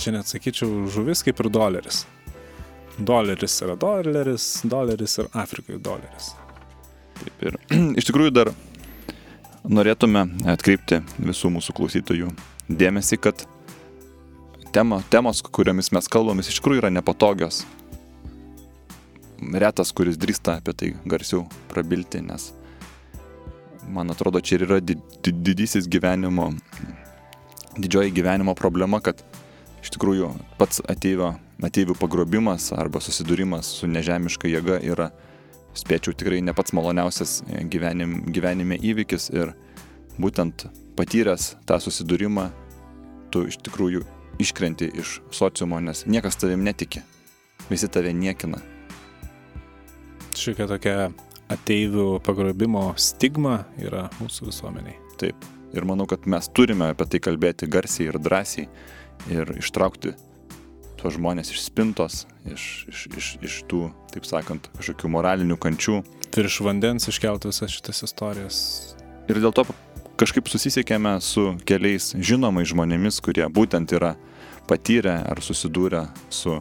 Čia 0.00 0.12
net 0.16 0.26
sakyčiau, 0.26 0.88
žuvis 0.90 1.22
kaip 1.22 1.38
ir 1.44 1.48
doleris. 1.52 2.06
Doleris 2.98 3.54
yra 3.64 3.76
doleris, 3.76 4.60
doleris 4.68 5.18
ir 5.18 5.28
Afrikai 5.32 5.78
doleris. 5.80 6.32
Taip 7.22 7.46
ir 7.48 7.58
iš 8.00 8.08
tikrųjų 8.10 8.34
dar 8.34 8.52
norėtume 9.62 10.26
atkreipti 10.50 11.02
visų 11.22 11.52
mūsų 11.56 11.74
klausytojų 11.78 12.32
dėmesį, 12.68 13.18
kad 13.22 13.44
tema, 14.74 15.02
temos, 15.12 15.42
kuriomis 15.42 15.92
mes 15.94 16.08
kalbame, 16.10 16.42
iš 16.42 16.58
tikrųjų 16.58 16.82
yra 16.82 16.90
nepatogios. 16.94 17.62
Retas, 19.42 19.90
kuris 19.94 20.18
drįsta 20.22 20.58
apie 20.60 20.74
tai 20.78 20.90
garsiau 21.06 21.46
prabilti, 21.70 22.20
nes 22.22 22.52
man 23.90 24.14
atrodo, 24.14 24.40
čia 24.40 24.60
ir 24.60 24.66
yra 24.68 24.78
di 24.80 24.94
di 25.22 25.32
didysis 25.32 25.88
gyvenimo, 25.90 26.52
didžioji 27.74 28.14
gyvenimo 28.14 28.54
problema, 28.54 29.00
kad 29.02 29.18
iš 29.82 29.90
tikrųjų 29.96 30.30
pats 30.60 30.82
ateivio, 30.86 31.34
ateivių 31.62 31.96
pagrobimas 31.98 32.70
arba 32.76 33.02
susidūrimas 33.02 33.74
su 33.80 33.90
nežemiška 33.90 34.50
jėga 34.50 34.78
yra 34.86 35.10
spėčiau 35.78 36.14
tikrai 36.16 36.40
ne 36.44 36.54
pats 36.56 36.74
maloniausias 36.76 37.40
e, 37.46 37.62
gyvenim, 37.70 38.20
gyvenime 38.32 38.78
įvykis 38.80 39.30
ir 39.34 39.54
būtent 40.20 40.66
patyręs 40.98 41.54
tą 41.68 41.78
susidūrimą, 41.80 42.48
tu 43.32 43.46
iš 43.48 43.58
tikrųjų 43.64 44.04
iškrenti 44.42 44.90
iš 45.00 45.20
sociumo, 45.32 45.80
nes 45.80 46.04
niekas 46.06 46.36
tavim 46.40 46.64
netiki. 46.66 47.02
Visi 47.70 47.88
tave 47.88 48.12
niekina. 48.16 48.58
Šiokia 50.36 50.66
tokia 50.68 50.96
ateivių 51.52 52.18
pagrobimo 52.24 52.90
stigma 53.00 53.62
yra 53.80 54.08
mūsų 54.20 54.48
visuomeniai. 54.48 54.96
Taip. 55.20 55.48
Ir 55.72 55.86
manau, 55.88 56.04
kad 56.08 56.26
mes 56.28 56.50
turime 56.52 56.90
apie 56.92 57.06
tai 57.08 57.20
kalbėti 57.24 57.68
garsiai 57.70 58.10
ir 58.10 58.18
drąsiai 58.20 58.66
ir 59.32 59.54
ištraukti 59.56 60.12
tuos 61.02 61.18
žmonės 61.18 61.50
iš 61.50 61.64
spintos, 61.66 62.24
iš, 62.46 62.86
iš, 62.90 63.06
iš, 63.18 63.30
iš 63.42 63.56
tų, 63.70 63.88
taip 64.14 64.26
sakant, 64.28 64.70
kažkokių 64.78 65.10
moralinių 65.10 65.58
kančių. 65.60 66.02
Virš 66.32 66.60
vandens 66.64 67.10
iškelti 67.10 67.50
visas 67.50 67.74
šitas 67.74 68.04
istorijas. 68.06 68.58
Ir 69.30 69.42
dėl 69.42 69.54
to 69.54 69.66
kažkaip 70.20 70.46
susisiekėme 70.50 71.16
su 71.24 71.52
keliais 71.66 72.12
žinomais 72.14 72.70
žmonėmis, 72.70 73.18
kurie 73.24 73.48
būtent 73.50 73.94
yra 73.96 74.14
patyrę 74.70 75.18
ar 75.26 75.42
susidūrę 75.42 76.06
su 76.30 76.60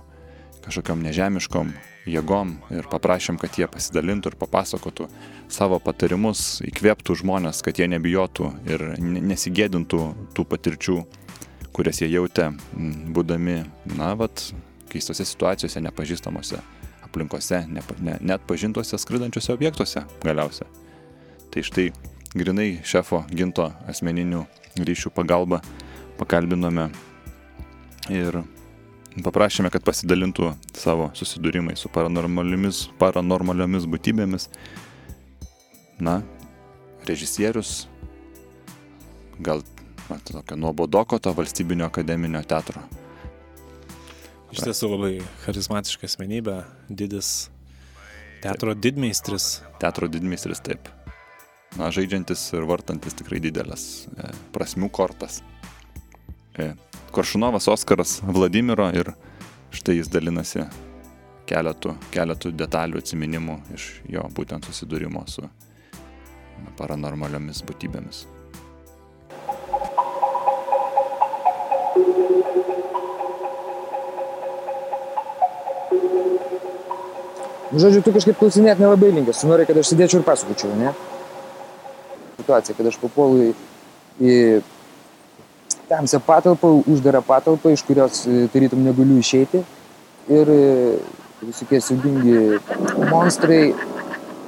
kažkokiam 0.65 1.01
nežemiškom 1.05 1.71
jėgom 2.09 2.55
ir 2.73 2.87
paprašėm, 2.89 3.37
kad 3.41 3.57
jie 3.57 3.67
pasidalintų 3.69 4.31
ir 4.31 4.37
papasakotų 4.41 5.07
savo 5.51 5.77
patarimus, 5.83 6.61
įkvėptų 6.65 7.17
žmonės, 7.21 7.61
kad 7.65 7.77
jie 7.77 7.87
nebijotų 7.91 8.49
ir 8.69 8.85
ne- 8.97 9.21
nesigėdintų 9.33 10.01
tų 10.33 10.45
patirčių, 10.49 10.97
kurias 11.75 12.01
jie 12.01 12.09
jautė, 12.11 12.49
būdami, 13.15 13.61
na, 13.97 14.13
vat, 14.19 14.43
keistose 14.91 15.25
situacijose, 15.27 15.81
nepažįstamose 15.83 16.59
aplinkose, 17.05 17.65
nepa, 17.71 17.95
ne, 18.03 18.17
net 18.21 18.43
pažintuose 18.47 18.99
skraidančiuose 18.99 19.53
objektuose 19.55 20.03
galiausia. 20.23 20.67
Tai 21.51 21.63
štai 21.67 21.89
grinai 22.35 22.79
šefo 22.87 23.25
ginto 23.31 23.67
asmeninių 23.91 24.45
ryšių 24.79 25.11
pagalba 25.15 25.59
pakalbinome 26.19 26.87
ir 28.11 28.41
paprašėme, 29.25 29.71
kad 29.73 29.83
pasidalintų 29.83 30.53
savo 30.77 31.09
susidūrimai 31.17 31.75
su 31.79 31.91
paranormaliomis, 31.91 32.85
paranormaliomis 33.01 33.87
būtybėmis. 33.91 34.47
Na, 36.01 36.21
režisierius, 37.05 37.85
gal 39.43 39.61
na, 40.11 40.19
tokio 40.19 40.57
nuobodoko 40.57 41.19
to 41.19 41.33
valstybinio 41.33 41.87
akademinio 41.87 42.43
teatro. 42.43 42.83
Iš 44.51 44.65
tiesų 44.65 44.89
labai 44.91 45.11
charizmatiška 45.45 46.09
asmenybė, 46.09 46.57
didis 46.91 47.49
teatro 48.43 48.73
didmeistris. 48.75 49.61
Teatro 49.79 50.09
didmistris 50.11 50.59
taip. 50.65 50.89
Na, 51.79 51.87
žaidžiantis 51.95 52.49
ir 52.57 52.67
vartantis 52.67 53.15
tikrai 53.15 53.39
didelės 53.39 53.85
e, 54.11 54.33
prasmių 54.51 54.89
kortas. 54.91 55.39
E, 56.59 56.73
Koršunovas 57.15 57.69
Oskaras 57.71 58.17
Vladimiro 58.27 58.89
ir 58.91 59.13
štai 59.71 60.01
jis 60.01 60.11
dalinasi 60.11 60.65
keletų, 61.47 61.95
keletų 62.11 62.51
detalių 62.59 62.99
atsiminimų 62.99 63.57
iš 63.77 63.87
jo 64.11 64.27
būtent 64.35 64.67
susidūrimo 64.67 65.23
su 65.31 65.47
paranormaliomis 66.79 67.63
būtybėmis. 67.67 68.25
Žodžiu, 77.79 78.03
tu 78.03 78.13
kažkaip 78.15 78.37
klausinėt 78.39 78.81
nelabai 78.81 79.13
linkęs, 79.15 79.41
tu 79.43 79.49
nori, 79.49 79.65
kad 79.69 79.79
aš 79.79 79.93
sėdėčiau 79.93 80.19
ir 80.19 80.27
pasakočiau, 80.27 80.73
ne? 80.79 80.91
Situacija, 82.41 82.75
kad 82.75 82.89
aš 82.89 82.97
papuolu 82.99 83.45
į, 83.45 83.51
į 84.19 84.35
tamsią 85.91 86.19
patalpą, 86.25 86.83
uždarą 86.87 87.21
patalpą, 87.25 87.71
iš 87.71 87.83
kurios 87.87 88.23
e, 88.25 88.45
tarytum 88.53 88.83
negaliu 88.85 89.19
išeiti. 89.19 89.63
Ir 90.31 90.51
e, 90.51 90.61
visokie 91.41 91.81
siubingi 91.83 92.59
monstrai 93.11 93.73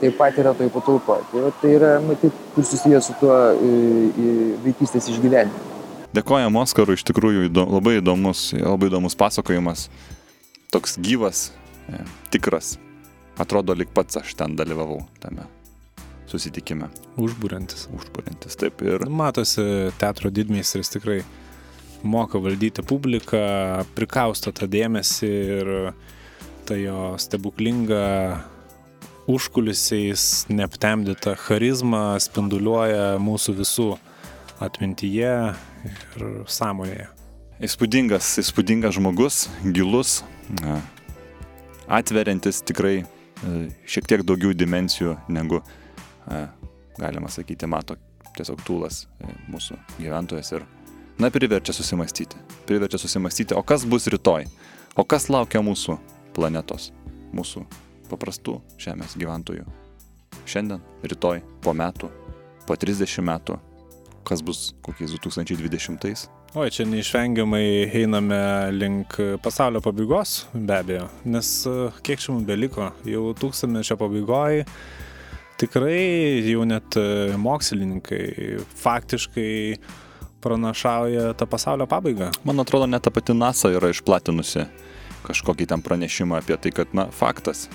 taip 0.01 0.17
pat 0.19 0.39
yra 0.39 0.53
toj 0.57 0.71
patalpoje. 0.73 1.27
Tai, 1.31 1.43
va, 1.45 1.51
tai 1.61 1.75
yra, 1.77 1.91
matyt, 2.03 2.39
kur 2.55 2.67
susijęs 2.67 3.09
su 3.09 3.17
tuo 3.21 3.35
e, 3.55 4.31
vaikystės 4.65 5.11
išgyvenimu. 5.13 5.71
Dėkojam 6.13 6.59
Oskarui, 6.61 6.95
iš 6.99 7.07
tikrųjų 7.09 7.47
įdo, 7.47 7.65
labai, 7.73 7.97
įdomus, 7.97 8.51
labai 8.53 8.91
įdomus 8.91 9.17
pasakojimas. 9.17 9.87
Toks 10.73 10.99
gyvas, 11.01 11.47
tikras. 12.33 12.75
Atrodo, 13.41 13.73
lik 13.73 13.93
pats 13.93 14.19
aš 14.21 14.35
ten 14.37 14.55
dalyvavau 14.55 15.01
tame 15.23 15.47
susitikime. 16.29 16.89
Užbūrintis. 17.21 17.87
Užbūrintis. 17.93 18.57
Taip 18.59 18.81
ir 18.85 19.05
Matosi, 19.09 19.63
teatro 20.01 20.31
didmeistris 20.33 20.91
tikrai 20.93 21.21
moka 22.03 22.39
valdyti 22.41 22.83
publiką, 22.85 23.39
prikausto 23.95 24.51
tą 24.55 24.67
dėmesį 24.69 25.31
ir 25.59 25.71
ta 26.67 26.77
jo 26.79 27.13
stebuklinga 27.19 28.03
užkulisiais 29.31 30.45
neaptemdyta 30.51 31.37
charizma 31.39 32.19
spinduliuoja 32.19 33.15
mūsų 33.23 33.55
visų 33.61 33.89
atmintyje 34.63 35.35
ir 35.87 36.25
sąmonėje. 36.47 37.07
įspūdingas, 37.63 38.33
įspūdingas 38.41 38.97
žmogus, 38.97 39.47
gilus, 39.75 40.23
atveriantis 41.87 42.59
tikrai 42.67 43.03
šiek 43.89 44.07
tiek 44.07 44.23
daugiau 44.27 44.53
dimensijų 44.55 45.15
negu, 45.33 45.61
e, 46.31 46.41
galima 46.99 47.31
sakyti, 47.31 47.67
mato 47.69 47.97
tiesiog 48.37 48.63
tūlas 48.65 49.03
e, 49.21 49.29
mūsų 49.51 49.77
gyventojas 49.99 50.53
ir, 50.55 50.65
na, 51.21 51.29
priverčia 51.33 51.75
susimastyti. 51.75 52.39
Priverčia 52.69 53.01
susimastyti, 53.01 53.57
o 53.57 53.63
kas 53.65 53.85
bus 53.89 54.07
rytoj? 54.11 54.47
O 54.95 55.05
kas 55.09 55.29
laukia 55.33 55.63
mūsų 55.65 55.97
planetos, 56.35 56.91
mūsų 57.33 57.65
paprastų 58.11 58.59
žemės 58.81 59.17
gyventojų? 59.19 59.65
Šiandien, 60.49 60.81
rytoj, 61.07 61.41
po 61.63 61.73
metų, 61.77 62.09
po 62.67 62.77
30 62.79 63.23
metų, 63.25 63.57
kas 64.27 64.43
bus 64.45 64.71
kokiais 64.85 65.13
2020-ais? 65.17 66.27
Oi, 66.53 66.67
čia 66.69 66.83
neišvengiamai 66.85 67.89
einame 67.97 68.37
link 68.77 69.15
pasaulio 69.41 69.79
pabaigos, 69.81 70.43
be 70.53 70.75
abejo, 70.75 71.07
nes 71.25 71.47
e, 71.65 71.71
kiek 72.05 72.21
čia 72.21 72.29
mums 72.29 72.45
beliko, 72.45 72.91
jau 73.09 73.31
tūkstantmečio 73.41 73.97
pabaigoje 73.97 74.67
tikrai 75.57 76.43
jau 76.45 76.61
net 76.69 76.93
e, 77.01 77.33
mokslininkai 77.41 78.59
faktiškai 78.83 79.49
pranašauja 80.45 81.31
tą 81.41 81.47
pasaulio 81.49 81.89
pabaigą. 81.89 82.29
Man 82.45 82.61
atrodo, 82.61 82.85
net 82.85 83.01
ta 83.07 83.09
pati 83.09 83.33
NASA 83.33 83.73
yra 83.73 83.89
išplatinusi 83.89 84.67
kažkokį 85.25 85.71
ten 85.73 85.81
pranešimą 85.81 86.37
apie 86.43 86.59
tai, 86.61 86.69
kad, 86.83 86.93
na, 86.93 87.07
faktas, 87.09 87.65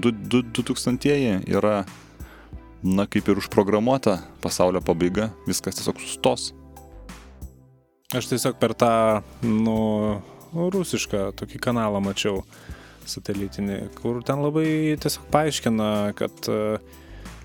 2000-ieji 0.00 1.42
yra, 1.60 1.82
na, 2.80 3.04
kaip 3.04 3.28
ir 3.28 3.44
užprogramuota 3.44 4.22
pasaulio 4.40 4.80
pabaiga, 4.80 5.28
viskas 5.44 5.76
tiesiog 5.76 6.00
sustos. 6.00 6.54
Aš 8.16 8.30
tiesiog 8.30 8.54
per 8.56 8.72
tą, 8.72 8.90
nu, 9.44 9.80
rusišką 10.56 11.26
tokį 11.36 11.58
kanalą 11.60 11.98
mačiau 12.00 12.38
satelitinį, 13.04 13.74
kur 13.98 14.22
ten 14.24 14.40
labai 14.40 14.94
tiesiog 14.96 15.26
paaiškina, 15.34 15.88
kad 16.16 16.48
e, 16.48 16.78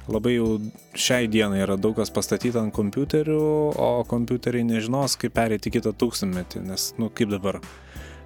labai 0.07 0.37
jau 0.37 0.47
šiai 0.95 1.27
dienai 1.27 1.59
yra 1.65 1.75
daug 1.75 1.97
kas 1.99 2.13
pastatyta 2.15 2.61
ant 2.63 2.71
kompiuterių, 2.79 3.41
o 3.75 3.89
kompiuteriai 4.07 4.63
nežinos, 4.69 5.17
kaip 5.19 5.35
perėti 5.35 5.73
kitą 5.75 5.91
tūkstantmetį, 5.99 6.63
nes, 6.69 6.93
nu, 6.95 7.11
kaip 7.11 7.35
dabar, 7.35 7.59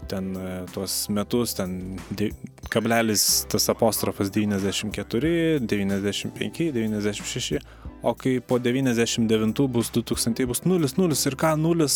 ten 0.09 0.31
e, 0.35 0.53
tuos 0.73 1.07
metus, 1.13 1.53
ten 1.57 1.97
de, 2.09 2.31
kablelis 2.73 3.45
tas 3.51 3.67
apostrofas 3.73 4.31
94, 4.33 5.59
95, 5.61 6.71
96, 6.75 7.59
o 8.01 8.13
kai 8.13 8.39
po 8.39 8.59
99 8.59 9.67
bus 9.67 9.91
2000 9.91 10.47
bus 10.47 10.63
0, 10.65 10.87
0 10.97 11.21
ir 11.29 11.37
ką 11.39 11.53
0, 11.59 11.87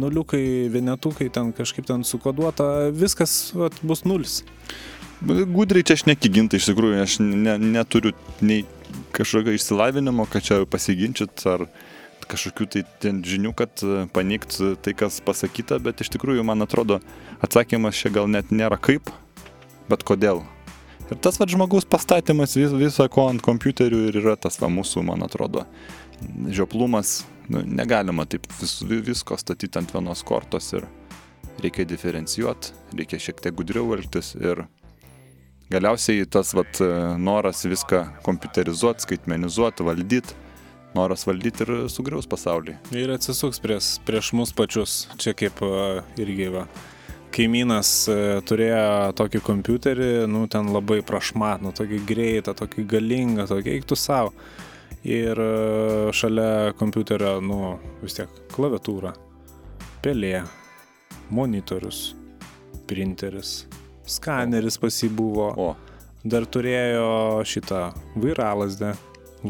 nuliukai, 0.00 0.44
vienetukai 0.72 1.30
ten 1.32 1.52
kažkaip 1.56 1.86
ten 1.86 2.04
sukoduota, 2.04 2.90
viskas 2.92 3.52
vat, 3.54 3.76
bus 3.82 4.04
0. 4.04 4.24
Gudriai 5.26 5.84
čia 5.86 5.96
aš 5.96 6.04
nekigintai, 6.10 6.60
iš 6.60 6.68
tikrųjų, 6.70 7.00
aš 7.00 7.20
ne, 7.24 7.56
neturiu 7.56 8.12
nei 8.44 8.66
kažkokio 9.16 9.54
išsilavinimo, 9.56 10.26
kad 10.28 10.44
čia 10.44 10.58
pasiginčyt 10.68 11.46
ar 11.48 11.64
kažkokių 12.30 12.66
tai 12.72 12.82
ten 13.02 13.22
žinių, 13.26 13.52
kad 13.56 13.82
panikt 14.14 14.58
tai, 14.82 14.94
kas 14.98 15.20
pasakyta, 15.24 15.78
bet 15.82 16.02
iš 16.04 16.10
tikrųjų, 16.16 16.44
man 16.46 16.64
atrodo, 16.66 17.00
atsakymas 17.44 17.98
čia 17.98 18.12
gal 18.14 18.30
net 18.30 18.52
nėra 18.54 18.78
kaip, 18.80 19.10
bet 19.90 20.04
kodėl. 20.06 20.42
Ir 21.06 21.20
tas 21.22 21.38
vad 21.38 21.52
žmogaus 21.52 21.86
pastatymas 21.86 22.56
vis, 22.58 22.72
viso 22.74 23.06
ko 23.12 23.28
ant 23.30 23.42
kompiuterių 23.44 24.08
ir 24.08 24.20
yra 24.24 24.34
tas 24.40 24.58
va 24.58 24.70
mūsų, 24.72 25.04
man 25.06 25.22
atrodo, 25.26 25.66
žioplumas. 26.50 27.20
Nu, 27.46 27.60
negalima 27.62 28.24
taip 28.26 28.48
vis, 28.58 28.80
visko 28.82 29.36
statyti 29.38 29.78
ant 29.78 29.92
vienos 29.94 30.24
kortos 30.26 30.72
ir 30.74 30.88
reikia 31.62 31.86
diferencijuoti, 31.86 32.72
reikia 32.98 33.20
šiek 33.22 33.38
tiek 33.44 33.54
gudriau 33.54 33.92
elgtis 33.94 34.32
ir 34.34 34.64
galiausiai 35.70 36.26
tas 36.26 36.50
vat, 36.58 36.80
noras 37.22 37.62
viską 37.70 38.02
kompiuterizuoti, 38.26 39.06
skaitmenizuoti, 39.06 39.86
valdyti, 39.86 40.34
noras 40.96 41.26
valdyti 41.28 41.64
ir 41.66 41.72
sugriaus 41.92 42.28
pasaulį. 42.30 42.76
Ir 42.96 43.12
atsisuks 43.14 43.60
prieš, 43.62 43.96
prieš 44.08 44.32
mus 44.36 44.52
pačius, 44.56 45.04
čia 45.20 45.36
kaip 45.36 45.62
irgi 46.20 46.50
va 46.54 46.66
kaimynas 47.36 47.90
turėjo 48.48 49.12
tokį 49.18 49.42
kompiuterį, 49.44 50.10
nu, 50.30 50.46
ten 50.48 50.70
labai 50.72 51.02
prašmatną, 51.04 51.74
tokį 51.76 52.00
greitą, 52.08 52.54
tokį 52.56 52.86
galingą, 52.88 53.44
tokį 53.50 53.74
eiktų 53.76 53.98
savo. 54.00 54.32
Ir 55.06 55.38
šalia 56.16 56.72
kompiuterio, 56.78 57.36
nu, 57.44 57.76
vis 58.00 58.16
tiek 58.16 58.32
klaviatūra, 58.54 59.12
pelė, 60.02 60.40
monitorius, 61.30 62.08
printeris, 62.88 63.66
skaneris 64.16 64.80
pasibuvo. 64.82 65.50
O, 65.60 65.68
Dar 66.26 66.42
turėjo 66.50 67.44
šitą 67.46 67.92
vairalasdę 68.18 68.96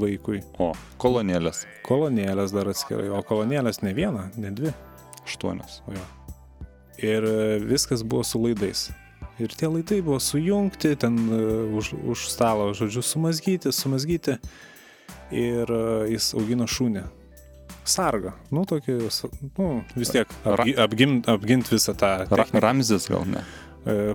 vaikui. 0.01 0.43
o, 0.59 0.73
kolonėlės. 1.03 1.65
Kolonėlės 1.87 2.55
dar 2.55 2.71
atskirai, 2.73 3.09
o 3.13 3.23
kolonėlės 3.27 3.83
ne 3.83 3.95
viena, 3.97 4.29
ne 4.37 4.53
dvi. 4.55 4.75
Aštuonios. 5.27 5.81
O 5.89 5.97
jo. 5.97 6.05
Ir 7.03 7.25
e, 7.25 7.59
viskas 7.59 8.05
buvo 8.05 8.25
su 8.25 8.41
laidais. 8.41 8.91
Ir 9.39 9.53
tie 9.53 9.69
laidai 9.69 10.01
buvo 10.05 10.21
sujungti, 10.23 10.95
ten 10.97 11.19
e, 11.29 11.43
už, 11.77 11.93
už 11.93 12.29
stalo, 12.33 12.71
žodžiu, 12.77 13.03
sumazgyti, 13.05 13.73
sumazgyti. 13.73 14.39
Ir 15.35 15.69
e, 15.69 15.83
jis 16.15 16.33
augino 16.39 16.69
šunį. 16.71 17.05
Sargą. 17.87 18.33
Nu, 18.51 18.65
tokį, 18.67 18.97
nu, 19.59 19.69
vis 19.95 20.11
tiek 20.11 20.31
apgi, 20.43 20.73
apgint, 20.83 21.29
apgint 21.31 21.69
visą 21.71 21.95
tą 21.95 22.17
techniką. 22.27 22.63
Ramzis 22.65 23.07
gal 23.13 23.29
ne. 23.31 23.45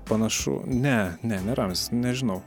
Panašu, 0.09 0.57
ne, 0.67 1.13
ne, 1.23 1.38
neramis, 1.45 1.86
nežinau. 1.95 2.41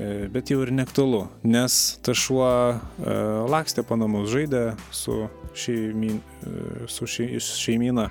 E, 0.00 0.28
Bet 0.32 0.48
jau 0.48 0.62
ir 0.64 0.70
neaktualu, 0.72 1.26
nes 1.44 1.74
ta 2.04 2.14
šuo 2.16 2.46
e, 2.48 3.16
lakstė 3.52 3.84
po 3.84 3.98
namus, 4.00 4.30
žaidė 4.32 4.62
su, 4.96 5.26
šeimin, 5.52 6.22
e, 6.46 6.86
su 6.88 7.08
šei, 7.10 7.36
šeimyna 7.44 8.06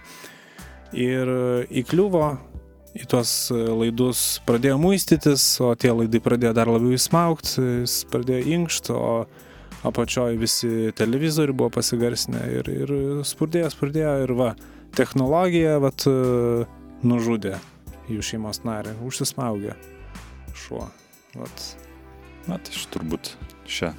ir 0.93 1.31
įkliuvo 1.81 2.27
į 2.97 3.07
tuos 3.09 3.31
laidus, 3.53 4.21
pradėjo 4.45 4.77
muistytis, 4.81 5.43
o 5.61 5.71
tie 5.77 5.93
laidai 5.93 6.21
pradėjo 6.25 6.53
dar 6.57 6.69
labiau 6.69 6.93
įsmaugti, 6.97 7.65
jis 7.83 7.99
pradėjo 8.09 8.57
inkšti, 8.57 8.93
o 8.97 9.89
apačioj 9.89 10.37
visi 10.41 10.93
televizoriai 10.97 11.57
buvo 11.57 11.69
pasigarsinę 11.77 12.45
ir, 12.57 12.71
ir 12.73 12.95
spurdėjo, 13.25 13.69
spurdėjo 13.73 14.15
ir 14.25 14.33
va, 14.37 14.53
technologija 14.97 15.77
vat, 15.85 16.09
nužudė 17.05 17.59
jų 18.09 18.25
šeimos 18.33 18.65
narį, 18.65 18.97
užsismaugė 19.05 19.77
šuo. 20.57 20.89
Vat. 21.35 21.65
Na, 22.47 22.57
tai 22.57 22.73
aš 22.73 22.87
turbūt 22.93 23.33
šią 23.69 23.91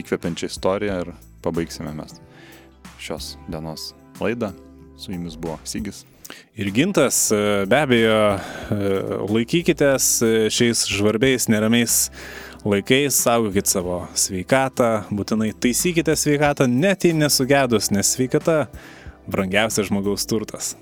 įkvepiančią 0.00 0.48
istoriją 0.48 1.00
ir 1.04 1.10
pabaigsime 1.44 1.92
mes 1.96 2.16
šios 3.02 3.34
dienos 3.50 3.92
laidą. 4.20 4.52
Su 4.96 5.12
jumis 5.12 5.36
buvo 5.36 5.58
Sygis. 5.64 6.06
Ir 6.56 6.70
gintas, 6.72 7.30
e, 7.30 7.66
be 7.68 7.82
abejo, 7.84 8.16
e, 8.72 8.92
laikykitės 9.28 10.06
e, 10.24 10.30
šiais 10.50 10.86
žvarbiais, 10.88 11.46
neramiais 11.52 11.98
laikais, 12.66 13.20
saugokit 13.20 13.68
savo 13.70 14.00
sveikatą, 14.16 15.04
būtinai 15.12 15.52
taisykite 15.52 16.16
sveikatą, 16.16 16.66
net 16.66 17.06
jei 17.06 17.14
nesugedus, 17.14 17.92
nes 17.94 18.16
sveikata 18.16 18.64
brangiausias 19.28 19.92
žmogaus 19.92 20.26
turtas. 20.26 20.74